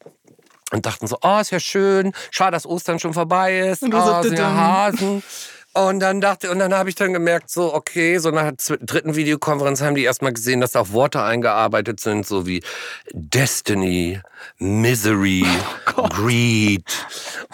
und 0.71 0.87
dachten 0.87 1.07
so, 1.07 1.19
oh, 1.23 1.39
ist 1.41 1.51
ja 1.51 1.61
schön, 1.61 2.13
schade, 2.31 2.53
dass 2.53 2.67
Ostern 2.67 2.99
schon 2.99 3.15
vorbei 3.15 3.59
ist, 3.61 3.83
und 3.83 3.95
oh, 3.95 4.23
sind 4.23 4.39
ja 4.39 4.55
Hasen. 4.55 5.23
Und 5.73 6.01
dann 6.01 6.21
dachte, 6.21 6.51
und 6.51 6.59
dann 6.59 6.75
habe 6.75 6.89
ich 6.89 6.97
dann 6.97 7.13
gemerkt, 7.13 7.49
so, 7.49 7.73
okay, 7.73 8.19
so 8.19 8.33
nach 8.33 8.51
der 8.51 8.77
dritten 8.79 9.15
Videokonferenz 9.15 9.81
haben 9.81 9.95
die 9.95 10.03
erstmal 10.03 10.33
gesehen, 10.33 10.61
dass 10.61 10.73
da 10.73 10.81
auch 10.81 10.91
Worte 10.91 11.23
eingearbeitet 11.23 12.01
sind, 12.01 12.27
so 12.27 12.45
wie 12.45 12.61
Destiny, 13.13 14.21
Misery, 14.59 15.47
oh 15.97 16.09
Greed. 16.09 16.85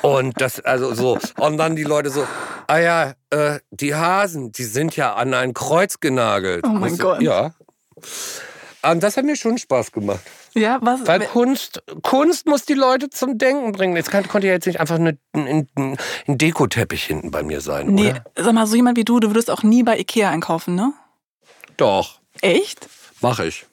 Und 0.00 0.40
das, 0.40 0.60
also 0.60 0.94
so. 0.94 1.18
Und 1.36 1.58
dann 1.58 1.76
die 1.76 1.84
Leute 1.84 2.08
so, 2.08 2.26
ah 2.68 2.78
ja, 2.78 3.12
äh, 3.28 3.58
die 3.70 3.94
Hasen, 3.94 4.50
die 4.50 4.64
sind 4.64 4.96
ja 4.96 5.14
an 5.14 5.34
ein 5.34 5.52
Kreuz 5.52 6.00
genagelt. 6.00 6.64
Oh 6.66 6.70
mein 6.70 6.96
Gott. 6.96 7.20
Ja. 7.20 7.52
Und 8.80 9.02
das 9.02 9.18
hat 9.18 9.26
mir 9.26 9.36
schon 9.36 9.58
Spaß 9.58 9.92
gemacht. 9.92 10.20
Ja, 10.56 10.78
was? 10.80 11.06
Weil 11.06 11.20
Kunst, 11.20 11.82
Kunst 12.02 12.46
muss 12.46 12.64
die 12.64 12.74
Leute 12.74 13.10
zum 13.10 13.36
Denken 13.36 13.72
bringen. 13.72 13.94
Jetzt 13.94 14.10
kann, 14.10 14.26
konnte 14.26 14.46
ja 14.46 14.54
jetzt 14.54 14.66
nicht 14.66 14.80
einfach 14.80 14.94
eine, 14.94 15.18
ein, 15.34 15.68
ein 15.76 15.98
Dekoteppich 16.26 17.04
hinten 17.04 17.30
bei 17.30 17.42
mir 17.42 17.60
sein. 17.60 17.88
Nee, 17.88 18.10
oder? 18.10 18.24
sag 18.36 18.54
mal, 18.54 18.66
so 18.66 18.74
jemand 18.74 18.96
wie 18.96 19.04
du, 19.04 19.20
du 19.20 19.28
würdest 19.28 19.50
auch 19.50 19.62
nie 19.62 19.82
bei 19.82 19.98
Ikea 19.98 20.30
einkaufen, 20.30 20.74
ne? 20.74 20.94
Doch. 21.76 22.20
Echt? 22.40 22.88
Mach 23.20 23.38
ich. 23.40 23.66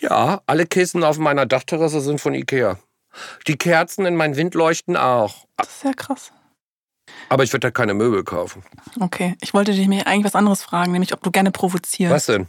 Ja, 0.00 0.42
alle 0.46 0.66
Kissen 0.66 1.04
auf 1.04 1.18
meiner 1.18 1.46
Dachterrasse 1.46 2.00
sind 2.00 2.20
von 2.20 2.34
Ikea. 2.34 2.78
Die 3.46 3.56
Kerzen 3.56 4.04
in 4.04 4.16
meinen 4.16 4.36
Windleuchten 4.36 4.96
auch. 4.96 5.46
Das 5.56 5.68
ist 5.68 5.84
ja 5.84 5.92
krass. 5.92 6.32
Aber 7.28 7.44
ich 7.44 7.52
würde 7.52 7.68
da 7.68 7.70
keine 7.70 7.94
Möbel 7.94 8.24
kaufen. 8.24 8.64
Okay, 9.00 9.36
ich 9.40 9.54
wollte 9.54 9.72
dich 9.72 9.86
mir 9.86 10.06
eigentlich 10.06 10.24
was 10.24 10.34
anderes 10.34 10.62
fragen, 10.62 10.92
nämlich 10.92 11.14
ob 11.14 11.22
du 11.22 11.30
gerne 11.30 11.52
provozierst. 11.52 12.12
Was 12.12 12.26
denn? 12.26 12.48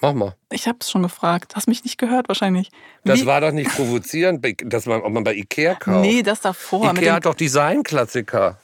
Mach 0.00 0.14
mal. 0.14 0.36
Ich 0.52 0.68
habe 0.68 0.78
es 0.80 0.90
schon 0.90 1.02
gefragt. 1.02 1.56
Hast 1.56 1.66
mich 1.66 1.82
nicht 1.82 1.98
gehört 1.98 2.28
wahrscheinlich. 2.28 2.70
Wie? 3.02 3.08
Das 3.10 3.26
war 3.26 3.40
doch 3.40 3.50
nicht 3.50 3.70
provozierend, 3.74 4.46
dass 4.64 4.86
man, 4.86 5.02
ob 5.02 5.12
man 5.12 5.24
bei 5.24 5.34
Ikea 5.34 5.74
kauft. 5.74 6.02
Nee, 6.02 6.22
das 6.22 6.40
davor. 6.40 6.92
Ikea 6.92 7.14
hat 7.14 7.26
doch 7.26 7.34
Designklassiker. 7.34 8.58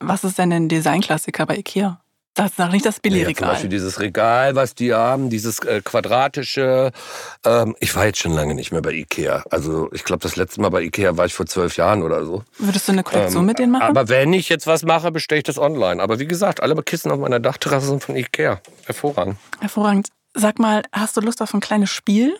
Was 0.00 0.24
ist 0.24 0.38
denn 0.38 0.52
ein 0.52 0.68
Designklassiker 0.68 1.46
bei 1.46 1.56
Ikea? 1.56 2.01
Das 2.34 2.52
ist 2.52 2.58
doch 2.58 2.70
nicht 2.70 2.86
das 2.86 2.98
Billigregal. 2.98 3.30
Ja, 3.30 3.36
zum 3.36 3.48
Beispiel 3.48 3.70
dieses 3.70 4.00
Regal, 4.00 4.54
was 4.54 4.74
die 4.74 4.94
haben, 4.94 5.28
dieses 5.28 5.58
äh, 5.60 5.82
quadratische. 5.84 6.90
Ähm, 7.44 7.76
ich 7.78 7.94
war 7.94 8.06
jetzt 8.06 8.20
schon 8.20 8.32
lange 8.32 8.54
nicht 8.54 8.72
mehr 8.72 8.80
bei 8.80 8.92
Ikea. 8.92 9.44
Also 9.50 9.90
ich 9.92 10.02
glaube, 10.02 10.22
das 10.22 10.36
letzte 10.36 10.62
Mal 10.62 10.70
bei 10.70 10.80
Ikea 10.80 11.18
war 11.18 11.26
ich 11.26 11.34
vor 11.34 11.44
zwölf 11.44 11.76
Jahren 11.76 12.02
oder 12.02 12.24
so. 12.24 12.42
Würdest 12.58 12.88
du 12.88 12.92
eine 12.92 13.02
Kollektion 13.02 13.42
ähm, 13.42 13.46
mit 13.46 13.58
denen 13.58 13.72
machen? 13.72 13.82
Aber 13.82 14.08
wenn 14.08 14.32
ich 14.32 14.48
jetzt 14.48 14.66
was 14.66 14.82
mache, 14.82 15.12
bestelle 15.12 15.40
ich 15.40 15.44
das 15.44 15.58
online. 15.58 16.02
Aber 16.02 16.20
wie 16.20 16.26
gesagt, 16.26 16.62
alle 16.62 16.74
Kissen 16.82 17.10
auf 17.12 17.20
meiner 17.20 17.38
Dachterrasse 17.38 17.86
sind 17.86 18.02
von 18.02 18.16
Ikea. 18.16 18.62
Hervorragend. 18.86 19.36
Hervorragend. 19.60 20.08
Sag 20.32 20.58
mal, 20.58 20.82
hast 20.90 21.16
du 21.18 21.20
Lust 21.20 21.42
auf 21.42 21.52
ein 21.52 21.60
kleines 21.60 21.90
Spiel? 21.90 22.38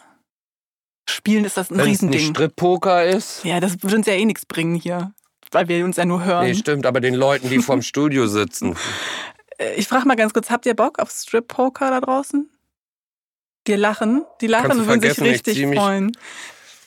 Spielen 1.07 1.45
ist 1.45 1.59
das 1.59 1.71
ein 1.71 1.77
Wenn's 1.77 1.89
Riesending. 1.89 2.21
Wenn 2.21 2.27
es 2.27 2.31
Strip-Poker 2.31 3.05
ist? 3.05 3.45
Ja, 3.45 3.61
das 3.61 3.83
würde 3.83 3.97
uns 3.97 4.07
ja 4.07 4.15
eh 4.15 4.25
nichts 4.25 4.47
bringen 4.47 4.75
hier. 4.75 5.13
Weil 5.51 5.69
wir 5.69 5.85
uns 5.85 5.99
ja 5.99 6.07
nur 6.07 6.25
hören. 6.25 6.47
Nee, 6.47 6.55
stimmt, 6.55 6.87
aber 6.87 7.01
den 7.01 7.13
Leuten, 7.15 7.51
die 7.51 7.59
vorm 7.59 7.83
Studio 7.83 8.27
sitzen. 8.27 8.75
Äh, 9.63 9.75
ich 9.77 9.89
frage 9.89 10.07
mal 10.07 10.17
ganz 10.17 10.33
kurz, 10.33 10.51
habt 10.51 10.67
ihr 10.67 10.75
Bock 10.75 10.99
auf 10.99 11.11
Strip-Poker 11.11 11.91
da 11.91 12.01
draußen? 12.01 12.49
Die 13.67 13.75
lachen, 13.75 14.25
die 14.41 14.49
lachen 14.49 14.73
und 14.73 14.87
würden 14.89 15.01
sich 15.03 15.21
richtig 15.21 15.65
freuen. 15.77 16.13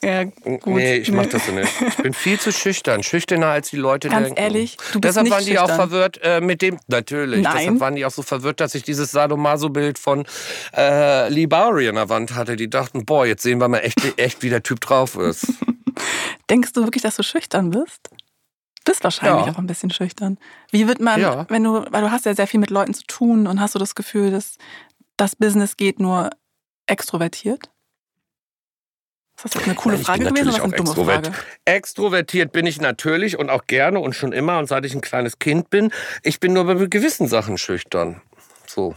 Ja, 0.04 0.26
gut. 0.26 0.68
Nee, 0.68 0.98
ich 0.98 1.12
mach 1.12 1.26
das 1.26 1.46
so 1.48 1.52
nicht. 1.54 1.72
Ich 1.82 1.96
bin 1.98 2.14
viel 2.14 2.40
zu 2.40 2.52
schüchtern. 2.52 3.02
Schüchterner 3.02 3.48
als 3.48 3.70
die 3.70 3.78
Leute 3.78 4.10
Ganz 4.10 4.28
denken. 4.28 4.40
ehrlich, 4.40 4.78
du 4.92 5.00
bist 5.00 5.06
Deshalb 5.06 5.24
nicht 5.24 5.34
waren 5.34 5.46
die 5.46 5.52
schüchtern. 5.52 5.72
auch 5.72 5.76
verwirrt 5.76 6.20
äh, 6.22 6.42
mit 6.42 6.62
dem. 6.62 6.78
Natürlich. 6.88 7.42
Nein. 7.42 7.56
Deshalb 7.58 7.80
waren 7.80 7.96
die 7.96 8.06
auch 8.06 8.12
so 8.12 8.22
verwirrt, 8.22 8.60
dass 8.60 8.76
ich 8.76 8.84
dieses 8.84 9.10
Sadomaso-Bild 9.12 9.98
von 9.98 10.26
äh, 10.74 11.48
Bowery 11.48 11.88
an 11.90 11.96
der 11.96 12.10
Wand 12.10 12.36
hatte. 12.36 12.56
Die 12.56 12.70
dachten, 12.70 13.06
boah, 13.06 13.26
jetzt 13.26 13.42
sehen 13.42 13.60
wir 13.60 13.68
mal 13.68 13.80
echt, 13.80 13.98
echt 14.18 14.44
wie 14.44 14.50
der 14.50 14.62
Typ 14.62 14.82
drauf 14.82 15.16
ist. 15.16 15.48
Denkst 16.50 16.74
du 16.74 16.84
wirklich, 16.84 17.02
dass 17.02 17.16
du 17.16 17.24
schüchtern 17.24 17.72
bist? 17.72 18.10
Bist 18.86 19.04
wahrscheinlich 19.04 19.48
ja. 19.48 19.52
auch 19.52 19.58
ein 19.58 19.68
bisschen 19.68 19.92
schüchtern. 19.92 20.38
Wie 20.72 20.88
wird 20.88 21.02
man, 21.02 21.20
ja. 21.20 21.46
wenn 21.50 21.64
du, 21.64 21.86
weil 21.92 22.02
du 22.02 22.12
hast 22.12 22.26
ja 22.26 22.34
sehr 22.34 22.48
viel 22.48 22.60
mit 22.60 22.70
Leuten 22.70 22.94
zu 22.94 23.04
tun 23.04 23.48
und 23.48 23.60
hast 23.60 23.76
du 23.76 23.80
das 23.80 23.96
Gefühl, 23.96 24.32
dass 24.32 24.58
das 25.18 25.36
Business 25.36 25.76
geht 25.76 26.00
nur 26.00 26.30
extrovertiert? 26.88 27.70
Ist 29.38 29.44
das 29.44 29.54
jetzt 29.56 29.66
eine 29.66 29.76
coole 29.76 29.96
Nein, 29.96 30.06
Frage 30.06 30.26
gewesen 30.26 30.48
oder 30.50 30.64
eine 30.64 30.76
dumme 30.76 30.90
extrovert. 30.90 31.28
Frage? 31.28 31.40
Extrovertiert 31.66 32.52
bin 32.54 32.66
ich 32.66 32.80
natürlich 32.80 33.38
und 33.38 33.50
auch 33.50 33.68
gerne 33.68 34.00
und 34.00 34.14
schon 34.14 34.32
immer 34.32 34.60
und 34.60 34.68
seit 34.68 34.86
ich 34.86 34.96
ein 34.96 35.02
kleines 35.02 35.40
Kind 35.40 35.70
bin. 35.70 35.92
Ich 36.24 36.40
bin 36.40 36.54
nur 36.54 36.64
bei 36.64 36.76
gewissen 36.86 37.28
Sachen 37.28 37.58
schüchtern. 37.58 38.22
So. 38.66 38.96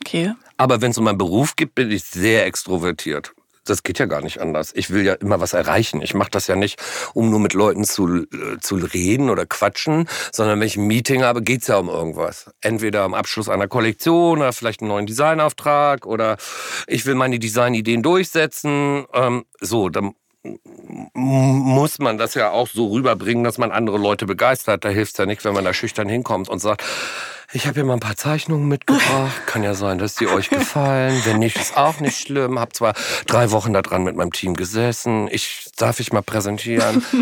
Okay. 0.00 0.32
Aber 0.56 0.80
wenn 0.80 0.90
es 0.90 0.98
um 0.98 1.04
meinen 1.04 1.18
Beruf 1.18 1.54
geht, 1.54 1.76
bin 1.76 1.92
ich 1.92 2.02
sehr 2.02 2.44
extrovertiert. 2.44 3.34
Das 3.64 3.82
geht 3.82 3.98
ja 3.98 4.06
gar 4.06 4.22
nicht 4.22 4.40
anders. 4.40 4.72
Ich 4.74 4.90
will 4.90 5.04
ja 5.04 5.14
immer 5.14 5.40
was 5.40 5.52
erreichen. 5.52 6.02
Ich 6.02 6.14
mache 6.14 6.30
das 6.30 6.46
ja 6.48 6.56
nicht, 6.56 6.80
um 7.14 7.30
nur 7.30 7.38
mit 7.40 7.54
Leuten 7.54 7.84
zu, 7.84 8.24
äh, 8.24 8.58
zu 8.60 8.76
reden 8.76 9.30
oder 9.30 9.46
quatschen, 9.46 10.08
sondern 10.32 10.58
wenn 10.60 10.66
ich 10.66 10.76
ein 10.76 10.86
Meeting 10.86 11.22
habe, 11.22 11.42
geht's 11.42 11.68
ja 11.68 11.76
um 11.76 11.88
irgendwas. 11.88 12.50
Entweder 12.60 13.02
am 13.02 13.14
Abschluss 13.14 13.48
einer 13.48 13.68
Kollektion 13.68 14.38
oder 14.38 14.52
vielleicht 14.52 14.80
einen 14.80 14.88
neuen 14.88 15.06
Designauftrag 15.06 16.06
oder 16.06 16.36
ich 16.86 17.06
will 17.06 17.14
meine 17.14 17.38
Designideen 17.38 18.02
durchsetzen. 18.02 19.04
Ähm, 19.12 19.44
so, 19.60 19.88
dann 19.88 20.14
muss 21.14 21.98
man 22.00 22.18
das 22.18 22.34
ja 22.34 22.50
auch 22.50 22.66
so 22.66 22.88
rüberbringen, 22.88 23.44
dass 23.44 23.58
man 23.58 23.70
andere 23.70 23.98
Leute 23.98 24.26
begeistert. 24.26 24.84
Da 24.84 24.88
hilft 24.88 25.12
es 25.12 25.18
ja 25.18 25.26
nicht, 25.26 25.44
wenn 25.44 25.54
man 25.54 25.64
da 25.64 25.72
schüchtern 25.72 26.08
hinkommt 26.08 26.48
und 26.48 26.58
sagt, 26.58 26.82
ich 27.54 27.66
habe 27.66 27.74
hier 27.74 27.84
mal 27.84 27.94
ein 27.94 28.00
paar 28.00 28.16
Zeichnungen 28.16 28.66
mitgebracht. 28.68 29.30
Kann 29.46 29.62
ja 29.62 29.74
sein, 29.74 29.98
dass 29.98 30.14
die 30.14 30.26
euch 30.26 30.48
gefallen. 30.50 31.20
Wenn 31.24 31.38
nicht, 31.38 31.56
ist 31.56 31.76
auch 31.76 32.00
nicht 32.00 32.18
schlimm. 32.18 32.58
Hab 32.58 32.74
zwar 32.74 32.94
drei 33.26 33.50
Wochen 33.50 33.72
da 33.72 33.82
dran 33.82 34.04
mit 34.04 34.16
meinem 34.16 34.32
Team 34.32 34.54
gesessen. 34.54 35.28
Ich 35.30 35.66
darf 35.76 36.00
ich 36.00 36.12
mal 36.12 36.22
präsentieren. 36.22 37.04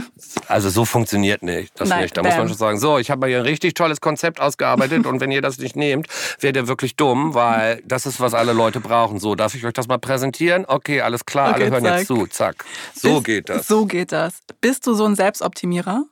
Also 0.46 0.68
so 0.68 0.84
funktioniert 0.84 1.42
nicht 1.42 1.72
das 1.80 1.88
Nein, 1.88 2.02
nicht. 2.02 2.16
Da 2.16 2.22
muss 2.22 2.30
man 2.32 2.40
bam. 2.40 2.48
schon 2.48 2.56
sagen, 2.56 2.78
so, 2.78 2.98
ich 2.98 3.10
habe 3.10 3.20
mal 3.20 3.26
hier 3.28 3.38
ein 3.38 3.44
richtig 3.44 3.74
tolles 3.74 4.00
Konzept 4.00 4.40
ausgearbeitet 4.40 5.06
und 5.06 5.20
wenn 5.20 5.30
ihr 5.32 5.42
das 5.42 5.58
nicht 5.58 5.74
nehmt, 5.76 6.06
werdet 6.40 6.64
ihr 6.64 6.68
wirklich 6.68 6.94
dumm, 6.96 7.34
weil 7.34 7.82
das 7.84 8.06
ist, 8.06 8.20
was 8.20 8.34
alle 8.34 8.52
Leute 8.52 8.80
brauchen. 8.80 9.18
So, 9.18 9.34
darf 9.34 9.54
ich 9.54 9.64
euch 9.64 9.72
das 9.72 9.88
mal 9.88 9.98
präsentieren? 9.98 10.64
Okay, 10.66 11.00
alles 11.00 11.24
klar, 11.24 11.50
Okay, 11.52 11.62
alle 11.64 11.70
hören 11.72 11.84
zack. 11.84 11.98
jetzt 11.98 12.06
zu. 12.06 12.26
Zack. 12.26 12.64
So 12.94 13.14
Bist- 13.14 13.24
geht 13.24 13.48
das. 13.48 13.66
So 13.66 13.86
geht 13.86 14.12
das. 14.12 14.34
Bist 14.60 14.86
du 14.86 14.94
so 14.94 15.04
ein 15.04 15.16
Selbstoptimierer? 15.16 16.04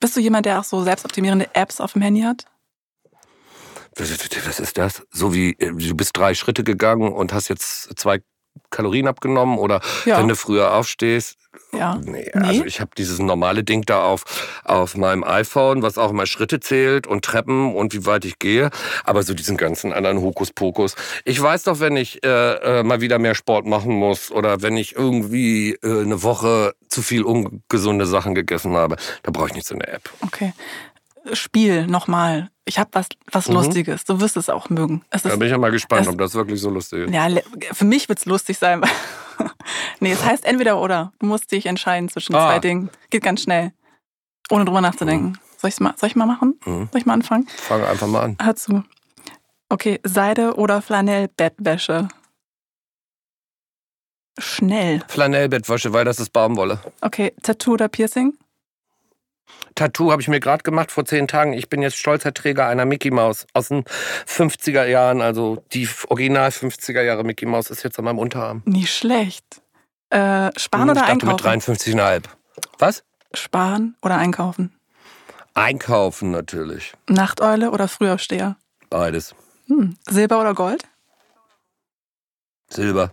Bist 0.00 0.16
du 0.16 0.20
jemand, 0.20 0.46
der 0.46 0.60
auch 0.60 0.64
so 0.64 0.82
selbstoptimierende 0.82 1.48
Apps 1.54 1.80
auf 1.80 1.94
dem 1.94 2.02
Handy 2.02 2.22
hat? 2.22 2.44
Was 3.96 4.60
ist 4.60 4.78
das? 4.78 5.02
So 5.10 5.34
wie 5.34 5.50
äh, 5.58 5.72
du 5.72 5.94
bist 5.94 6.16
drei 6.16 6.34
Schritte 6.34 6.64
gegangen 6.64 7.12
und 7.12 7.32
hast 7.32 7.48
jetzt 7.48 7.98
zwei 7.98 8.20
Kalorien 8.70 9.08
abgenommen 9.08 9.58
oder 9.58 9.80
Ja. 10.04 10.18
wenn 10.18 10.28
du 10.28 10.36
früher 10.36 10.74
aufstehst. 10.74 11.36
Ja. 11.72 11.96
Nee, 12.04 12.30
Nee? 12.34 12.40
also 12.40 12.64
ich 12.64 12.80
habe 12.80 12.90
dieses 12.96 13.18
normale 13.20 13.62
Ding 13.64 13.82
da 13.82 14.04
auf, 14.04 14.24
auf 14.64 14.96
meinem 14.96 15.22
iPhone, 15.24 15.82
was 15.82 15.98
auch 15.98 16.10
immer 16.10 16.26
Schritte 16.26 16.58
zählt 16.60 17.06
und 17.06 17.24
Treppen 17.24 17.74
und 17.74 17.94
wie 17.94 18.06
weit 18.06 18.24
ich 18.24 18.38
gehe. 18.40 18.70
Aber 19.04 19.22
so 19.22 19.34
diesen 19.34 19.56
ganzen 19.56 19.92
anderen 19.92 20.20
Hokuspokus. 20.20 20.94
Ich 21.24 21.40
weiß 21.40 21.64
doch, 21.64 21.78
wenn 21.80 21.96
ich 21.96 22.24
äh, 22.24 22.78
äh, 22.80 22.82
mal 22.82 23.00
wieder 23.00 23.18
mehr 23.20 23.34
Sport 23.36 23.66
machen 23.66 23.92
muss 23.94 24.30
oder 24.32 24.62
wenn 24.62 24.76
ich 24.76 24.94
irgendwie 24.96 25.74
äh, 25.82 26.00
eine 26.02 26.22
Woche 26.24 26.74
zu 26.88 27.02
viel 27.02 27.22
ungesunde 27.22 28.06
Sachen 28.06 28.34
gegessen 28.34 28.74
habe, 28.74 28.96
da 29.22 29.30
brauche 29.32 29.48
ich 29.48 29.54
nicht 29.54 29.66
so 29.66 29.74
eine 29.74 29.86
App. 29.88 30.10
Okay. 30.22 30.52
Spiel 31.32 31.86
nochmal. 31.86 32.50
Ich 32.66 32.78
habe 32.78 32.90
was, 32.92 33.06
was 33.30 33.48
Mhm. 33.48 33.54
Lustiges. 33.54 34.04
Du 34.04 34.20
wirst 34.20 34.36
es 34.36 34.48
auch 34.50 34.68
mögen. 34.70 35.04
Es 35.10 35.22
Da 35.22 35.30
ist, 35.30 35.38
bin 35.38 35.46
ich 35.46 35.52
ja 35.52 35.58
mal 35.58 35.70
gespannt, 35.70 36.02
es- 36.02 36.08
ob 36.08 36.18
das 36.18 36.34
wirklich 36.34 36.60
so 36.60 36.70
lustig 36.70 37.04
ist. 37.08 37.14
ja, 37.14 37.28
für 37.72 37.84
mich 37.84 38.08
wird's 38.08 38.26
lustig 38.26 38.58
sein. 38.58 38.82
nee, 40.00 40.12
es 40.12 40.24
heißt 40.24 40.44
entweder 40.44 40.80
oder. 40.80 41.12
Du 41.18 41.26
musst 41.26 41.50
dich 41.52 41.66
entscheiden 41.66 42.08
zwischen 42.08 42.34
Ah. 42.34 42.48
zwei 42.50 42.58
Dingen. 42.60 42.90
Geht 43.10 43.22
ganz 43.22 43.42
schnell. 43.42 43.72
Ohne 44.50 44.64
drüber 44.64 44.80
nachzudenken. 44.80 45.38
Soll, 45.58 45.68
ich's 45.68 45.80
mal, 45.80 45.94
soll 45.96 46.08
ich 46.08 46.16
mal 46.16 46.26
machen? 46.26 46.58
Mhm. 46.66 46.88
Soll 46.92 47.00
ich 47.00 47.06
mal 47.06 47.14
anfangen? 47.14 47.46
Fang 47.56 47.82
einfach 47.84 48.06
mal 48.06 48.20
an. 48.22 48.36
Hör 48.42 48.54
zu. 48.56 48.84
Okay, 49.70 49.98
Seide 50.04 50.54
oder 50.56 50.82
Flanellbettwäsche? 50.82 52.08
Schnell. 54.38 55.02
Flanellbettwäsche, 55.08 55.92
weil 55.92 56.04
das 56.04 56.18
ist 56.18 56.30
Baumwolle. 56.32 56.80
Okay, 57.00 57.32
Tattoo 57.42 57.72
oder 57.74 57.88
Piercing? 57.88 58.36
Tattoo 59.74 60.12
habe 60.12 60.22
ich 60.22 60.28
mir 60.28 60.38
gerade 60.38 60.62
gemacht 60.62 60.92
vor 60.92 61.04
zehn 61.04 61.26
Tagen. 61.26 61.52
Ich 61.52 61.68
bin 61.68 61.82
jetzt 61.82 61.96
stolzer 61.96 62.32
Träger 62.32 62.66
einer 62.68 62.84
Mickey 62.84 63.10
Maus 63.10 63.46
aus 63.54 63.68
den 63.68 63.84
50er 64.26 64.84
Jahren. 64.86 65.20
Also 65.20 65.64
die 65.72 65.88
Original 66.08 66.50
50er 66.50 67.02
Jahre 67.02 67.24
Mickey 67.24 67.44
Maus 67.46 67.70
ist 67.70 67.82
jetzt 67.82 67.98
an 67.98 68.04
meinem 68.04 68.18
Unterarm. 68.20 68.62
Nicht 68.66 68.94
schlecht. 68.94 69.62
Äh, 70.10 70.50
sparen 70.56 70.82
Hm, 70.82 70.90
oder 70.90 71.00
ich 71.00 71.06
dachte 71.08 71.26
mit 71.26 71.44
einkaufen? 71.44 71.74
53,5. 71.98 72.22
Was? 72.78 73.02
Sparen 73.32 73.96
oder 74.02 74.16
einkaufen? 74.16 74.78
Einkaufen 75.54 76.30
natürlich. 76.30 76.92
Nachteule 77.08 77.70
oder 77.72 77.88
Frühaufsteher? 77.88 78.56
Beides. 78.90 79.34
Hm. 79.66 79.96
Silber 80.08 80.40
oder 80.40 80.54
Gold? 80.54 80.84
Silber 82.68 83.12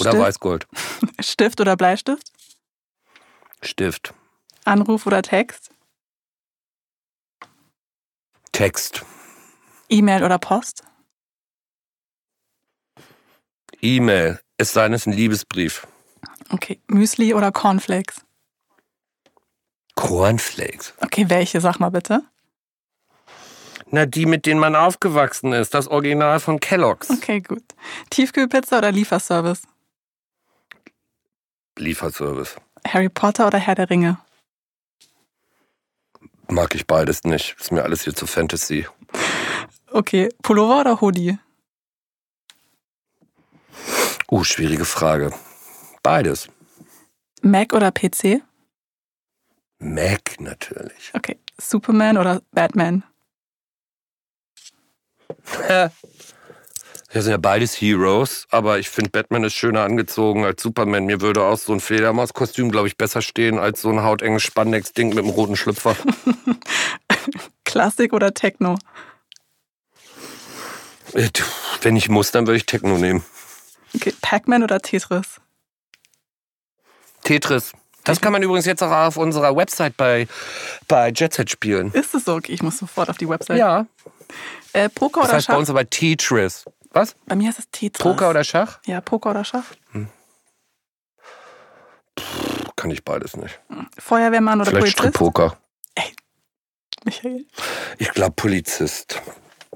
oder 0.00 0.10
Stift, 0.10 0.18
Weißgold. 0.18 0.66
Stift 1.20 1.60
oder 1.60 1.76
Bleistift? 1.76 2.32
Stift. 3.62 4.12
Anruf 4.64 5.06
oder 5.06 5.22
Text? 5.22 5.70
Text. 8.62 9.04
E-Mail 9.88 10.22
oder 10.22 10.38
Post? 10.38 10.84
E-Mail. 13.80 14.38
Es 14.56 14.72
sei 14.72 14.84
denn, 14.84 14.92
es 14.92 15.00
ist 15.02 15.06
ein 15.08 15.14
Liebesbrief. 15.14 15.84
Okay, 16.48 16.78
Müsli 16.86 17.34
oder 17.34 17.50
Cornflakes? 17.50 18.24
Cornflakes. 19.96 20.94
Okay, 21.00 21.28
welche? 21.28 21.60
Sag 21.60 21.80
mal 21.80 21.90
bitte. 21.90 22.22
Na, 23.90 24.06
die, 24.06 24.26
mit 24.26 24.46
denen 24.46 24.60
man 24.60 24.76
aufgewachsen 24.76 25.52
ist. 25.52 25.74
Das 25.74 25.88
Original 25.88 26.38
von 26.38 26.60
Kellogg's. 26.60 27.10
Okay, 27.10 27.40
gut. 27.40 27.64
Tiefkühlpizza 28.10 28.78
oder 28.78 28.92
Lieferservice? 28.92 29.62
Lieferservice. 31.76 32.54
Harry 32.86 33.08
Potter 33.08 33.48
oder 33.48 33.58
Herr 33.58 33.74
der 33.74 33.90
Ringe? 33.90 34.18
Mag 36.52 36.74
ich 36.74 36.86
beides 36.86 37.24
nicht. 37.24 37.56
Ist 37.58 37.72
mir 37.72 37.82
alles 37.82 38.04
hier 38.04 38.14
zu 38.14 38.26
Fantasy. 38.26 38.86
Okay, 39.90 40.28
Pullover 40.42 40.80
oder 40.80 41.00
Hoodie? 41.00 41.38
Uh, 44.30 44.44
schwierige 44.44 44.84
Frage. 44.84 45.32
Beides. 46.02 46.48
Mac 47.40 47.72
oder 47.72 47.90
PC? 47.90 48.42
Mac 49.78 50.38
natürlich. 50.40 51.10
Okay, 51.14 51.38
Superman 51.58 52.18
oder 52.18 52.42
Batman? 52.52 53.02
Ja, 57.12 57.20
sind 57.20 57.30
ja 57.32 57.36
beides 57.36 57.74
Heroes, 57.78 58.46
aber 58.50 58.78
ich 58.78 58.88
finde, 58.88 59.10
Batman 59.10 59.44
ist 59.44 59.52
schöner 59.54 59.82
angezogen 59.82 60.44
als 60.46 60.62
Superman. 60.62 61.04
Mir 61.04 61.20
würde 61.20 61.42
auch 61.42 61.58
so 61.58 61.72
ein 61.74 61.80
Fledermauskostüm, 61.80 62.70
glaube 62.70 62.88
ich, 62.88 62.96
besser 62.96 63.20
stehen 63.20 63.58
als 63.58 63.82
so 63.82 63.90
ein 63.90 64.02
hautenges 64.02 64.42
Spandex-Ding 64.44 65.10
mit 65.10 65.18
einem 65.18 65.28
roten 65.28 65.56
Schlüpfer. 65.56 65.94
Klassik 67.64 68.14
oder 68.14 68.32
Techno? 68.32 68.76
Äh, 71.12 71.28
Wenn 71.82 71.96
ich 71.96 72.08
muss, 72.08 72.30
dann 72.30 72.46
würde 72.46 72.56
ich 72.56 72.66
Techno 72.66 72.96
nehmen. 72.96 73.22
Okay, 73.94 74.14
Pac-Man 74.22 74.62
oder 74.62 74.80
Tetris? 74.80 75.38
Tetris. 77.24 77.72
Das 78.04 78.20
kann 78.20 78.32
man 78.32 78.42
übrigens 78.42 78.64
jetzt 78.66 78.82
auch 78.82 78.90
auf 78.90 79.16
unserer 79.18 79.54
Website 79.54 79.96
bei, 79.96 80.26
bei 80.88 81.10
Jet 81.10 81.34
Set 81.34 81.50
spielen. 81.50 81.92
Ist 81.92 82.14
es 82.14 82.24
so? 82.24 82.34
Okay, 82.34 82.52
ich 82.52 82.62
muss 82.62 82.78
sofort 82.78 83.10
auf 83.10 83.18
die 83.18 83.28
Website. 83.28 83.58
Ja. 83.58 83.86
Äh, 84.72 84.88
Poker 84.88 85.20
Das 85.20 85.28
oder 85.28 85.36
heißt 85.36 85.46
bei 85.46 85.52
Schach? 85.52 85.58
uns 85.58 85.70
aber 85.70 85.88
Tetris. 85.88 86.64
Was? 86.92 87.14
Bei 87.26 87.34
mir 87.36 87.48
heißt 87.48 87.58
es 87.58 87.70
Tetris. 87.70 88.02
Poker 88.02 88.30
oder 88.30 88.44
Schach? 88.44 88.80
Ja, 88.86 89.00
Poker 89.00 89.30
oder 89.30 89.44
Schach. 89.44 89.64
Kann 92.76 92.90
ich 92.90 93.04
beides 93.04 93.36
nicht. 93.36 93.60
Feuerwehrmann 93.98 94.60
oder 94.60 94.70
Vielleicht 94.70 94.96
Polizist? 94.96 95.16
Strickpoker. 95.16 95.56
Michael. 97.04 97.46
Ich 97.98 98.10
glaube 98.10 98.32
Polizist. 98.36 99.20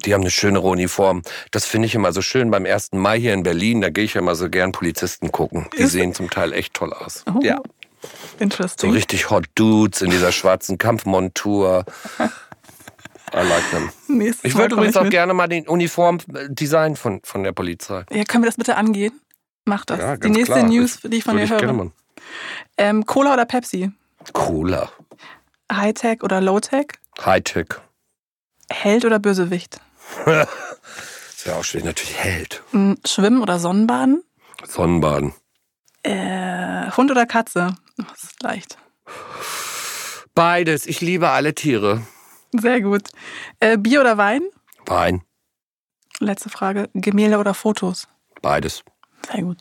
Die 0.04 0.14
haben 0.14 0.20
eine 0.20 0.30
schönere 0.30 0.66
Uniform. 0.68 1.22
Das 1.50 1.64
finde 1.64 1.86
ich 1.86 1.94
immer 1.96 2.12
so 2.12 2.22
schön 2.22 2.50
beim 2.52 2.64
1. 2.66 2.92
Mai 2.92 3.18
hier 3.18 3.34
in 3.34 3.42
Berlin. 3.42 3.80
Da 3.80 3.90
gehe 3.90 4.04
ich 4.04 4.14
immer 4.14 4.36
so 4.36 4.48
gern 4.48 4.70
Polizisten 4.70 5.32
gucken. 5.32 5.68
Die 5.76 5.82
Ist- 5.82 5.92
sehen 5.92 6.14
zum 6.14 6.30
Teil 6.30 6.52
echt 6.52 6.74
toll 6.74 6.92
aus. 6.92 7.24
Oh, 7.26 7.40
Ja, 7.42 7.56
so 8.02 8.08
Interesting. 8.38 8.92
richtig 8.92 9.30
Hot 9.30 9.46
Dudes 9.56 10.02
in 10.02 10.10
dieser 10.10 10.30
schwarzen 10.30 10.78
Kampfmontur. 10.78 11.84
I 13.34 13.38
like 13.42 13.70
them. 13.70 13.90
Nächstes 14.08 14.44
Ich 14.44 14.56
würde 14.56 14.74
übrigens 14.74 14.96
auch 14.96 15.02
mit. 15.02 15.10
gerne 15.10 15.34
mal 15.34 15.48
den 15.48 15.66
Uniformdesign 15.66 16.96
von, 16.96 17.20
von 17.24 17.42
der 17.42 17.52
Polizei. 17.52 18.04
Ja, 18.10 18.24
können 18.24 18.44
wir 18.44 18.48
das 18.48 18.56
bitte 18.56 18.76
angehen? 18.76 19.20
Mach 19.64 19.84
das. 19.84 19.98
Ja, 19.98 20.16
die 20.16 20.30
nächste 20.30 20.54
klar. 20.54 20.66
News, 20.68 21.00
die 21.02 21.16
ich 21.16 21.24
von 21.24 21.36
dir 21.36 21.48
höre. 21.48 21.90
Ähm, 22.78 23.04
Cola 23.04 23.32
oder 23.34 23.44
Pepsi? 23.44 23.90
Cola. 24.32 24.90
Hightech 25.72 26.22
oder 26.22 26.40
Lowtech? 26.40 26.86
Hightech. 27.24 27.66
Held 28.70 29.04
oder 29.04 29.18
Bösewicht? 29.18 29.80
Ist 30.26 31.46
ja 31.46 31.54
auch 31.56 31.64
schön. 31.64 31.84
Natürlich 31.84 32.16
Held. 32.16 32.62
Hm, 32.70 32.96
Schwimmen 33.04 33.42
oder 33.42 33.58
Sonnenbaden? 33.58 34.22
Sonnenbaden. 34.64 35.34
Äh, 36.02 36.90
Hund 36.96 37.10
oder 37.10 37.26
Katze? 37.26 37.74
Das 37.96 38.22
ist 38.24 38.42
leicht. 38.42 38.78
Beides. 40.34 40.86
Ich 40.86 41.00
liebe 41.00 41.30
alle 41.30 41.54
Tiere. 41.54 42.02
Sehr 42.60 42.80
gut. 42.80 43.02
Äh, 43.60 43.78
Bier 43.78 44.00
oder 44.00 44.16
Wein? 44.18 44.42
Wein. 44.86 45.22
Letzte 46.20 46.48
Frage. 46.48 46.88
Gemälde 46.94 47.38
oder 47.38 47.54
Fotos? 47.54 48.08
Beides. 48.42 48.82
Sehr 49.30 49.42
gut. 49.42 49.58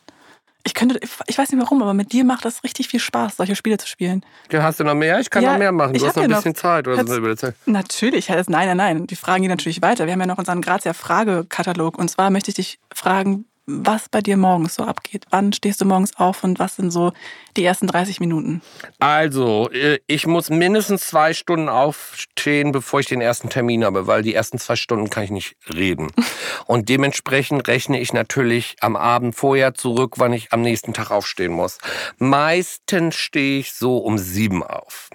Ich 0.64 0.74
könnte, 0.74 0.98
ich 1.28 1.38
weiß 1.38 1.52
nicht 1.52 1.62
warum, 1.62 1.80
aber 1.80 1.94
mit 1.94 2.12
dir 2.12 2.24
macht 2.24 2.44
das 2.44 2.64
richtig 2.64 2.88
viel 2.88 2.98
Spaß, 2.98 3.36
solche 3.36 3.54
Spiele 3.54 3.78
zu 3.78 3.86
spielen. 3.86 4.24
Ja, 4.50 4.64
hast 4.64 4.80
du 4.80 4.84
noch 4.84 4.94
mehr? 4.94 5.20
Ich 5.20 5.30
kann 5.30 5.44
Ja, 5.44 5.52
noch 5.52 5.58
mehr 5.60 5.70
machen. 5.70 5.94
Du 5.94 6.04
hast 6.04 6.16
noch 6.16 6.24
ein 6.24 6.28
bisschen 6.28 6.56
Zeit. 6.56 6.88
Oder 6.88 7.06
so 7.06 7.16
über 7.16 7.28
die 7.30 7.36
Zeit. 7.36 7.54
Natürlich, 7.66 8.28
nein, 8.28 8.44
nein, 8.48 8.76
nein. 8.76 9.06
Die 9.06 9.14
Fragen 9.14 9.42
gehen 9.42 9.50
natürlich 9.50 9.80
weiter. 9.80 10.06
Wir 10.06 10.12
haben 10.14 10.20
ja 10.20 10.26
noch 10.26 10.38
unseren 10.38 10.60
Grazia 10.62 10.92
Fragekatalog. 10.92 11.96
Und 11.98 12.08
zwar 12.10 12.30
möchte 12.30 12.50
ich 12.50 12.56
dich 12.56 12.80
fragen, 12.92 13.44
was 13.66 14.08
bei 14.08 14.20
dir 14.20 14.36
morgens 14.36 14.76
so 14.76 14.84
abgeht. 14.84 15.24
Wann 15.30 15.52
stehst 15.52 15.80
du 15.80 15.84
morgens 15.84 16.16
auf 16.16 16.44
und 16.44 16.58
was 16.60 16.76
sind 16.76 16.92
so 16.92 17.12
die 17.56 17.64
ersten 17.64 17.88
30 17.88 18.20
Minuten? 18.20 18.62
Also, 19.00 19.68
äh, 19.70 19.98
ich 20.06 20.26
muss 20.26 20.50
mindestens 20.50 21.08
zwei 21.08 21.34
Stunden 21.34 21.68
aufstehen, 21.68 22.70
bevor 22.70 23.00
ich 23.00 23.06
den 23.06 23.20
ersten 23.20 23.48
Termin 23.48 23.84
habe, 23.84 24.06
weil 24.06 24.22
die 24.22 24.34
ersten 24.34 24.58
zwei 24.58 24.76
Stunden 24.76 25.10
kann 25.10 25.24
ich 25.24 25.30
nicht 25.30 25.56
reden. 25.72 26.12
Und 26.66 26.88
dementsprechend 26.88 27.66
rechne 27.66 27.98
ich 28.00 28.12
natürlich 28.12 28.76
am 28.80 28.94
Abend 28.94 29.34
vorher 29.34 29.74
zurück, 29.74 30.14
wann 30.16 30.32
ich 30.32 30.52
am 30.52 30.62
nächsten 30.62 30.92
Tag 30.92 31.10
aufstehen 31.10 31.52
muss. 31.52 31.78
Meistens 32.18 33.16
stehe 33.16 33.58
ich 33.58 33.72
so 33.72 33.98
um 33.98 34.18
sieben 34.18 34.62
auf. 34.62 35.10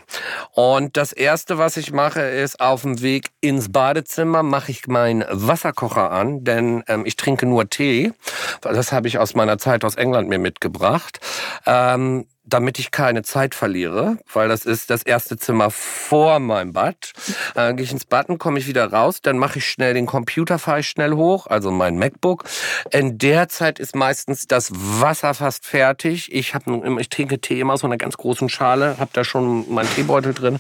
Und 0.52 0.98
das 0.98 1.14
erste, 1.14 1.58
was 1.58 1.78
ich 1.78 1.92
mache, 1.92 2.22
ist 2.22 2.60
auf 2.60 2.82
dem 2.82 3.02
Weg 3.02 3.30
ins 3.40 3.72
Badezimmer 3.72 4.44
mache 4.44 4.72
ich 4.72 4.88
meinen 4.88 5.24
Wasserkocher 5.30 6.12
an, 6.12 6.44
denn 6.44 6.84
ähm, 6.88 7.06
ich 7.06 7.16
trinke 7.16 7.46
nur 7.46 7.70
Tee. 7.70 8.12
Das 8.62 8.92
habe 8.92 9.08
ich 9.08 9.18
aus 9.18 9.36
meiner 9.36 9.58
Zeit 9.58 9.84
aus 9.84 9.96
England 9.96 10.30
mir 10.30 10.40
mitgebracht. 10.40 11.20
Ähm, 11.66 12.26
damit 12.44 12.80
ich 12.80 12.92
keine 12.92 13.22
Zeit 13.22 13.54
verliere, 13.54 14.18
weil 14.34 14.50
das 14.50 14.66
ist 14.66 14.90
das 14.90 15.04
erste 15.04 15.38
Zimmer 15.38 15.70
vor 15.70 16.40
meinem 16.40 16.74
Bad. 16.74 17.14
Äh, 17.56 17.74
Gehe 17.76 17.84
ich 17.84 17.92
ins 17.92 18.06
Bad 18.06 18.30
und 18.30 18.40
komme 18.40 18.58
ich 18.58 18.68
wieder 18.68 18.92
raus, 18.92 19.22
dann 19.22 19.38
mache 19.38 19.60
ich 19.60 19.70
schnell 19.70 19.94
den 19.94 20.08
Computer, 20.08 20.58
fahre 20.58 20.80
ich 20.80 20.88
schnell 20.88 21.14
hoch, 21.14 21.48
also 21.48 21.70
mein 21.70 21.98
MacBook. 21.98 22.46
In 22.90 23.20
der 23.20 23.48
Zeit 23.48 23.78
ist 23.78 23.96
meistens 23.96 24.48
das 24.48 24.72
Wasser 24.74 25.36
fast 25.36 25.66
fertig. 25.66 26.34
Ich 26.34 26.54
immer, 26.66 27.00
ich 27.00 27.10
trinke 27.10 27.40
Tee 27.40 27.60
immer 27.60 27.74
aus 27.74 27.84
einer 27.84 27.98
ganz 27.98 28.18
großen 28.18 28.50
Schale, 28.50 28.98
habe 28.98 29.12
da 29.14 29.24
schon 29.24 29.72
meinen 29.72 29.90
Teebeutel 29.94 30.34
drin 30.34 30.60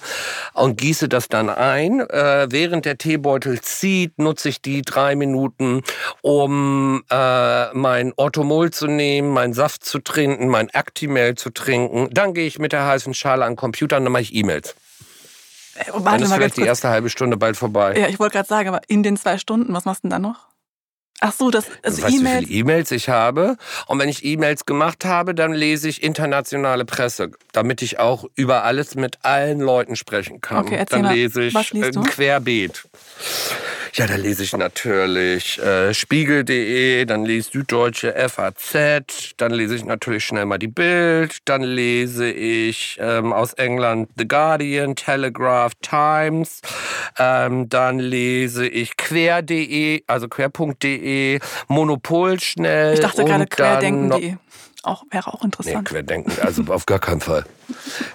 und 0.53 0.77
gieße 0.77 1.09
das 1.09 1.29
dann 1.29 1.49
ein. 1.49 1.99
Äh, 2.01 2.47
während 2.51 2.85
der 2.85 2.99
Teebeutel 2.99 3.59
zieht, 3.61 4.19
nutze 4.19 4.49
ich 4.49 4.61
die 4.61 4.83
drei 4.83 5.15
Minuten, 5.15 5.81
um 6.21 7.03
äh, 7.09 7.73
mein 7.73 8.13
Orthomol 8.17 8.69
zu 8.69 8.85
nehmen, 8.85 9.29
meinen 9.29 9.53
Saft 9.53 9.83
zu 9.83 9.99
trinken, 9.99 10.47
mein 10.47 10.69
Actimel 10.69 11.35
zu 11.35 11.49
trinken. 11.49 11.70
Dann 12.11 12.33
gehe 12.33 12.47
ich 12.47 12.59
mit 12.59 12.71
der 12.71 12.85
heißen 12.85 13.13
Schale 13.13 13.45
an 13.45 13.53
den 13.53 13.57
Computer 13.57 13.97
und 13.97 14.03
dann 14.03 14.13
mache 14.13 14.23
ich 14.23 14.35
E-Mails. 14.35 14.75
Äh, 15.75 15.91
Dann 16.03 16.21
ist 16.21 16.33
vielleicht 16.33 16.57
die 16.57 16.61
erste 16.63 16.89
halbe 16.89 17.09
Stunde 17.09 17.37
bald 17.37 17.57
vorbei. 17.57 17.97
Ja, 17.97 18.07
ich 18.07 18.19
wollte 18.19 18.33
gerade 18.33 18.47
sagen, 18.47 18.69
aber 18.69 18.81
in 18.87 19.03
den 19.03 19.17
zwei 19.17 19.37
Stunden, 19.37 19.73
was 19.73 19.85
machst 19.85 20.03
du 20.03 20.07
denn 20.07 20.11
dann 20.11 20.21
noch? 20.23 20.51
Ach 21.23 21.31
so, 21.31 21.51
das 21.51 21.65
also 21.83 22.01
weißt 22.01 22.13
du, 22.13 22.17
wie 22.17 22.19
E-Mails. 22.21 22.45
viele 22.47 22.59
E-Mails 22.59 22.91
ich 22.91 23.07
habe? 23.09 23.55
Und 23.85 23.99
wenn 23.99 24.09
ich 24.09 24.25
E-Mails 24.25 24.65
gemacht 24.65 25.05
habe, 25.05 25.35
dann 25.35 25.53
lese 25.53 25.87
ich 25.87 26.01
internationale 26.01 26.83
Presse, 26.83 27.29
damit 27.51 27.83
ich 27.83 27.99
auch 27.99 28.25
über 28.35 28.63
alles 28.63 28.95
mit 28.95 29.19
allen 29.23 29.59
Leuten 29.59 29.95
sprechen 29.95 30.41
kann. 30.41 30.65
Okay, 30.65 30.77
erzähl 30.77 31.03
dann 31.03 31.13
lese 31.13 31.43
ich 31.43 31.53
was 31.53 31.71
liest 31.73 31.95
du? 31.95 32.01
querbeet. 32.01 32.87
Ja, 33.93 34.07
da 34.07 34.15
lese 34.15 34.43
ich 34.43 34.55
natürlich 34.55 35.59
äh, 35.59 35.93
Spiegel.de, 35.93 37.03
dann 37.03 37.25
lese 37.25 37.47
ich 37.49 37.53
Süddeutsche 37.53 38.13
FAZ, 38.29 39.33
dann 39.35 39.51
lese 39.51 39.75
ich 39.75 39.83
natürlich 39.83 40.23
schnell 40.23 40.45
mal 40.45 40.57
die 40.57 40.69
Bild, 40.69 41.39
dann 41.43 41.61
lese 41.61 42.31
ich 42.31 42.97
ähm, 43.01 43.33
aus 43.33 43.51
England 43.53 44.09
The 44.17 44.25
Guardian, 44.25 44.95
Telegraph, 44.95 45.73
Times, 45.81 46.61
ähm, 47.19 47.67
dann 47.67 47.99
lese 47.99 48.65
ich 48.65 48.95
quer.de, 48.95 50.03
also 50.07 50.29
quer.de, 50.29 51.39
Monopol 51.67 52.39
schnell. 52.39 52.93
Ich 52.93 53.01
dachte 53.01 53.25
gerade 53.25 53.45
querdenken.de. 53.45 54.35
Auch, 54.83 55.03
wäre 55.11 55.33
auch 55.33 55.41
Nee, 55.41 55.45
interessant. 55.45 55.87
querdenken, 55.87 56.33
also 56.41 56.63
auf 56.73 56.85
gar 56.85 56.99
keinen 56.99 57.21
Fall. 57.21 57.45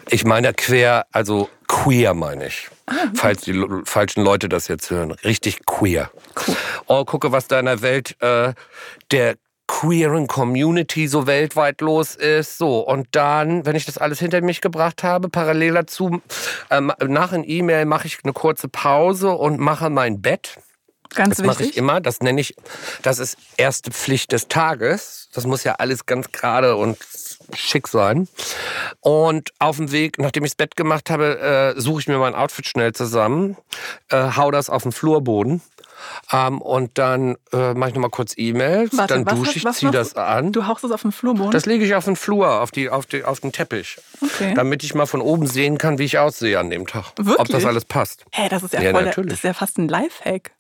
Ich 0.09 0.25
meine 0.25 0.53
quer, 0.53 1.07
also 1.13 1.49
queer 1.69 2.15
meine 2.15 2.47
ich. 2.47 2.69
Ah, 2.87 2.95
Falls 3.15 3.43
die 3.43 3.65
falschen 3.85 4.23
Leute 4.25 4.49
das 4.49 4.69
jetzt 4.69 4.91
hören. 4.91 5.11
Richtig 5.13 5.65
queer. 5.67 6.11
Oh, 6.87 7.05
gucke, 7.05 7.33
was 7.33 7.47
da 7.49 7.59
in 7.61 7.67
der 7.67 7.83
Welt 7.83 8.17
äh, 8.21 8.53
der 9.11 9.37
queeren 9.69 10.29
Community 10.29 11.09
so 11.09 11.27
weltweit 11.27 11.81
los 11.81 12.15
ist. 12.15 12.57
So, 12.59 12.79
und 12.87 13.09
dann, 13.13 13.67
wenn 13.67 13.75
ich 13.75 13.85
das 13.85 13.99
alles 13.99 14.21
hinter 14.21 14.41
mich 14.41 14.61
gebracht 14.61 15.03
habe, 15.03 15.29
parallel 15.29 15.75
dazu, 15.75 16.21
ähm, 16.71 16.93
nach 17.05 17.33
einem 17.33 17.43
E-Mail 17.45 17.85
mache 17.85 18.07
ich 18.07 18.19
eine 18.23 18.33
kurze 18.33 18.69
Pause 18.69 19.33
und 19.33 19.59
mache 19.59 19.91
mein 19.91 20.23
Bett. 20.23 20.59
Ganz 21.15 21.37
Das 21.37 21.47
mache 21.47 21.63
ich 21.63 21.69
wichtig. 21.69 21.77
immer. 21.77 22.01
Das 22.01 22.21
nenne 22.21 22.41
ich, 22.41 22.55
das 23.03 23.19
ist 23.19 23.37
erste 23.57 23.91
Pflicht 23.91 24.33
des 24.33 24.49
Tages. 24.49 25.29
Das 25.33 25.47
muss 25.47 25.65
ja 25.65 25.75
alles 25.75 26.07
ganz 26.07 26.33
gerade 26.33 26.77
und 26.77 26.99
schick 27.55 27.89
sein. 27.89 28.29
Und 29.01 29.53
auf 29.59 29.77
dem 29.77 29.93
Weg, 29.93 30.19
nachdem 30.19 30.45
ich 30.45 30.53
das 30.53 30.57
Bett 30.57 30.77
gemacht 30.77 31.11
habe, 31.11 31.75
äh, 31.77 31.81
suche 31.81 32.01
ich 32.01 32.09
mir 32.09 32.19
mein 32.19 32.35
Outfit 32.35 32.67
schnell 32.67 32.93
zusammen, 32.93 33.57
äh, 34.11 34.31
hau 34.37 34.51
das 34.51 34.71
auf 34.71 34.83
den 34.83 34.93
Flurboden. 34.93 35.63
Ähm, 36.33 36.61
und 36.61 36.99
dann 36.99 37.37
äh, 37.53 37.75
mache 37.75 37.91
ich 37.91 37.95
nochmal 37.95 38.11
kurz 38.11 38.35
E-Mails, 38.37 38.91
dann 39.09 39.25
dusche 39.25 39.59
ich, 39.59 39.67
ziehe 39.73 39.91
das 39.91 40.15
an. 40.15 40.53
Du 40.53 40.67
hauchst 40.67 40.85
es 40.85 40.91
auf 40.91 41.03
den 41.03 41.13
Flurboden. 41.13 41.53
Das 41.53 41.67
lege 41.67 41.85
ich 41.85 41.95
auf 41.95 42.05
den 42.05 42.17
Flur, 42.17 42.61
auf, 42.61 42.71
die, 42.71 42.91
auf, 42.91 43.07
die, 43.07 43.25
auf 43.25 43.41
den 43.41 43.53
Teppich, 43.53 43.99
okay. 44.21 44.55
damit 44.55 44.83
ich 44.85 44.95
mal 44.95 45.07
von 45.07 45.21
oben 45.21 45.47
sehen 45.47 45.79
kann, 45.79 45.99
wie 45.99 46.05
ich 46.05 46.19
aussehe 46.19 46.59
an 46.59 46.71
dem 46.71 46.87
Tag. 46.87 47.13
Ob 47.19 47.25
das 47.25 47.27
Wirklich? 47.39 47.67
alles 47.67 47.85
passt. 47.85 48.25
Hey, 48.31 48.49
das 48.49 48.63
ist 48.63 48.75
ja, 48.75 48.83
Ja, 48.83 48.93
voll, 48.93 49.25
das 49.25 49.39
ist 49.39 49.45
ja 49.45 49.55
fast 49.55 49.79
ein 49.79 49.89
Lifehack. 49.89 50.53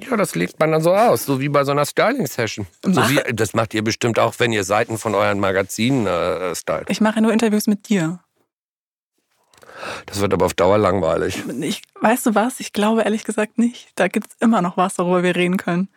Ja, 0.00 0.16
das 0.16 0.34
legt 0.34 0.58
man 0.58 0.72
dann 0.72 0.82
so 0.82 0.94
aus, 0.94 1.24
so 1.24 1.40
wie 1.40 1.48
bei 1.48 1.64
so 1.64 1.72
einer 1.72 1.84
Styling-Session. 1.84 2.66
So 2.82 3.02
das 3.32 3.54
macht 3.54 3.74
ihr 3.74 3.84
bestimmt 3.84 4.18
auch, 4.18 4.34
wenn 4.38 4.52
ihr 4.52 4.64
Seiten 4.64 4.98
von 4.98 5.14
euren 5.14 5.38
Magazinen 5.38 6.06
äh, 6.06 6.54
stylt. 6.54 6.88
Ich 6.88 7.00
mache 7.00 7.20
nur 7.20 7.32
Interviews 7.32 7.66
mit 7.66 7.88
dir. 7.88 8.20
Das 10.06 10.20
wird 10.20 10.32
aber 10.32 10.46
auf 10.46 10.54
Dauer 10.54 10.78
langweilig. 10.78 11.42
Ich, 11.60 11.82
weißt 12.00 12.26
du 12.26 12.34
was? 12.34 12.60
Ich 12.60 12.72
glaube 12.72 13.02
ehrlich 13.02 13.24
gesagt 13.24 13.58
nicht. 13.58 13.90
Da 13.96 14.08
gibt 14.08 14.28
es 14.28 14.36
immer 14.40 14.62
noch 14.62 14.76
was, 14.76 14.98
worüber 14.98 15.22
wir 15.22 15.36
reden 15.36 15.56
können. 15.56 15.88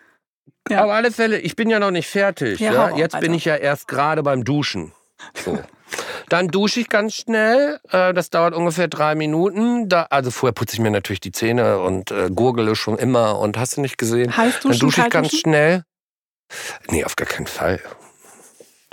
Ja. 0.69 0.83
Auf 0.83 0.91
alle 0.91 1.11
Fälle, 1.11 1.39
ich 1.39 1.55
bin 1.55 1.69
ja 1.69 1.79
noch 1.79 1.91
nicht 1.91 2.09
fertig. 2.09 2.59
Ja, 2.59 2.73
Ja, 2.89 2.97
Jetzt 2.97 3.19
bin 3.19 3.33
ich 3.33 3.45
ja 3.45 3.55
erst 3.55 3.87
gerade 3.87 4.23
beim 4.23 4.43
Duschen. 4.43 4.93
So. 5.33 5.59
Dann 6.29 6.47
dusche 6.49 6.79
ich 6.79 6.89
ganz 6.89 7.13
schnell. 7.15 7.79
Äh, 7.91 8.13
Das 8.13 8.29
dauert 8.29 8.53
ungefähr 8.53 8.87
drei 8.87 9.15
Minuten. 9.15 9.87
Da, 9.89 10.03
also 10.09 10.31
vorher 10.31 10.53
putze 10.53 10.73
ich 10.75 10.79
mir 10.79 10.91
natürlich 10.91 11.19
die 11.21 11.31
Zähne 11.31 11.79
und 11.79 12.11
äh, 12.11 12.29
gurgele 12.29 12.75
schon 12.75 12.97
immer. 12.97 13.39
Und 13.39 13.57
hast 13.57 13.77
du 13.77 13.81
nicht 13.81 13.97
gesehen? 13.97 14.35
Heiß 14.35 14.55
Dann 14.61 14.71
duschen, 14.71 14.79
dusche 14.79 15.01
ich 15.01 15.09
ganz 15.09 15.29
duschen? 15.29 15.39
schnell. 15.41 15.83
Nee, 16.89 17.03
auf 17.05 17.15
gar 17.15 17.27
keinen 17.27 17.47
Fall. 17.47 17.79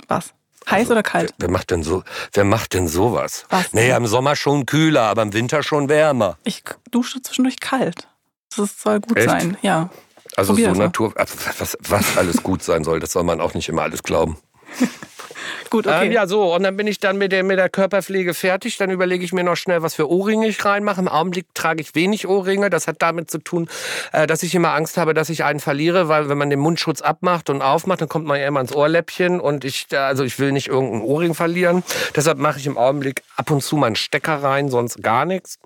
Was? 0.07 0.33
Heiß 0.69 0.89
oder 0.91 1.03
kalt? 1.03 1.33
Wer 1.39 1.49
macht 1.51 1.71
denn 1.71 1.83
so? 1.83 2.03
Wer 2.31 2.45
macht 2.45 2.73
denn 2.73 2.87
sowas? 2.87 3.45
Was? 3.49 3.73
Naja, 3.73 3.97
im 3.97 4.07
Sommer 4.07 4.35
schon 4.35 4.65
kühler, 4.65 5.03
aber 5.03 5.21
im 5.23 5.33
Winter 5.33 5.61
schon 5.61 5.89
wärmer. 5.89 6.37
Ich 6.45 6.63
dusche 6.89 7.21
zwischendurch 7.21 7.59
kalt. 7.59 8.07
Das 8.55 8.79
soll 8.81 9.01
gut 9.01 9.17
Echt? 9.17 9.29
sein. 9.29 9.57
Ja. 9.61 9.89
Also 10.37 10.53
Probier 10.53 10.73
so. 10.73 10.81
Natur, 10.81 11.13
also 11.17 11.35
was, 11.59 11.77
was 11.81 12.17
alles 12.17 12.41
gut 12.43 12.63
sein 12.63 12.83
soll, 12.83 12.99
das 12.99 13.11
soll 13.11 13.23
man 13.23 13.41
auch 13.41 13.53
nicht 13.55 13.67
immer 13.69 13.81
alles 13.83 14.03
glauben. 14.03 14.37
Gut, 15.69 15.87
okay. 15.87 16.07
Ähm, 16.07 16.11
ja, 16.11 16.27
so, 16.27 16.53
und 16.53 16.63
dann 16.63 16.77
bin 16.77 16.87
ich 16.87 16.99
dann 16.99 17.17
mit 17.17 17.31
der, 17.31 17.43
mit 17.43 17.57
der 17.57 17.69
Körperpflege 17.69 18.33
fertig. 18.33 18.77
Dann 18.77 18.89
überlege 18.89 19.23
ich 19.23 19.33
mir 19.33 19.43
noch 19.43 19.55
schnell, 19.55 19.81
was 19.81 19.95
für 19.95 20.09
Ohrringe 20.09 20.47
ich 20.47 20.63
reinmache. 20.63 21.01
Im 21.01 21.07
Augenblick 21.07 21.45
trage 21.53 21.81
ich 21.81 21.95
wenig 21.95 22.27
Ohrringe. 22.27 22.69
Das 22.69 22.87
hat 22.87 23.01
damit 23.01 23.31
zu 23.31 23.39
tun, 23.39 23.67
äh, 24.11 24.27
dass 24.27 24.43
ich 24.43 24.53
immer 24.55 24.73
Angst 24.73 24.97
habe, 24.97 25.13
dass 25.13 25.29
ich 25.29 25.43
einen 25.43 25.59
verliere, 25.59 26.07
weil 26.07 26.29
wenn 26.29 26.37
man 26.37 26.49
den 26.49 26.59
Mundschutz 26.59 27.01
abmacht 27.01 27.49
und 27.49 27.61
aufmacht, 27.61 28.01
dann 28.01 28.09
kommt 28.09 28.25
man 28.25 28.39
ja 28.39 28.47
immer 28.47 28.61
ins 28.61 28.73
Ohrläppchen 28.73 29.39
und 29.39 29.65
ich, 29.65 29.87
äh, 29.91 29.97
also 29.97 30.23
ich 30.23 30.39
will 30.39 30.51
nicht 30.51 30.67
irgendeinen 30.67 31.01
Ohrring 31.01 31.33
verlieren. 31.33 31.83
Deshalb 32.15 32.37
mache 32.37 32.59
ich 32.59 32.67
im 32.67 32.77
Augenblick 32.77 33.23
ab 33.35 33.49
und 33.51 33.63
zu 33.63 33.77
meinen 33.77 33.95
Stecker 33.95 34.43
rein, 34.43 34.69
sonst 34.69 35.01
gar 35.01 35.25
nichts. 35.25 35.57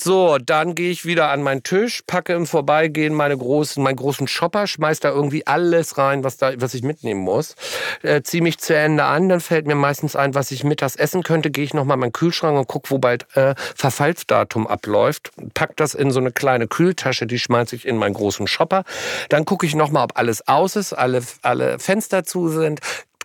So, 0.00 0.38
dann 0.38 0.74
gehe 0.74 0.90
ich 0.90 1.04
wieder 1.04 1.30
an 1.30 1.42
meinen 1.42 1.62
Tisch, 1.62 2.02
packe 2.06 2.32
im 2.32 2.46
Vorbeigehen 2.46 3.14
meine 3.14 3.36
großen, 3.36 3.82
meinen 3.82 3.96
großen 3.96 4.28
Shopper, 4.28 4.66
schmeiß 4.66 5.00
da 5.00 5.10
irgendwie 5.10 5.46
alles 5.46 5.98
rein, 5.98 6.24
was, 6.24 6.36
da, 6.36 6.52
was 6.56 6.74
ich 6.74 6.82
mitnehmen 6.82 7.20
muss. 7.20 7.54
Äh, 8.02 8.22
ziehe 8.22 8.42
mich 8.42 8.58
zu 8.58 8.74
Ende 8.74 8.99
an, 9.06 9.28
dann 9.28 9.40
fällt 9.40 9.66
mir 9.66 9.74
meistens 9.74 10.16
ein, 10.16 10.34
was 10.34 10.50
ich 10.50 10.64
mittags 10.64 10.96
essen 10.96 11.22
könnte. 11.22 11.50
Gehe 11.50 11.64
ich 11.64 11.74
nochmal 11.74 11.96
in 11.96 12.00
meinen 12.00 12.12
Kühlschrank 12.12 12.58
und 12.58 12.68
gucke, 12.68 12.90
wo 12.90 12.98
bald 12.98 13.26
äh, 13.36 13.54
Verfallsdatum 13.76 14.66
abläuft. 14.66 15.30
Pack 15.54 15.76
das 15.76 15.94
in 15.94 16.10
so 16.10 16.20
eine 16.20 16.32
kleine 16.32 16.68
Kühltasche, 16.68 17.26
die 17.26 17.38
schmeiße 17.38 17.76
ich 17.76 17.86
in 17.86 17.96
meinen 17.96 18.14
großen 18.14 18.46
Shopper. 18.46 18.84
Dann 19.28 19.44
gucke 19.44 19.66
ich 19.66 19.74
nochmal, 19.74 20.04
ob 20.04 20.18
alles 20.18 20.46
aus 20.48 20.76
ist, 20.76 20.92
alle, 20.92 21.22
alle 21.42 21.78
Fenster 21.78 22.24
zu 22.24 22.48
sind 22.48 22.80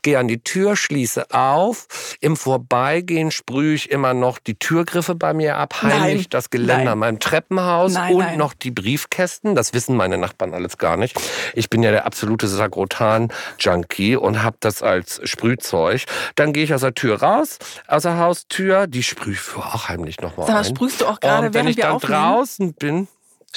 gehe 0.06 0.20
an 0.20 0.28
die 0.28 0.42
Tür, 0.42 0.76
schließe 0.76 1.32
auf. 1.32 1.88
Im 2.22 2.38
Vorbeigehen 2.38 3.32
sprühe 3.32 3.74
ich 3.74 3.90
immer 3.90 4.14
noch 4.14 4.38
die 4.38 4.54
Türgriffe 4.54 5.16
bei 5.16 5.34
mir 5.34 5.58
ab, 5.58 5.82
heimlich 5.82 6.22
Nein. 6.22 6.28
das 6.30 6.52
Geländer 6.52 6.92
an 6.92 7.00
meinem 7.00 7.20
Treppenhaus 7.20 7.94
Nein, 7.94 8.14
und 8.14 8.20
nein. 8.20 8.38
noch 8.38 8.54
die 8.54 8.70
Briefkästen. 8.70 9.56
Das 9.56 9.74
wissen 9.74 9.98
meine 9.98 10.20
Nachbarn 10.20 10.54
alles 10.54 10.78
gar 10.78 10.96
nicht. 10.96 11.20
Ich 11.56 11.72
bin 11.72 11.82
ja 11.82 11.90
der 11.90 12.06
absolute 12.06 12.48
Sagrotan-Junkie 12.48 14.16
und 14.16 14.44
habe 14.44 14.58
das 14.60 14.84
als 14.84 15.20
Sprühzeug. 15.24 16.04
Dann 16.36 16.54
gehe 16.54 16.64
ich 16.64 16.74
aus 16.74 16.82
der 16.82 16.94
Tür 16.94 17.24
raus, 17.24 17.58
aus 17.88 18.04
der 18.04 18.20
Haustür. 18.20 18.86
Die 18.86 19.02
sprühe 19.02 19.34
ich 19.34 19.58
auch 19.58 19.90
heimlich 19.90 20.22
nochmal 20.22 20.50
ein. 20.52 20.66
sprühst 20.66 21.02
du 21.02 21.08
auch 21.08 21.20
gerade, 21.20 21.56
wenn 21.56 21.68
ich 21.68 21.78
dann 21.78 21.94
aufnehmen? 21.94 22.22
draußen 22.22 22.74
bin, 22.76 23.08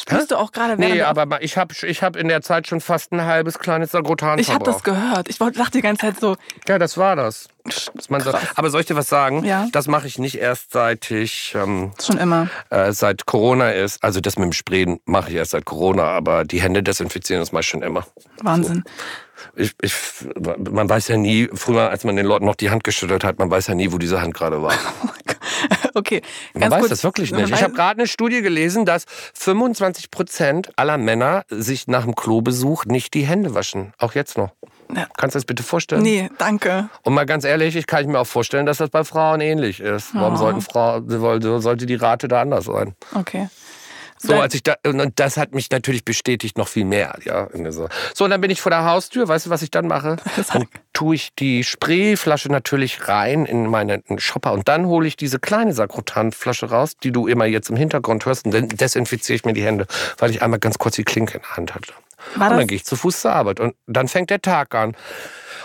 Spielst 0.00 0.30
du 0.30 0.36
auch 0.36 0.52
gerade 0.52 0.76
Nee, 0.76 0.94
während 0.94 1.16
du- 1.16 1.20
aber 1.20 1.42
ich 1.42 1.56
habe 1.56 1.74
ich 1.86 2.02
hab 2.02 2.16
in 2.16 2.28
der 2.28 2.40
Zeit 2.42 2.66
schon 2.66 2.80
fast 2.80 3.12
ein 3.12 3.22
halbes 3.24 3.58
kleines 3.58 3.90
Sagrotan 3.92 4.38
Ich 4.38 4.50
habe 4.50 4.64
das 4.64 4.82
gehört. 4.82 5.28
Ich 5.28 5.38
dachte 5.38 5.70
die 5.72 5.80
ganze 5.82 6.02
Zeit 6.06 6.20
so, 6.20 6.36
Ja, 6.68 6.78
das 6.78 6.96
war 6.96 7.16
das. 7.16 7.48
Man 8.08 8.20
so, 8.22 8.32
aber 8.54 8.70
soll 8.70 8.80
ich 8.80 8.86
dir 8.86 8.96
was 8.96 9.08
sagen? 9.08 9.44
Ja. 9.44 9.66
Das 9.72 9.88
mache 9.88 10.06
ich 10.06 10.18
nicht 10.18 10.36
erst 10.38 10.72
seit 10.72 11.10
ich 11.10 11.54
ähm, 11.54 11.92
schon 12.02 12.16
immer. 12.18 12.48
äh, 12.70 12.92
seit 12.92 13.26
Corona 13.26 13.70
ist. 13.72 14.02
Also 14.02 14.20
das 14.20 14.36
mit 14.38 14.46
dem 14.46 14.52
Sprayen 14.52 15.00
mache 15.04 15.30
ich 15.30 15.36
erst 15.36 15.50
seit 15.50 15.64
Corona, 15.66 16.04
aber 16.04 16.44
die 16.44 16.62
Hände 16.62 16.82
desinfizieren 16.82 17.40
das 17.42 17.52
mache 17.52 17.60
ich 17.62 17.68
schon 17.68 17.82
immer. 17.82 18.06
Wahnsinn. 18.42 18.84
Ich, 19.54 19.72
ich, 19.82 19.92
man 20.70 20.88
weiß 20.88 21.08
ja 21.08 21.16
nie, 21.16 21.48
früher, 21.52 21.90
als 21.90 22.04
man 22.04 22.16
den 22.16 22.26
Leuten 22.26 22.44
noch 22.44 22.56
die 22.56 22.70
Hand 22.70 22.84
geschüttelt 22.84 23.22
hat, 23.22 23.38
man 23.38 23.50
weiß 23.50 23.66
ja 23.68 23.74
nie, 23.74 23.92
wo 23.92 23.98
diese 23.98 24.20
Hand 24.20 24.34
gerade 24.34 24.62
war. 24.62 24.72
Okay, 25.94 26.22
Man 26.54 26.62
ganz 26.62 26.72
weiß 26.74 26.78
kurz. 26.80 26.90
das 26.90 27.04
wirklich 27.04 27.32
nicht. 27.32 27.50
Ich 27.50 27.62
habe 27.62 27.72
gerade 27.74 27.98
eine 28.00 28.08
Studie 28.08 28.42
gelesen, 28.42 28.84
dass 28.86 29.04
25 29.34 30.10
Prozent 30.10 30.70
aller 30.76 30.98
Männer 30.98 31.44
sich 31.48 31.86
nach 31.86 32.04
dem 32.04 32.14
Klobesuch 32.14 32.84
nicht 32.84 33.14
die 33.14 33.26
Hände 33.26 33.54
waschen. 33.54 33.92
Auch 33.98 34.14
jetzt 34.14 34.36
noch. 34.38 34.50
Ja. 34.94 35.06
Kannst 35.16 35.34
du 35.34 35.38
das 35.38 35.44
bitte 35.44 35.62
vorstellen? 35.62 36.02
Nee, 36.02 36.30
danke. 36.38 36.88
Und 37.02 37.12
mal 37.14 37.26
ganz 37.26 37.44
ehrlich, 37.44 37.76
ich 37.76 37.86
kann 37.86 38.06
mir 38.06 38.18
auch 38.20 38.26
vorstellen, 38.26 38.64
dass 38.66 38.78
das 38.78 38.90
bei 38.90 39.04
Frauen 39.04 39.40
ähnlich 39.40 39.80
ist. 39.80 40.14
Warum 40.14 40.34
Oh. 40.34 40.36
sollten 40.36 40.60
Frauen, 40.62 41.60
sollte 41.60 41.84
die 41.86 41.94
Rate 41.96 42.26
da 42.28 42.40
anders 42.40 42.64
sein? 42.66 42.94
Okay. 43.14 43.48
So, 44.20 44.34
als 44.34 44.52
ich 44.54 44.64
da, 44.64 44.74
und 44.84 45.12
das 45.20 45.36
hat 45.36 45.54
mich 45.54 45.70
natürlich 45.70 46.04
bestätigt 46.04 46.58
noch 46.58 46.66
viel 46.66 46.84
mehr, 46.84 47.16
ja. 47.24 47.46
So. 47.70 48.24
und 48.24 48.30
dann 48.30 48.40
bin 48.40 48.50
ich 48.50 48.60
vor 48.60 48.70
der 48.70 48.84
Haustür, 48.84 49.28
weißt 49.28 49.46
du, 49.46 49.50
was 49.50 49.62
ich 49.62 49.70
dann 49.70 49.86
mache? 49.86 50.16
Dann 50.52 50.66
tue 50.98 51.14
ich 51.14 51.32
die 51.32 51.62
Sprayflasche 51.62 52.50
natürlich 52.50 53.06
rein 53.06 53.46
in 53.46 53.68
meinen 53.68 54.02
Shopper 54.16 54.52
und 54.52 54.66
dann 54.66 54.86
hole 54.86 55.06
ich 55.06 55.16
diese 55.16 55.38
kleine 55.38 55.72
Sakrotanflasche 55.72 56.70
raus, 56.70 56.96
die 57.00 57.12
du 57.12 57.28
immer 57.28 57.44
jetzt 57.44 57.70
im 57.70 57.76
Hintergrund 57.76 58.26
hörst 58.26 58.46
und 58.46 58.52
dann 58.52 58.68
desinfiziere 58.68 59.36
ich 59.36 59.44
mir 59.44 59.52
die 59.52 59.62
Hände, 59.62 59.86
weil 60.18 60.32
ich 60.32 60.42
einmal 60.42 60.58
ganz 60.58 60.76
kurz 60.76 60.96
die 60.96 61.04
Klinke 61.04 61.36
in 61.36 61.42
der 61.42 61.56
Hand 61.56 61.74
hatte. 61.76 61.92
War 62.34 62.50
und 62.50 62.56
dann 62.56 62.66
gehe 62.66 62.74
ich 62.74 62.84
zu 62.84 62.96
Fuß 62.96 63.20
zur 63.20 63.32
Arbeit 63.32 63.60
und 63.60 63.76
dann 63.86 64.08
fängt 64.08 64.30
der 64.30 64.42
Tag 64.42 64.74
an. 64.74 64.96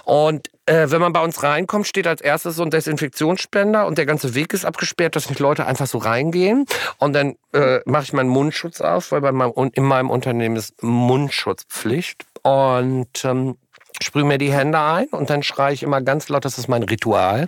Und 0.05 0.51
äh, 0.67 0.91
wenn 0.91 1.01
man 1.01 1.13
bei 1.13 1.23
uns 1.23 1.41
reinkommt, 1.41 1.87
steht 1.87 2.05
als 2.05 2.21
erstes 2.21 2.57
so 2.57 2.61
ein 2.61 2.69
Desinfektionsspender 2.69 3.87
und 3.87 3.97
der 3.97 4.05
ganze 4.05 4.35
Weg 4.35 4.53
ist 4.53 4.65
abgesperrt, 4.65 5.15
dass 5.15 5.29
nicht 5.29 5.39
Leute 5.39 5.65
einfach 5.65 5.87
so 5.87 5.97
reingehen. 5.97 6.67
Und 6.99 7.13
dann 7.13 7.37
äh, 7.53 7.79
mache 7.85 8.03
ich 8.03 8.13
meinen 8.13 8.29
Mundschutz 8.29 8.81
auf, 8.81 9.11
weil 9.11 9.21
bei 9.21 9.31
meinem, 9.31 9.71
in 9.73 9.83
meinem 9.83 10.11
Unternehmen 10.11 10.57
ist 10.57 10.83
Mundschutzpflicht. 10.83 12.25
Und 12.43 13.25
ähm, 13.25 13.55
sprühe 14.01 14.23
mir 14.23 14.37
die 14.37 14.51
Hände 14.51 14.79
ein 14.79 15.07
und 15.07 15.29
dann 15.29 15.43
schreie 15.43 15.73
ich 15.73 15.83
immer 15.83 16.01
ganz 16.01 16.29
laut, 16.29 16.45
das 16.45 16.57
ist 16.57 16.67
mein 16.67 16.83
Ritual. 16.83 17.47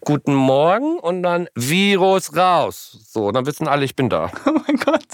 Guten 0.00 0.34
Morgen 0.34 0.98
und 0.98 1.22
dann 1.22 1.48
Virus 1.54 2.36
raus. 2.36 2.98
So, 3.08 3.30
dann 3.32 3.46
wissen 3.46 3.68
alle, 3.68 3.84
ich 3.84 3.96
bin 3.96 4.08
da. 4.08 4.30
Oh 4.48 4.60
mein 4.66 4.76
Gott. 4.78 5.04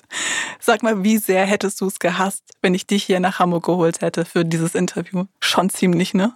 Sag 0.60 0.82
mal, 0.82 1.02
wie 1.02 1.18
sehr 1.18 1.44
hättest 1.44 1.80
du 1.80 1.86
es 1.86 1.98
gehasst, 1.98 2.44
wenn 2.62 2.74
ich 2.74 2.86
dich 2.86 3.04
hier 3.04 3.20
nach 3.20 3.38
Hamburg 3.40 3.64
geholt 3.64 4.00
hätte 4.00 4.24
für 4.24 4.44
dieses 4.44 4.74
Interview? 4.74 5.24
Schon 5.40 5.70
ziemlich, 5.70 6.14
ne? 6.14 6.34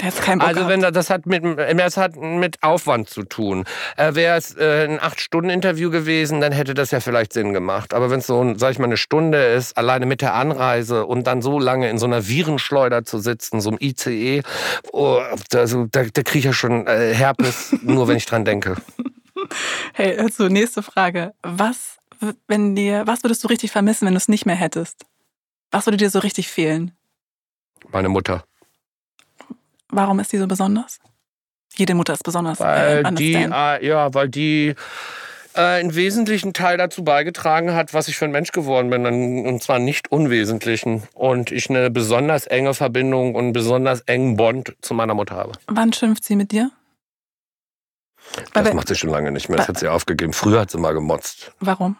Der 0.00 0.08
hat 0.08 0.22
keinen 0.22 0.38
Bock 0.38 0.48
Also 0.48 0.68
wenn 0.68 0.80
da- 0.80 0.92
das 0.92 1.10
hat 1.10 1.26
mit 1.26 1.42
das 1.44 1.96
hat 1.96 2.14
mit 2.16 2.62
Aufwand 2.62 3.08
zu 3.10 3.24
tun. 3.24 3.64
Äh, 3.96 4.14
Wäre 4.14 4.36
es 4.36 4.54
äh, 4.56 4.84
ein 4.88 5.00
acht 5.00 5.20
Stunden 5.20 5.50
Interview 5.50 5.90
gewesen, 5.90 6.40
dann 6.40 6.52
hätte 6.52 6.74
das 6.74 6.92
ja 6.92 7.00
vielleicht 7.00 7.32
Sinn 7.32 7.52
gemacht. 7.52 7.92
Aber 7.94 8.08
wenn 8.10 8.20
es 8.20 8.26
so, 8.28 8.54
sag 8.56 8.70
ich 8.70 8.78
mal, 8.78 8.84
eine 8.84 8.96
Stunde 8.96 9.44
ist, 9.44 9.76
alleine 9.76 10.06
mit 10.06 10.20
der 10.20 10.34
Anreise 10.34 11.04
und 11.04 11.26
dann 11.26 11.42
so 11.42 11.58
lange 11.58 11.90
in 11.90 11.98
so 11.98 12.06
einer 12.06 12.28
Virenschleuder 12.28 13.04
zu 13.04 13.18
sitzen, 13.18 13.60
so 13.60 13.70
einem 13.70 13.78
ICE, 13.80 14.42
oh, 14.92 15.20
da, 15.50 15.66
so, 15.66 15.86
da, 15.90 16.04
da 16.04 16.22
kriege 16.22 16.38
ich 16.38 16.44
ja 16.44 16.52
schon 16.52 16.86
äh, 16.86 17.12
Herpes, 17.14 17.74
nur 17.82 18.06
wenn 18.06 18.16
ich 18.18 18.26
dran 18.26 18.44
denke. 18.44 18.76
Hey, 19.94 20.16
also 20.18 20.46
nächste 20.48 20.82
Frage. 20.84 21.34
Was, 21.42 21.96
wenn 22.46 22.76
dir, 22.76 23.04
was 23.06 23.24
würdest 23.24 23.42
du 23.42 23.48
richtig 23.48 23.72
vermissen, 23.72 24.06
wenn 24.06 24.14
du 24.14 24.18
es 24.18 24.28
nicht 24.28 24.46
mehr 24.46 24.54
hättest? 24.56 25.06
Was 25.72 25.86
würde 25.86 25.96
dir 25.96 26.10
so 26.10 26.20
richtig 26.20 26.48
fehlen? 26.48 26.92
Meine 27.90 28.08
Mutter. 28.08 28.44
Warum 29.90 30.20
ist 30.20 30.32
die 30.32 30.38
so 30.38 30.46
besonders? 30.46 30.98
Jede 31.74 31.94
Mutter 31.94 32.12
ist 32.12 32.24
besonders. 32.24 32.60
Weil 32.60 33.06
I 33.06 33.14
die, 33.14 33.34
äh, 33.34 33.86
ja, 33.86 34.12
weil 34.14 34.28
die 34.28 34.74
äh, 35.54 35.60
einen 35.60 35.94
wesentlichen 35.94 36.52
Teil 36.52 36.76
dazu 36.76 37.04
beigetragen 37.04 37.74
hat, 37.74 37.94
was 37.94 38.08
ich 38.08 38.16
für 38.16 38.24
ein 38.24 38.30
Mensch 38.30 38.52
geworden 38.52 38.90
bin. 38.90 39.06
Und 39.46 39.62
zwar 39.62 39.78
nicht 39.78 40.10
unwesentlichen. 40.10 41.02
Und 41.14 41.52
ich 41.52 41.70
eine 41.70 41.90
besonders 41.90 42.46
enge 42.46 42.74
Verbindung 42.74 43.34
und 43.34 43.44
einen 43.44 43.52
besonders 43.52 44.00
engen 44.02 44.36
Bond 44.36 44.76
zu 44.80 44.94
meiner 44.94 45.14
Mutter 45.14 45.36
habe. 45.36 45.52
Wann 45.66 45.92
schimpft 45.92 46.24
sie 46.24 46.36
mit 46.36 46.52
dir? 46.52 46.70
Das 48.52 48.74
macht 48.74 48.88
sie 48.88 48.94
schon 48.94 49.10
lange 49.10 49.30
nicht 49.30 49.48
mehr. 49.48 49.58
Das 49.58 49.68
hat 49.68 49.78
sie 49.78 49.88
aufgegeben. 49.88 50.32
Früher 50.32 50.60
hat 50.60 50.70
sie 50.70 50.78
mal 50.78 50.92
gemotzt. 50.92 51.52
Warum? 51.60 51.96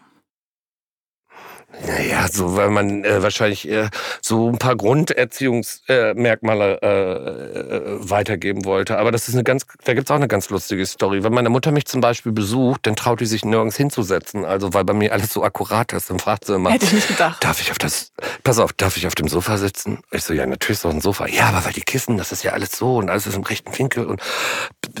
Naja, 1.85 2.27
so 2.29 2.55
weil 2.57 2.69
man 2.71 3.03
äh, 3.05 3.21
wahrscheinlich 3.21 3.69
äh, 3.69 3.89
so 4.21 4.49
ein 4.49 4.57
paar 4.57 4.75
Grunderziehungsmerkmale 4.75 6.79
äh, 6.81 6.87
äh, 6.87 7.77
äh, 7.77 8.09
weitergeben 8.09 8.65
wollte. 8.65 8.97
Aber 8.97 9.11
das 9.11 9.27
ist 9.29 9.35
eine 9.35 9.43
ganz, 9.43 9.65
da 9.83 9.93
gibt's 9.93 10.09
auch 10.11 10.15
eine 10.15 10.27
ganz 10.27 10.49
lustige 10.49 10.83
Story. 10.85 11.23
Wenn 11.23 11.33
meine 11.33 11.49
Mutter 11.49 11.71
mich 11.71 11.85
zum 11.85 12.01
Beispiel 12.01 12.31
besucht, 12.31 12.85
dann 12.87 12.95
traut 12.95 13.19
die 13.21 13.25
sich 13.27 13.45
nirgends 13.45 13.77
hinzusetzen. 13.77 14.45
Also 14.45 14.73
weil 14.73 14.83
bei 14.83 14.93
mir 14.93 15.13
alles 15.13 15.31
so 15.31 15.43
akkurat 15.43 15.93
ist. 15.93 16.09
Dann 16.09 16.17
fragt 16.19 16.45
sie 16.45 16.55
immer, 16.55 16.71
Hätte 16.71 16.85
ich 16.85 16.93
nicht 16.93 17.07
gedacht. 17.07 17.43
darf 17.43 17.61
ich 17.61 17.69
auf 17.71 17.77
das, 17.77 18.11
pass 18.43 18.57
auf, 18.59 18.73
darf 18.73 18.97
ich 18.97 19.05
auf 19.07 19.15
dem 19.15 19.27
Sofa 19.27 19.57
sitzen? 19.57 19.99
Ich 20.11 20.23
so, 20.23 20.33
ja, 20.33 20.45
natürlich 20.47 20.77
ist 20.77 20.85
doch 20.85 20.89
ein 20.91 21.01
Sofa. 21.01 21.27
Ja, 21.27 21.47
aber 21.49 21.65
weil 21.65 21.73
die 21.73 21.81
Kissen, 21.81 22.17
das 22.17 22.31
ist 22.31 22.43
ja 22.43 22.53
alles 22.53 22.71
so 22.71 22.97
und 22.97 23.09
alles 23.09 23.27
ist 23.27 23.35
im 23.35 23.43
rechten 23.43 23.77
Winkel 23.77 24.05
und 24.05 24.21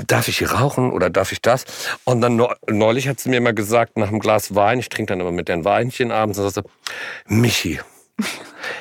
darf 0.07 0.27
ich 0.27 0.37
hier 0.37 0.51
rauchen 0.51 0.91
oder 0.91 1.09
darf 1.09 1.31
ich 1.31 1.41
das? 1.41 1.65
Und 2.03 2.21
dann 2.21 2.35
neu- 2.35 2.53
neulich 2.69 3.07
hat 3.07 3.19
sie 3.19 3.29
mir 3.29 3.41
mal 3.41 3.53
gesagt, 3.55 3.97
nach 3.97 4.09
einem 4.09 4.19
Glas 4.19 4.53
Wein, 4.55 4.79
ich 4.79 4.89
trinke 4.89 5.13
dann 5.13 5.19
immer 5.19 5.31
mit 5.31 5.47
den 5.49 5.65
Weinchen 5.65 6.11
abends, 6.11 6.37
und 6.37 6.45
sagte, 6.63 6.69
Michi, 7.27 7.79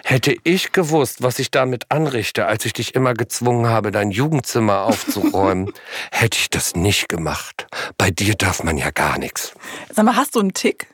hätte 0.05 0.37
ich 0.45 0.72
gewusst, 0.72 1.22
was 1.22 1.39
ich 1.39 1.51
damit 1.51 1.91
anrichte, 1.91 2.47
als 2.47 2.64
ich 2.64 2.72
dich 2.72 2.95
immer 2.95 3.14
gezwungen 3.14 3.66
habe, 3.68 3.91
dein 3.93 4.11
Jugendzimmer 4.11 4.83
aufzuräumen, 4.83 5.72
hätte 6.12 6.37
ich 6.39 6.51
das 6.51 6.74
nicht 6.74 7.09
gemacht. 7.09 7.66
Bei 7.97 8.11
dir 8.11 8.35
darf 8.35 8.62
man 8.64 8.76
ja 8.79 8.91
gar 8.91 9.18
nichts. 9.18 9.53
Sag 9.93 10.05
mal, 10.05 10.16
hast 10.16 10.35
du 10.35 10.41
einen 10.41 10.55
Tick? 10.55 10.87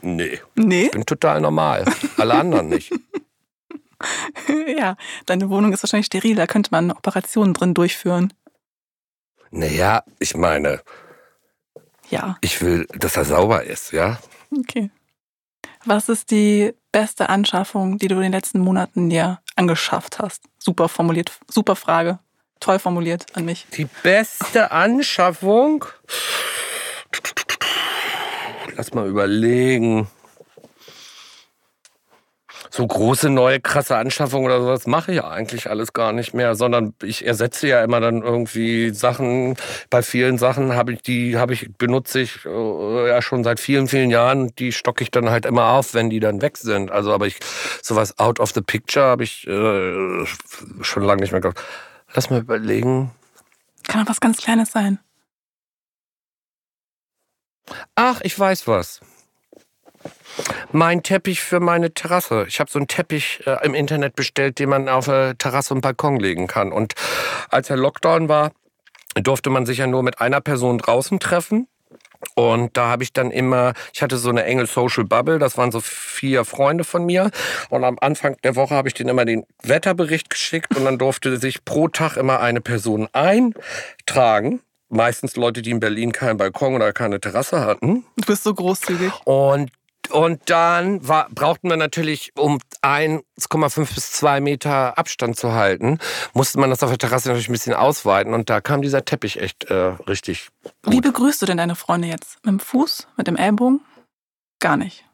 Nee, 0.00 0.40
Nee. 0.54 0.84
ich 0.86 0.90
bin 0.92 1.06
total 1.06 1.40
normal. 1.40 1.84
Alle 2.16 2.34
anderen 2.34 2.68
nicht. 2.68 2.92
ja, 4.76 4.96
deine 5.26 5.48
Wohnung 5.50 5.72
ist 5.72 5.82
wahrscheinlich 5.82 6.06
steril, 6.06 6.36
da 6.36 6.46
könnte 6.46 6.70
man 6.72 6.90
Operationen 6.90 7.54
drin 7.54 7.74
durchführen. 7.74 8.32
Naja, 9.50 10.02
ich 10.18 10.36
meine, 10.36 10.82
Ja, 12.10 12.36
ich 12.42 12.60
will, 12.60 12.86
dass 12.92 13.16
er 13.16 13.24
sauber 13.24 13.64
ist, 13.64 13.92
ja? 13.92 14.18
okay. 14.56 14.90
Was 15.86 16.08
ist 16.08 16.30
die 16.30 16.72
beste 16.92 17.28
Anschaffung, 17.28 17.98
die 17.98 18.08
du 18.08 18.14
in 18.16 18.22
den 18.22 18.32
letzten 18.32 18.58
Monaten 18.58 19.10
dir 19.10 19.40
angeschafft 19.54 20.18
hast? 20.18 20.44
Super 20.58 20.88
formuliert, 20.88 21.32
super 21.46 21.76
Frage. 21.76 22.18
Toll 22.58 22.78
formuliert 22.78 23.26
an 23.34 23.44
mich. 23.44 23.66
Die 23.76 23.86
beste 24.02 24.70
Anschaffung? 24.70 25.84
Lass 28.76 28.94
mal 28.94 29.06
überlegen. 29.06 30.08
So 32.76 32.84
große, 32.84 33.30
neue, 33.30 33.60
krasse 33.60 33.96
Anschaffungen 33.96 34.46
oder 34.46 34.60
sowas 34.60 34.88
mache 34.88 35.12
ich 35.12 35.18
ja 35.18 35.28
eigentlich 35.28 35.70
alles 35.70 35.92
gar 35.92 36.12
nicht 36.12 36.34
mehr, 36.34 36.56
sondern 36.56 36.92
ich 37.04 37.24
ersetze 37.24 37.68
ja 37.68 37.84
immer 37.84 38.00
dann 38.00 38.22
irgendwie 38.22 38.90
Sachen. 38.90 39.54
Bei 39.90 40.02
vielen 40.02 40.38
Sachen 40.38 40.74
habe 40.74 40.92
ich 40.92 41.00
die, 41.00 41.38
habe 41.38 41.52
ich, 41.52 41.72
benutze 41.78 42.18
ich 42.18 42.44
äh, 42.44 43.08
ja 43.08 43.22
schon 43.22 43.44
seit 43.44 43.60
vielen, 43.60 43.86
vielen 43.86 44.10
Jahren. 44.10 44.52
Die 44.56 44.72
stocke 44.72 45.04
ich 45.04 45.12
dann 45.12 45.30
halt 45.30 45.46
immer 45.46 45.68
auf, 45.68 45.94
wenn 45.94 46.10
die 46.10 46.18
dann 46.18 46.42
weg 46.42 46.56
sind. 46.56 46.90
Also, 46.90 47.12
aber 47.12 47.28
ich, 47.28 47.38
sowas 47.80 48.18
out 48.18 48.40
of 48.40 48.50
the 48.50 48.60
picture 48.60 49.06
habe 49.06 49.22
ich 49.22 49.46
äh, 49.46 50.26
schon 50.80 51.04
lange 51.04 51.20
nicht 51.20 51.30
mehr 51.30 51.40
gehabt. 51.40 51.62
Lass 52.12 52.28
mal 52.28 52.40
überlegen. 52.40 53.12
Kann 53.84 54.02
auch 54.02 54.10
was 54.10 54.18
ganz 54.20 54.38
Kleines 54.38 54.72
sein. 54.72 54.98
Ach, 57.94 58.20
ich 58.24 58.36
weiß 58.36 58.66
was. 58.66 59.00
Mein 60.72 61.02
Teppich 61.02 61.40
für 61.40 61.60
meine 61.60 61.94
Terrasse. 61.94 62.46
Ich 62.48 62.60
habe 62.60 62.70
so 62.70 62.78
einen 62.78 62.88
Teppich 62.88 63.40
äh, 63.46 63.64
im 63.64 63.74
Internet 63.74 64.16
bestellt, 64.16 64.58
den 64.58 64.68
man 64.68 64.88
auf 64.88 65.08
äh, 65.08 65.34
Terrasse 65.34 65.74
und 65.74 65.80
Balkon 65.80 66.18
legen 66.18 66.46
kann. 66.46 66.72
Und 66.72 66.94
als 67.48 67.68
der 67.68 67.76
Lockdown 67.76 68.28
war, 68.28 68.52
durfte 69.14 69.50
man 69.50 69.66
sich 69.66 69.78
ja 69.78 69.86
nur 69.86 70.02
mit 70.02 70.20
einer 70.20 70.40
Person 70.40 70.78
draußen 70.78 71.20
treffen. 71.20 71.68
Und 72.34 72.76
da 72.76 72.88
habe 72.88 73.02
ich 73.02 73.12
dann 73.12 73.30
immer, 73.30 73.74
ich 73.92 74.02
hatte 74.02 74.16
so 74.16 74.30
eine 74.30 74.44
enge 74.44 74.66
Social 74.66 75.04
Bubble, 75.04 75.38
das 75.38 75.56
waren 75.58 75.70
so 75.70 75.80
vier 75.80 76.44
Freunde 76.44 76.84
von 76.84 77.04
mir. 77.04 77.30
Und 77.70 77.84
am 77.84 77.98
Anfang 78.00 78.36
der 78.42 78.56
Woche 78.56 78.74
habe 78.74 78.88
ich 78.88 78.94
denen 78.94 79.10
immer 79.10 79.24
den 79.24 79.44
Wetterbericht 79.62 80.30
geschickt 80.30 80.74
und 80.76 80.84
dann 80.84 80.98
durfte 80.98 81.36
sich 81.36 81.64
pro 81.64 81.88
Tag 81.88 82.16
immer 82.16 82.40
eine 82.40 82.60
Person 82.60 83.08
eintragen. 83.12 84.60
Meistens 84.88 85.36
Leute, 85.36 85.62
die 85.62 85.70
in 85.70 85.80
Berlin 85.80 86.12
keinen 86.12 86.36
Balkon 86.36 86.74
oder 86.74 86.92
keine 86.92 87.20
Terrasse 87.20 87.60
hatten. 87.60 88.04
Du 88.16 88.26
bist 88.26 88.44
so 88.44 88.54
großzügig. 88.54 89.12
Und, 89.24 89.70
und 90.10 90.40
dann 90.46 91.06
war, 91.06 91.28
brauchten 91.30 91.68
wir 91.68 91.76
natürlich, 91.76 92.32
um 92.36 92.58
1,5 92.82 93.94
bis 93.94 94.12
2 94.12 94.40
Meter 94.40 94.98
Abstand 94.98 95.36
zu 95.36 95.52
halten, 95.52 95.98
musste 96.32 96.58
man 96.58 96.70
das 96.70 96.82
auf 96.82 96.90
der 96.90 96.98
Terrasse 96.98 97.28
natürlich 97.28 97.48
ein 97.48 97.52
bisschen 97.52 97.74
ausweiten. 97.74 98.34
Und 98.34 98.50
da 98.50 98.60
kam 98.60 98.82
dieser 98.82 99.04
Teppich 99.04 99.40
echt 99.40 99.64
äh, 99.70 99.94
richtig 100.08 100.48
Wie 100.82 101.00
begrüßt 101.00 101.42
du 101.42 101.46
denn 101.46 101.56
deine 101.56 101.76
Freunde 101.76 102.08
jetzt? 102.08 102.36
Mit 102.44 102.52
dem 102.52 102.60
Fuß? 102.60 103.08
Mit 103.16 103.26
dem 103.26 103.36
Ellbogen? 103.36 103.80
Gar 104.60 104.76
nicht. 104.76 105.04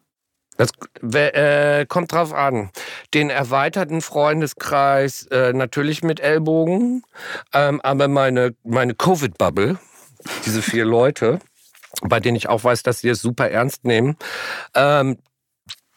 Das 0.56 0.72
äh, 1.14 1.86
kommt 1.86 2.12
drauf 2.12 2.34
an. 2.34 2.70
Den 3.14 3.30
erweiterten 3.30 4.02
Freundeskreis 4.02 5.26
äh, 5.28 5.54
natürlich 5.54 6.02
mit 6.02 6.20
Ellbogen, 6.20 7.02
ähm, 7.54 7.80
aber 7.80 8.08
meine, 8.08 8.54
meine 8.62 8.94
Covid-Bubble, 8.94 9.78
diese 10.44 10.60
vier 10.60 10.84
Leute, 10.84 11.40
bei 12.02 12.20
denen 12.20 12.36
ich 12.36 12.48
auch 12.48 12.64
weiß, 12.64 12.82
dass 12.82 13.00
sie 13.00 13.08
es 13.08 13.20
super 13.20 13.50
ernst 13.50 13.84
nehmen, 13.84 14.16
ähm, 14.74 15.18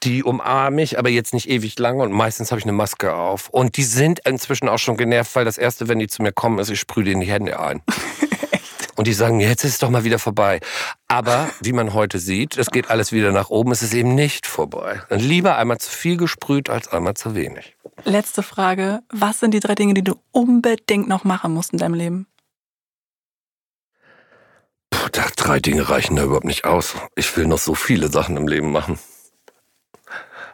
die 0.04 0.24
umarme 0.24 0.82
ich, 0.82 1.00
aber 1.00 1.10
jetzt 1.10 1.34
nicht 1.34 1.50
ewig 1.50 1.80
lang 1.80 2.00
und 2.00 2.12
meistens 2.12 2.52
habe 2.52 2.60
ich 2.60 2.66
eine 2.66 2.74
Maske 2.74 3.14
auf. 3.14 3.50
Und 3.50 3.78
die 3.78 3.84
sind 3.84 4.20
inzwischen 4.28 4.68
auch 4.68 4.80
schon 4.80 4.98
genervt, 4.98 5.36
weil 5.36 5.46
das 5.46 5.58
Erste, 5.58 5.88
wenn 5.88 6.00
die 6.00 6.08
zu 6.08 6.22
mir 6.22 6.34
kommen, 6.34 6.60
ist, 6.60 6.70
ich 6.70 6.80
sprühe 6.80 7.06
denen 7.06 7.22
die 7.22 7.32
Hände 7.32 7.60
ein. 7.60 7.82
Und 8.96 9.08
die 9.08 9.14
sagen, 9.14 9.40
jetzt 9.40 9.64
ist 9.64 9.72
es 9.72 9.80
doch 9.80 9.90
mal 9.90 10.04
wieder 10.04 10.20
vorbei. 10.20 10.60
Aber 11.08 11.50
wie 11.62 11.74
man 11.74 11.94
heute 11.94 12.20
sieht, 12.20 12.58
es 12.58 12.70
geht 12.70 12.92
alles 12.92 13.12
wieder 13.12 13.32
nach 13.32 13.50
oben, 13.50 13.72
es 13.72 13.82
ist 13.82 13.94
eben 13.94 14.14
nicht 14.14 14.46
vorbei. 14.46 15.02
Und 15.10 15.20
lieber 15.20 15.58
einmal 15.58 15.80
zu 15.80 15.90
viel 15.90 16.16
gesprüht 16.16 16.70
als 16.70 16.90
einmal 16.90 17.16
zu 17.16 17.34
wenig. 17.34 17.76
Letzte 18.04 18.44
Frage. 18.44 19.00
Was 19.12 19.40
sind 19.40 19.54
die 19.54 19.62
drei 19.62 19.74
Dinge, 19.74 19.96
die 19.96 20.04
du 20.04 20.20
unbedingt 20.32 21.08
noch 21.08 21.24
machen 21.24 21.54
musst 21.54 21.74
in 21.74 21.80
deinem 21.80 21.96
Leben? 21.96 22.28
Drei 25.12 25.60
Dinge 25.60 25.90
reichen 25.90 26.16
da 26.16 26.24
überhaupt 26.24 26.46
nicht 26.46 26.66
aus. 26.66 26.96
Ich 27.16 27.36
will 27.36 27.48
noch 27.48 27.60
so 27.60 27.76
viele 27.76 28.08
Sachen 28.08 28.38
im 28.38 28.48
Leben 28.48 28.72
machen. 28.72 29.00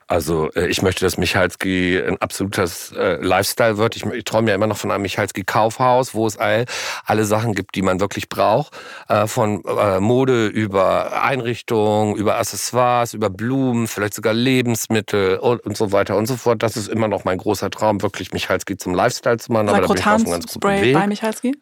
Also 0.10 0.50
äh, 0.56 0.68
ich 0.68 0.82
möchte, 0.82 1.06
dass 1.06 1.18
Michalski 1.18 2.02
ein 2.02 2.20
absolutes 2.20 2.92
äh, 2.94 3.24
Lifestyle 3.24 3.78
wird. 3.78 3.96
Ich, 3.96 4.04
ich 4.04 4.24
träume 4.24 4.50
ja 4.50 4.56
immer 4.56 4.66
noch 4.66 4.78
von 4.78 4.90
einem 4.90 5.04
Michalski 5.04 5.44
Kaufhaus, 5.44 6.16
wo 6.16 6.26
es 6.26 6.36
all, 6.36 6.66
alle 7.06 7.26
Sachen 7.26 7.54
gibt, 7.54 7.76
die 7.76 7.84
man 7.84 8.00
wirklich 8.00 8.28
braucht. 8.28 8.76
Äh, 9.08 9.28
von 9.28 9.64
äh, 9.66 10.00
Mode 10.00 10.48
über 10.48 11.22
Einrichtungen, 11.22 12.16
über 12.16 12.40
Accessoires, 12.40 13.14
über 13.14 13.30
Blumen, 13.30 13.88
vielleicht 13.88 14.16
sogar 14.16 14.34
Lebensmittel 14.34 15.38
und, 15.38 15.64
und 15.64 15.78
so 15.78 15.92
weiter 15.92 16.18
und 16.18 16.26
so 16.26 16.38
fort. 16.38 16.64
Das 16.64 16.76
ist 16.76 16.88
immer 16.88 17.08
noch 17.08 17.24
mein 17.24 17.38
großer 17.38 17.70
Traum, 17.70 18.02
wirklich 18.02 18.34
Michalski 18.34 18.78
zum 18.78 18.96
Lifestyle 18.96 19.38
zu 19.38 19.52
machen. 19.52 19.70
Aber 19.70 19.82
da 19.82 19.88
bin 19.88 19.96
ich 19.96 20.08
auf 20.08 20.14
einem 20.16 20.32
ganz 20.32 20.48
guten 20.48 20.60
Spray 20.60 20.82
Weg. 20.82 20.94
bei 20.96 21.06
Michalski? 21.06 21.56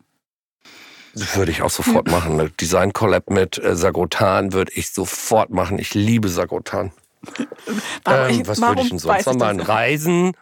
Würde 1.13 1.51
ich 1.51 1.61
auch 1.61 1.69
sofort 1.69 2.09
machen. 2.09 2.39
Eine 2.39 2.49
Design 2.49 2.93
Collab 2.93 3.29
mit 3.29 3.57
äh, 3.57 3.75
Sagrotan 3.75 4.53
würde 4.53 4.71
ich 4.75 4.91
sofort 4.91 5.49
machen. 5.49 5.79
Ich 5.79 5.93
liebe 5.93 6.29
Sagrotan. 6.29 6.91
ähm, 8.07 8.47
was 8.47 8.61
würde 8.61 8.81
ich 8.81 8.89
denn 8.89 8.99
sonst 8.99 9.25
noch 9.25 9.35
machen? 9.35 9.59
Reisen. 9.59 10.33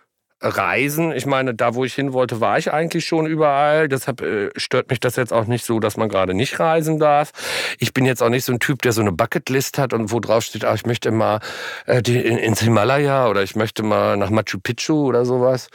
Reisen, 0.42 1.14
ich 1.14 1.26
meine, 1.26 1.56
da 1.56 1.76
wo 1.76 1.86
ich 1.86 1.96
hin 1.96 2.12
wollte, 2.14 2.42
war 2.42 2.58
ich 2.58 2.72
eigentlich 2.72 3.06
schon 3.06 3.26
überall. 3.26 3.88
Deshalb 3.88 4.22
äh, 4.22 4.50
stört 4.58 4.90
mich 4.90 5.00
das 5.00 5.16
jetzt 5.16 5.32
auch 5.32 5.46
nicht 5.46 5.66
so, 5.66 5.80
dass 5.80 5.98
man 5.98 6.10
gerade 6.10 6.34
nicht 6.34 6.60
reisen 6.60 7.00
darf. 7.00 7.32
Ich 7.80 7.94
bin 7.94 8.06
jetzt 8.06 8.22
auch 8.22 8.30
nicht 8.30 8.46
so 8.46 8.52
ein 8.52 8.60
Typ, 8.60 8.82
der 8.82 8.92
so 8.92 9.02
eine 9.02 9.14
Bucketlist 9.14 9.78
hat 9.78 9.94
und 9.94 10.12
wo 10.12 10.20
drauf 10.20 10.44
steht, 10.44 10.66
ah, 10.66 10.74
ich 10.74 10.86
möchte 10.86 11.12
mal 11.12 11.40
äh, 11.86 12.02
die, 12.02 12.20
in, 12.20 12.38
ins 12.38 12.60
Himalaya 12.60 13.28
oder 13.30 13.44
ich 13.44 13.56
möchte 13.56 13.82
mal 13.82 14.18
nach 14.18 14.30
Machu 14.30 14.60
Picchu 14.62 15.06
oder 15.06 15.26
sowas. 15.26 15.70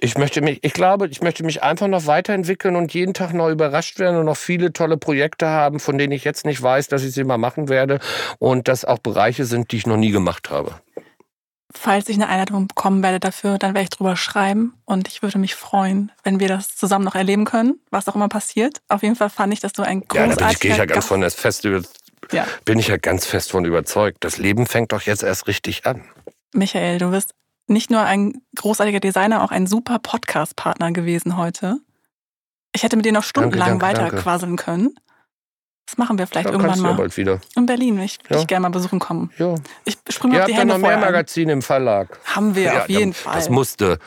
Ich 0.00 0.18
möchte 0.18 0.40
mich, 0.40 0.58
ich 0.62 0.72
glaube, 0.72 1.06
ich 1.06 1.22
möchte 1.22 1.44
mich 1.44 1.62
einfach 1.62 1.86
noch 1.86 2.06
weiterentwickeln 2.06 2.74
und 2.76 2.92
jeden 2.92 3.14
Tag 3.14 3.32
neu 3.32 3.52
überrascht 3.52 3.98
werden 3.98 4.16
und 4.16 4.26
noch 4.26 4.36
viele 4.36 4.72
tolle 4.72 4.96
Projekte 4.96 5.46
haben, 5.46 5.78
von 5.78 5.98
denen 5.98 6.12
ich 6.12 6.24
jetzt 6.24 6.44
nicht 6.44 6.60
weiß, 6.60 6.88
dass 6.88 7.04
ich 7.04 7.12
sie 7.12 7.24
mal 7.24 7.38
machen 7.38 7.68
werde 7.68 8.00
und 8.38 8.66
das 8.66 8.84
auch 8.84 8.98
Bereiche 8.98 9.44
sind, 9.44 9.70
die 9.70 9.76
ich 9.76 9.86
noch 9.86 9.96
nie 9.96 10.10
gemacht 10.10 10.50
habe. 10.50 10.80
Falls 11.72 12.08
ich 12.08 12.16
eine 12.16 12.28
Einladung 12.28 12.68
bekommen 12.68 13.02
werde 13.02 13.18
dafür, 13.18 13.58
dann 13.58 13.74
werde 13.74 13.84
ich 13.84 13.90
drüber 13.90 14.16
schreiben 14.16 14.74
und 14.84 15.08
ich 15.08 15.22
würde 15.22 15.38
mich 15.38 15.54
freuen, 15.54 16.12
wenn 16.22 16.38
wir 16.38 16.48
das 16.48 16.76
zusammen 16.76 17.04
noch 17.04 17.16
erleben 17.16 17.44
können, 17.44 17.80
was 17.90 18.08
auch 18.08 18.14
immer 18.14 18.28
passiert. 18.28 18.80
Auf 18.88 19.02
jeden 19.02 19.16
Fall 19.16 19.30
fand 19.30 19.52
ich, 19.52 19.60
dass 19.60 19.72
du 19.72 19.82
ein 19.82 20.00
großartiger 20.00 20.30
Ja, 20.30 20.36
da 20.36 20.44
bin 20.46 20.52
ich, 20.52 20.60
gehe 20.60 20.70
ich 20.72 20.76
ja 20.76 20.86
ganz 20.86 21.06
von 21.06 21.20
das 21.20 21.34
fest 21.34 21.66
ja. 22.32 22.46
bin 22.64 22.78
ich 22.78 22.88
ja 22.88 22.96
ganz 22.96 23.26
fest 23.26 23.50
von 23.50 23.64
überzeugt. 23.64 24.18
Das 24.20 24.38
Leben 24.38 24.66
fängt 24.66 24.92
doch 24.92 25.02
jetzt 25.02 25.22
erst 25.22 25.46
richtig 25.46 25.86
an. 25.86 26.04
Michael, 26.52 26.98
du 26.98 27.10
wirst 27.10 27.34
nicht 27.66 27.90
nur 27.90 28.02
ein 28.02 28.42
großartiger 28.56 29.00
Designer, 29.00 29.42
auch 29.42 29.50
ein 29.50 29.66
super 29.66 29.98
Podcast-Partner 29.98 30.92
gewesen 30.92 31.36
heute. 31.36 31.78
Ich 32.74 32.82
hätte 32.82 32.96
mit 32.96 33.06
dir 33.06 33.12
noch 33.12 33.24
stundenlang 33.24 33.78
danke, 33.78 33.84
danke, 33.84 33.98
weiter 33.98 34.08
danke. 34.10 34.22
quasseln 34.22 34.56
können. 34.56 34.94
Das 35.86 35.98
machen 35.98 36.18
wir 36.18 36.26
vielleicht 36.26 36.46
ja, 36.46 36.52
irgendwann 36.52 36.80
mal. 36.80 36.90
Ja 36.90 36.96
bald 36.96 37.16
wieder. 37.16 37.40
In 37.56 37.66
Berlin, 37.66 38.00
ich 38.00 38.18
ja. 38.28 38.38
ich 38.38 38.46
gerne 38.46 38.62
mal 38.62 38.70
besuchen 38.70 38.98
kommen. 38.98 39.30
Ja. 39.38 39.54
Ich 39.84 39.98
springe 40.08 40.40
auf 40.40 40.46
die 40.46 40.54
Hände 40.54 40.74
noch 40.74 40.80
mehr 40.80 40.96
Magazine 40.96 41.52
im 41.52 41.62
Verlag. 41.62 42.18
Haben 42.24 42.54
wir 42.54 42.62
ja, 42.62 42.82
auf 42.82 42.88
jeden 42.88 43.12
Fall. 43.12 43.34
Das 43.34 43.50
musste, 43.50 43.98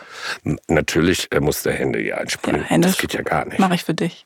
natürlich 0.67 1.29
musste 1.39 1.71
Hände 1.71 2.01
ja 2.01 2.17
einsprühen. 2.17 2.57
Ja, 2.57 2.63
Hände 2.63 2.87
das 2.87 2.97
geht 2.97 3.13
ja 3.13 3.21
gar 3.21 3.45
nicht. 3.45 3.59
Mache 3.59 3.75
ich 3.75 3.83
für 3.83 3.93
dich. 3.93 4.25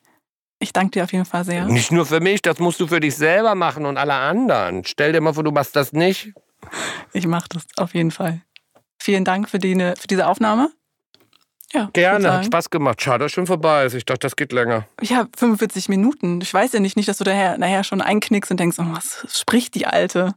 Ich 0.59 0.73
danke 0.73 0.91
dir 0.91 1.03
auf 1.03 1.11
jeden 1.11 1.25
Fall 1.25 1.43
sehr. 1.43 1.65
Nicht 1.65 1.91
nur 1.91 2.05
für 2.05 2.19
mich, 2.19 2.41
das 2.41 2.59
musst 2.59 2.79
du 2.79 2.87
für 2.87 2.99
dich 2.99 3.15
selber 3.15 3.55
machen 3.55 3.85
und 3.85 3.97
alle 3.97 4.13
anderen. 4.13 4.83
Stell 4.85 5.11
dir 5.11 5.19
mal 5.19 5.33
vor, 5.33 5.43
du 5.43 5.51
machst 5.51 5.75
das 5.75 5.91
nicht. 5.91 6.33
Ich 7.11 7.27
mache 7.27 7.49
das 7.49 7.65
auf 7.77 7.95
jeden 7.95 8.11
Fall. 8.11 8.41
Vielen 9.01 9.25
Dank 9.25 9.49
für, 9.49 9.57
die, 9.57 9.73
für 9.73 10.07
diese 10.07 10.27
Aufnahme. 10.27 10.69
Ja, 11.73 11.89
Gerne, 11.91 12.33
hat 12.33 12.45
Spaß 12.45 12.69
gemacht. 12.69 13.01
Schade, 13.01 13.25
dass 13.25 13.31
schon 13.31 13.47
vorbei 13.47 13.85
ist. 13.85 13.95
Ich 13.95 14.05
dachte, 14.05 14.19
das 14.19 14.35
geht 14.35 14.51
länger. 14.51 14.85
Ja, 15.01 15.27
45 15.35 15.89
Minuten. 15.89 16.39
Ich 16.41 16.53
weiß 16.53 16.73
ja 16.73 16.79
nicht, 16.79 16.97
nicht 16.97 17.09
dass 17.09 17.17
du 17.17 17.23
daher, 17.23 17.57
nachher 17.57 17.83
schon 17.83 18.01
einknickst 18.01 18.51
und 18.51 18.59
denkst, 18.59 18.77
oh, 18.79 18.85
was 18.89 19.25
spricht 19.27 19.73
die 19.73 19.87
Alte? 19.87 20.35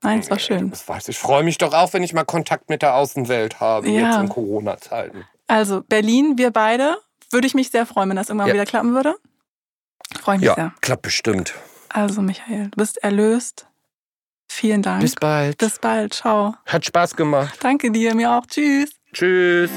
Nein, 0.00 0.20
es 0.20 0.30
war 0.30 0.38
schön. 0.38 0.70
Das 0.70 0.88
weiß 0.88 1.08
ich. 1.08 1.18
freue 1.18 1.42
mich 1.42 1.58
doch 1.58 1.74
auch, 1.74 1.92
wenn 1.92 2.02
ich 2.02 2.14
mal 2.14 2.24
Kontakt 2.24 2.70
mit 2.70 2.80
der 2.80 2.94
Außenwelt 2.94 3.60
habe, 3.60 3.90
ja. 3.90 4.08
jetzt 4.08 4.20
in 4.20 4.28
Corona-Zeiten. 4.30 5.24
Also, 5.46 5.82
Berlin, 5.82 6.38
wir 6.38 6.50
beide, 6.50 6.96
würde 7.30 7.46
ich 7.46 7.52
mich 7.52 7.70
sehr 7.70 7.84
freuen, 7.84 8.08
wenn 8.08 8.16
das 8.16 8.30
irgendwann 8.30 8.48
ja. 8.48 8.54
wieder 8.54 8.64
klappen 8.64 8.94
würde. 8.94 9.16
Freue 10.18 10.38
mich 10.38 10.46
ja, 10.46 10.54
sehr. 10.54 10.74
klappt 10.80 11.02
bestimmt. 11.02 11.52
Also, 11.90 12.22
Michael, 12.22 12.70
du 12.70 12.76
bist 12.78 13.02
erlöst. 13.02 13.66
Vielen 14.48 14.82
Dank. 14.82 15.00
Bis 15.00 15.14
bald. 15.14 15.58
Bis 15.58 15.78
bald. 15.78 16.14
Ciao. 16.14 16.54
Hat 16.66 16.84
Spaß 16.84 17.16
gemacht. 17.16 17.58
Danke 17.60 17.90
dir, 17.90 18.14
mir 18.14 18.30
auch. 18.30 18.46
Tschüss. 18.46 18.90
Tschüss. 19.12 19.70